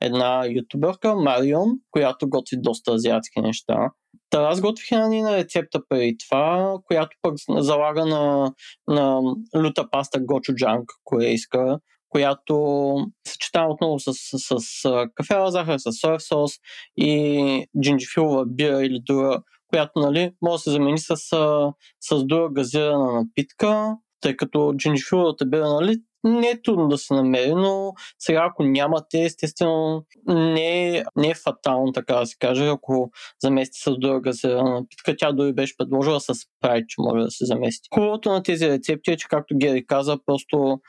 една 0.00 0.46
ютубърка, 0.46 1.14
Марион, 1.14 1.70
която 1.90 2.28
готви 2.28 2.56
доста 2.60 2.92
азиатски 2.92 3.40
неща. 3.40 3.90
Та 4.30 4.42
аз 4.42 4.60
готвих 4.60 4.92
една 4.92 5.08
нина 5.08 5.36
рецепта 5.36 5.80
преди 5.88 6.16
това, 6.28 6.76
която 6.84 7.16
пък 7.22 7.34
залага 7.48 8.06
на, 8.06 8.52
на 8.88 9.20
люта 9.56 9.90
паста 9.90 10.20
гочуджанг 10.20 10.84
корейска, 11.04 11.78
която 12.14 12.96
съчетава 13.28 13.72
отново 13.72 13.98
с, 13.98 14.12
с, 14.14 14.54
с 14.58 15.06
кафела 15.14 15.50
захар, 15.50 15.78
с 15.78 15.92
соев 15.92 16.22
сос 16.22 16.52
и 16.96 17.66
джинджифилова 17.82 18.46
бира 18.46 18.86
или 18.86 19.00
друга, 19.06 19.42
която 19.68 19.92
нали, 19.96 20.32
може 20.42 20.54
да 20.54 20.58
се 20.58 20.70
замени 20.70 20.98
с, 20.98 21.16
с 22.00 22.24
друга 22.24 22.48
газирана 22.52 23.12
напитка, 23.12 23.96
тъй 24.20 24.36
като 24.36 24.74
джинджифиловата 24.76 25.46
бира 25.46 25.68
нали, 25.68 25.96
не 26.24 26.48
е 26.48 26.62
трудно 26.62 26.88
да 26.88 26.98
се 26.98 27.14
намери, 27.14 27.54
но 27.54 27.92
сега 28.18 28.48
ако 28.50 28.62
нямате, 28.62 29.24
естествено 29.24 30.04
не 30.26 30.88
е, 30.88 31.04
не 31.16 31.28
е 31.28 31.34
фатално, 31.34 31.92
така 31.92 32.14
да 32.14 32.26
се 32.26 32.36
каже, 32.38 32.66
ако 32.66 33.10
замести 33.42 33.80
с 33.80 33.98
друга 33.98 34.20
газирана 34.20 34.70
напитка. 34.70 35.14
Тя 35.18 35.32
дори 35.32 35.52
беше 35.52 35.76
предложила 35.76 36.20
с 36.20 36.32
прайд, 36.60 36.84
че 36.88 36.96
може 36.98 37.24
да 37.24 37.30
се 37.30 37.44
замести. 37.44 37.88
Хубавото 37.94 38.32
на 38.32 38.42
тези 38.42 38.68
рецепти 38.68 39.10
е, 39.10 39.16
че 39.16 39.28
както 39.28 39.58
Гери 39.58 39.86
каза, 39.86 40.18
просто 40.26 40.80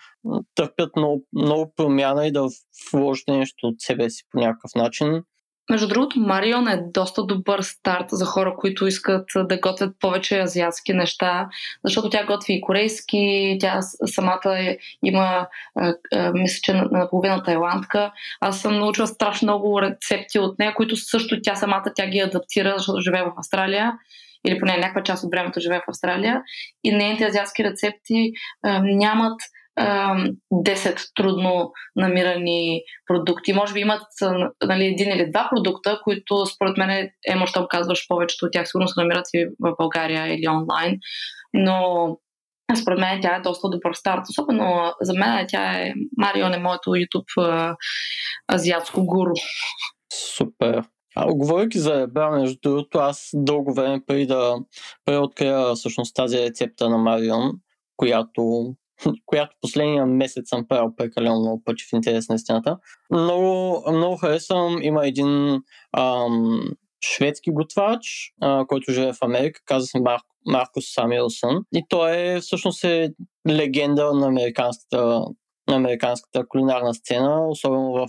търпят 0.56 0.96
много, 0.96 1.24
много 1.34 1.74
промяна 1.76 2.28
и 2.28 2.32
да 2.32 2.48
вложите 2.92 3.32
нещо 3.32 3.68
от 3.68 3.76
себе 3.80 4.10
си 4.10 4.24
по 4.32 4.40
някакъв 4.40 4.72
начин. 4.76 5.24
Между 5.70 5.88
другото, 5.88 6.20
Марион 6.20 6.68
е 6.68 6.84
доста 6.94 7.24
добър 7.24 7.62
старт 7.62 8.06
за 8.12 8.26
хора, 8.26 8.56
които 8.58 8.88
искат 8.88 9.30
да 9.36 9.60
готвят 9.60 9.96
повече 10.00 10.40
азиатски 10.40 10.94
неща, 10.94 11.50
защото 11.84 12.10
тя 12.10 12.26
готви 12.26 12.54
и 12.54 12.62
корейски, 12.62 13.58
тя 13.60 13.82
самата 14.06 14.60
е, 14.60 14.78
има, 15.04 15.48
мисля, 16.34 16.60
че 16.64 16.74
наполовина 16.74 17.44
тайландка. 17.44 18.12
Аз 18.40 18.62
съм 18.62 18.80
научила 18.80 19.08
страшно 19.08 19.46
много 19.46 19.82
рецепти 19.82 20.40
от 20.40 20.60
нея, 20.60 20.74
които 20.76 20.96
също 20.96 21.42
тя 21.42 21.56
самата 21.56 21.86
тя 21.96 22.08
ги 22.08 22.20
адаптира, 22.20 22.74
защото 22.78 23.02
живее 23.02 23.24
в 23.24 23.34
Австралия 23.38 23.94
или 24.48 24.60
поне 24.60 24.78
някаква 24.78 25.04
част 25.04 25.24
от 25.24 25.32
времето 25.32 25.60
живее 25.60 25.80
в 25.80 25.90
Австралия. 25.90 26.42
И 26.84 26.92
нейните 26.92 27.26
азиатски 27.26 27.64
рецепти 27.64 28.32
нямат 28.82 29.42
10 29.78 31.12
трудно 31.16 31.72
намирани 31.96 32.82
продукти. 33.08 33.54
Може 33.54 33.74
би 33.74 33.80
имат 33.80 34.08
нали, 34.64 34.86
един 34.86 35.12
или 35.12 35.30
два 35.30 35.50
продукта, 35.56 36.00
които 36.04 36.46
според 36.46 36.78
мен 36.78 36.90
е, 36.90 37.12
щом 37.46 37.66
казваш, 37.70 38.08
повечето 38.08 38.46
от 38.46 38.52
тях 38.52 38.68
сигурно 38.68 38.88
се 38.88 39.00
намират 39.00 39.26
и 39.34 39.46
в 39.60 39.76
България 39.78 40.34
или 40.34 40.48
онлайн. 40.48 41.00
Но 41.54 42.08
според 42.82 43.00
мен 43.00 43.22
тя 43.22 43.36
е 43.36 43.42
доста 43.42 43.70
добър 43.70 43.94
старт. 43.94 44.22
Особено 44.30 44.94
за 45.02 45.14
мен 45.14 45.46
тя 45.50 45.74
е 45.74 45.94
Марион 46.18 46.54
е 46.54 46.60
моето 46.60 46.90
YouTube 46.90 47.76
азиатско 48.54 49.06
гуру. 49.06 49.34
Супер. 50.14 50.84
А, 51.18 51.34
говорейки 51.34 51.80
за 51.80 52.02
ребра, 52.02 52.30
между 52.30 52.58
другото, 52.64 52.98
аз 52.98 53.30
дълго 53.34 53.74
време 53.74 54.02
преди 54.08 54.26
да 54.26 54.56
преоткрия 55.06 55.76
всъщност 55.76 56.16
тази 56.16 56.38
рецепта 56.38 56.90
на 56.90 56.98
Марион, 56.98 57.52
която 57.98 58.74
която 59.26 59.56
последния 59.62 60.06
месец 60.06 60.50
съм 60.50 60.68
правил 60.68 60.96
прекалено 60.98 61.40
много 61.40 61.64
пъти 61.64 61.84
в 61.84 61.96
интерес 61.96 62.30
на 62.30 62.36
истината. 62.36 62.78
Много, 63.12 63.84
много 63.92 64.18
харесвам. 64.18 64.82
Има 64.82 65.08
един 65.08 65.62
ам, 65.98 66.62
шведски 67.14 67.52
готвач, 67.52 68.34
а, 68.42 68.66
който 68.68 68.92
живее 68.92 69.14
в 69.14 69.22
Америка, 69.22 69.62
казва 69.66 69.88
се 69.88 70.00
Марко, 70.00 70.36
Маркус 70.46 70.86
Самилсън. 70.94 71.64
И 71.76 71.84
той 71.90 72.18
е 72.18 72.40
всъщност 72.40 72.84
е 72.84 73.10
легенда 73.50 74.14
на 74.14 74.28
американската 74.28 75.26
на 75.68 75.76
американската 75.76 76.48
кулинарна 76.48 76.94
сцена, 76.94 77.48
особено 77.50 77.92
в, 77.92 78.08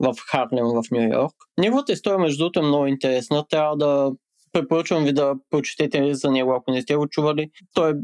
в 0.00 0.14
Харлем 0.30 0.64
в 0.64 0.82
Нью 0.90 1.12
Йорк. 1.12 1.34
Неговата 1.58 1.92
история, 1.92 2.18
между 2.18 2.38
другото, 2.38 2.60
е 2.60 2.62
много 2.62 2.86
интересна. 2.86 3.44
Трябва 3.48 3.76
да 3.76 4.12
препоръчвам 4.52 5.04
ви 5.04 5.12
да 5.12 5.34
прочетете 5.50 6.14
за 6.14 6.30
него, 6.30 6.52
ако 6.52 6.70
не 6.70 6.82
сте 6.82 6.96
го 6.96 7.08
чували. 7.08 7.50
Той 7.74 7.90
е 7.90 7.94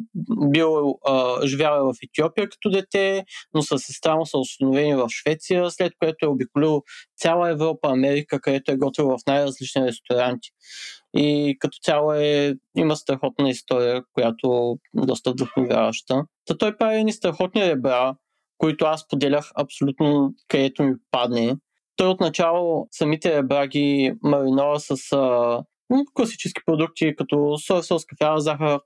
бил, 0.51 0.99
живял 1.45 1.93
в 1.93 1.97
Етиопия 2.03 2.49
като 2.49 2.71
дете, 2.71 3.25
но 3.55 3.63
с 3.63 3.79
сестра 3.79 4.17
му 4.17 4.27
са 4.27 4.39
установени 4.39 4.95
в 4.95 5.09
Швеция, 5.09 5.71
след 5.71 5.93
което 5.99 6.27
е 6.27 6.29
обиколил 6.29 6.83
цяла 7.17 7.51
Европа, 7.51 7.89
Америка, 7.89 8.41
където 8.41 8.73
е 8.73 8.77
готвил 8.77 9.09
в 9.09 9.19
най-различни 9.27 9.87
ресторанти. 9.87 10.51
И 11.17 11.57
като 11.59 11.79
цяло 11.83 12.13
е, 12.13 12.55
има 12.77 12.97
страхотна 12.97 13.51
история, 13.51 14.03
която 14.13 14.79
доста 14.95 15.31
вдъхновяваща. 15.31 16.25
Та 16.47 16.59
той 16.59 16.77
прави 16.77 16.97
едни 16.97 17.13
страхотни 17.13 17.67
ребра, 17.67 18.15
които 18.59 18.85
аз 18.85 19.09
поделях 19.09 19.51
абсолютно 19.55 20.35
където 20.49 20.83
ми 20.83 20.95
падне. 21.11 21.57
Той 21.97 22.09
отначало 22.09 22.89
самите 22.91 23.37
ребра 23.37 23.67
ги 23.67 24.13
маринова 24.23 24.81
с 24.81 25.13
а, 25.13 25.63
класически 26.15 26.63
продукти, 26.67 27.15
като 27.17 27.59
соев 27.59 27.87
сос, 27.87 28.05
кафява 28.07 28.41
захар, 28.41 28.81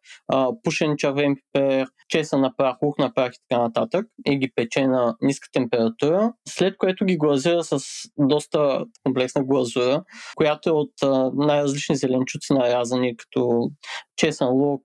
пушен 0.62 0.94
червен 0.96 1.36
пипер, 1.36 1.86
чеса 2.08 2.38
на 2.38 2.56
прах, 2.56 2.76
лук 2.82 2.98
на 2.98 3.14
прах 3.14 3.32
и 3.34 3.38
така 3.48 3.62
нататък 3.62 4.06
и 4.26 4.38
ги 4.38 4.52
пече 4.54 4.86
на 4.86 5.16
ниска 5.22 5.48
температура, 5.52 6.32
след 6.48 6.76
което 6.76 7.04
ги 7.04 7.16
глазира 7.16 7.64
с 7.64 7.78
доста 8.18 8.84
комплексна 9.04 9.44
глазура, 9.44 10.04
която 10.36 10.68
е 10.68 10.72
от 10.72 10.92
най-различни 11.34 11.96
зеленчуци 11.96 12.52
нарязани, 12.52 13.16
като 13.16 13.70
чесън 14.16 14.48
лук, 14.48 14.82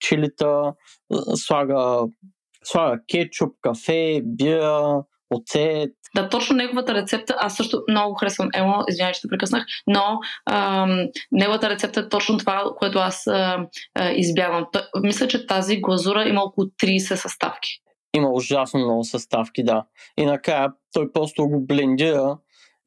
чилита, 0.00 0.72
слага 1.34 2.06
слага 2.64 3.00
кетчуп, 3.08 3.54
кафе, 3.62 4.22
бира, 4.24 5.02
оцет. 5.30 5.90
Да, 6.14 6.28
точно 6.28 6.56
неговата 6.56 6.94
рецепта, 6.94 7.36
аз 7.38 7.56
също 7.56 7.82
много 7.90 8.14
харесвам 8.14 8.48
Емо, 8.54 8.84
извинявай, 8.88 9.12
че 9.12 9.20
те 9.20 9.28
прекъснах, 9.28 9.64
но 9.86 10.18
ам, 10.50 11.06
неговата 11.32 11.70
рецепта 11.70 12.00
е 12.00 12.08
точно 12.08 12.38
това, 12.38 12.64
което 12.76 12.98
аз 12.98 13.26
а, 13.26 13.66
а, 13.94 14.10
избягвам. 14.10 14.66
Той, 14.72 14.82
мисля, 15.02 15.28
че 15.28 15.46
тази 15.46 15.80
глазура 15.80 16.28
има 16.28 16.42
около 16.42 16.66
30 16.66 17.14
съставки. 17.14 17.68
Има 18.16 18.30
ужасно 18.30 18.80
много 18.80 19.04
съставки, 19.04 19.64
да. 19.64 19.84
И 20.16 20.26
накрая 20.26 20.72
той 20.92 21.12
просто 21.12 21.48
го 21.48 21.66
блендира 21.66 22.38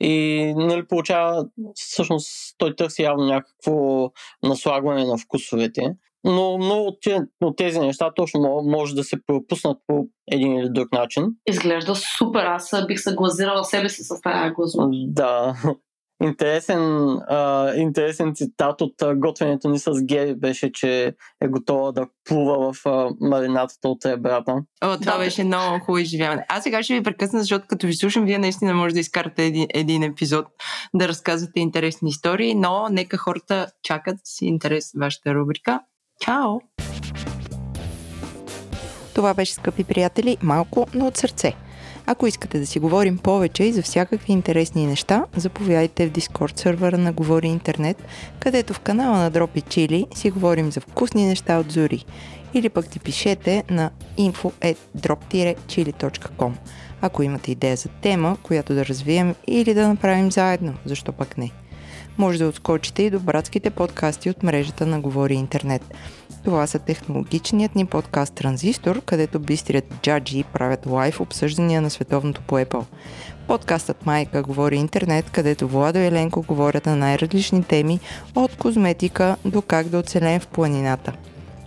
и 0.04 0.54
нали, 0.58 0.88
получава, 0.88 1.46
всъщност 1.76 2.56
той 2.58 2.76
търси 2.76 3.02
явно 3.02 3.26
някакво 3.26 4.10
наслагване 4.44 5.06
на 5.06 5.18
вкусовете. 5.18 5.82
Но 6.24 6.58
много 6.58 6.88
от 6.88 6.98
тези, 7.02 7.20
от 7.42 7.58
тези 7.58 7.80
неща 7.80 8.12
точно 8.16 8.62
може 8.66 8.96
да 8.96 9.04
се 9.04 9.18
пропуснат 9.28 9.78
по 9.88 10.08
един 10.32 10.58
или 10.58 10.70
друг 10.70 10.92
начин. 10.92 11.28
Изглежда 11.50 11.96
супер, 11.96 12.44
аз 12.44 12.86
бих 12.88 13.00
се 13.00 13.14
глазирала 13.14 13.64
себе 13.64 13.90
си 13.90 14.04
с 14.04 14.22
тази 14.22 14.54
глазура. 14.54 14.90
Да, 14.92 15.56
Интересен, 16.24 16.82
а, 17.28 17.74
интересен 17.76 18.36
цитат 18.36 18.82
от 18.82 19.02
а, 19.02 19.16
готвенето 19.16 19.70
ни 19.70 19.80
с 19.80 19.92
Гери 20.04 20.36
беше, 20.36 20.72
че 20.72 21.16
е 21.42 21.48
готова 21.48 21.92
да 21.92 22.08
плува 22.26 22.74
в 22.74 22.86
а, 22.86 23.10
маринатата 23.22 23.88
от 23.90 24.06
ребрата. 24.06 24.52
О, 24.84 24.98
това 24.98 25.14
Да. 25.14 25.18
беше 25.18 25.44
много 25.44 25.80
хубаво 25.80 25.98
изживяване. 25.98 26.46
Аз 26.50 26.64
сега 26.64 26.84
ще 26.84 26.94
ви 26.94 27.04
прекъсна, 27.04 27.40
защото 27.40 27.66
като 27.68 27.88
ви 27.88 27.94
слушам, 27.94 28.26
вие 28.26 28.38
наистина 28.38 28.74
може 28.74 28.94
да 28.94 29.00
изкарате 29.00 29.46
един, 29.46 29.68
един 29.74 30.04
епизод 30.04 30.46
да 30.94 31.08
разказвате 31.08 31.60
интересни 31.60 32.10
истории, 32.10 32.56
но 32.56 32.88
нека 32.90 33.18
хората 33.18 33.68
чакат 33.84 34.18
с 34.24 34.42
интерес 34.42 34.92
вашата 35.00 35.34
рубрика. 35.36 35.80
Чао! 36.22 36.60
Това 39.16 39.34
беше, 39.34 39.54
скъпи 39.54 39.84
приятели, 39.84 40.38
малко, 40.42 40.88
но 40.94 41.08
от 41.08 41.18
сърце. 41.18 41.54
Ако 42.06 42.28
искате 42.28 42.60
да 42.60 42.66
си 42.66 42.80
говорим 42.80 43.18
повече 43.18 43.64
и 43.64 43.74
за 43.74 43.82
всякакви 43.82 44.34
интересни 44.34 44.88
неща, 44.88 45.26
заповядайте 45.36 46.08
в 46.08 46.12
Дискорд 46.12 46.58
сервера 46.58 46.98
на 46.98 47.14
Говори 47.14 47.48
Интернет, 47.48 48.04
където 48.40 48.74
в 48.74 48.80
канала 48.80 49.18
на 49.18 49.30
Дропи 49.30 49.62
Чили 49.62 50.06
си 50.16 50.32
говорим 50.32 50.72
за 50.72 50.82
вкусни 50.82 51.26
неща 51.26 51.60
от 51.60 51.72
Зори. 51.72 52.06
Или 52.54 52.70
пък 52.70 52.90
ти 52.90 53.00
пишете 53.00 53.64
на 53.70 53.92
info.drop-chili.com 54.18 56.52
ако 57.02 57.24
имате 57.24 57.52
идея 57.52 57.76
за 57.76 57.90
тема, 57.90 58.38
която 58.44 58.74
да 58.74 58.86
развием 58.86 59.36
или 59.48 59.74
да 59.74 59.88
направим 59.88 60.32
заедно, 60.32 60.74
защо 60.86 61.12
пък 61.12 61.38
не. 61.38 61.52
Може 62.18 62.39
да 62.39 62.47
отскочите 62.47 63.03
и 63.03 63.09
до 63.09 63.20
братските 63.20 63.70
подкасти 63.70 64.30
от 64.30 64.43
мрежата 64.43 64.86
на 64.86 64.99
Говори 64.99 65.34
Интернет. 65.34 65.93
Това 66.43 66.68
са 66.68 66.80
технологичният 66.80 67.76
ни 67.76 67.86
подкаст 67.86 68.34
Транзистор, 68.34 69.01
където 69.05 69.39
бистрият 69.39 69.86
джаджи 70.01 70.43
правят 70.43 70.86
лайв 70.86 71.22
обсъждания 71.22 71.82
на 71.82 71.89
световното 71.89 72.41
по 72.41 72.55
Apple. 72.55 72.86
Подкастът 73.47 74.05
Майка 74.05 74.43
говори 74.43 74.76
интернет, 74.76 75.30
където 75.30 75.68
Владо 75.68 75.99
и 75.99 76.05
Еленко 76.05 76.41
говорят 76.41 76.86
на 76.86 76.95
най-различни 76.95 77.64
теми, 77.64 77.99
от 78.36 78.55
козметика 78.55 79.36
до 79.45 79.62
как 79.62 79.88
да 79.88 79.99
оцелем 79.99 80.39
в 80.39 80.47
планината. 80.47 81.14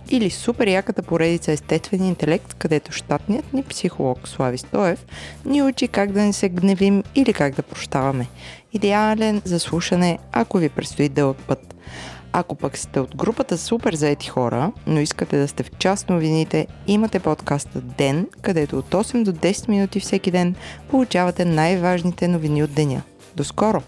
Или 0.09 0.29
супер 0.29 0.67
яката 0.67 1.03
поредица 1.03 1.51
Естествен 1.51 2.03
интелект, 2.03 2.53
където 2.53 2.91
щатният 2.91 3.53
ни 3.53 3.63
психолог 3.63 4.27
Слави 4.27 4.57
Стоев 4.57 5.05
ни 5.45 5.63
учи 5.63 5.87
как 5.87 6.11
да 6.11 6.21
не 6.21 6.33
се 6.33 6.49
гневим 6.49 7.03
или 7.15 7.33
как 7.33 7.55
да 7.55 7.63
прощаваме. 7.63 8.27
Идеален 8.75 9.41
за 9.45 9.59
слушане, 9.59 10.19
ако 10.31 10.57
ви 10.57 10.69
предстои 10.69 11.09
дълъг 11.09 11.37
път. 11.47 11.75
Ако 12.33 12.55
пък 12.55 12.77
сте 12.77 12.99
от 12.99 13.15
групата 13.15 13.57
супер 13.57 13.95
заети 13.95 14.29
хора, 14.29 14.71
но 14.87 14.99
искате 14.99 15.37
да 15.37 15.47
сте 15.47 15.63
в 15.63 15.71
част 15.71 16.09
новините, 16.09 16.67
имате 16.87 17.19
подкаста 17.19 17.81
Ден, 17.81 18.27
където 18.41 18.77
от 18.77 18.89
8 18.89 19.23
до 19.23 19.31
10 19.31 19.69
минути 19.69 19.99
всеки 19.99 20.31
ден 20.31 20.55
получавате 20.89 21.45
най-важните 21.45 22.27
новини 22.27 22.63
от 22.63 22.73
деня. 22.73 23.01
До 23.35 23.43
скоро! 23.43 23.81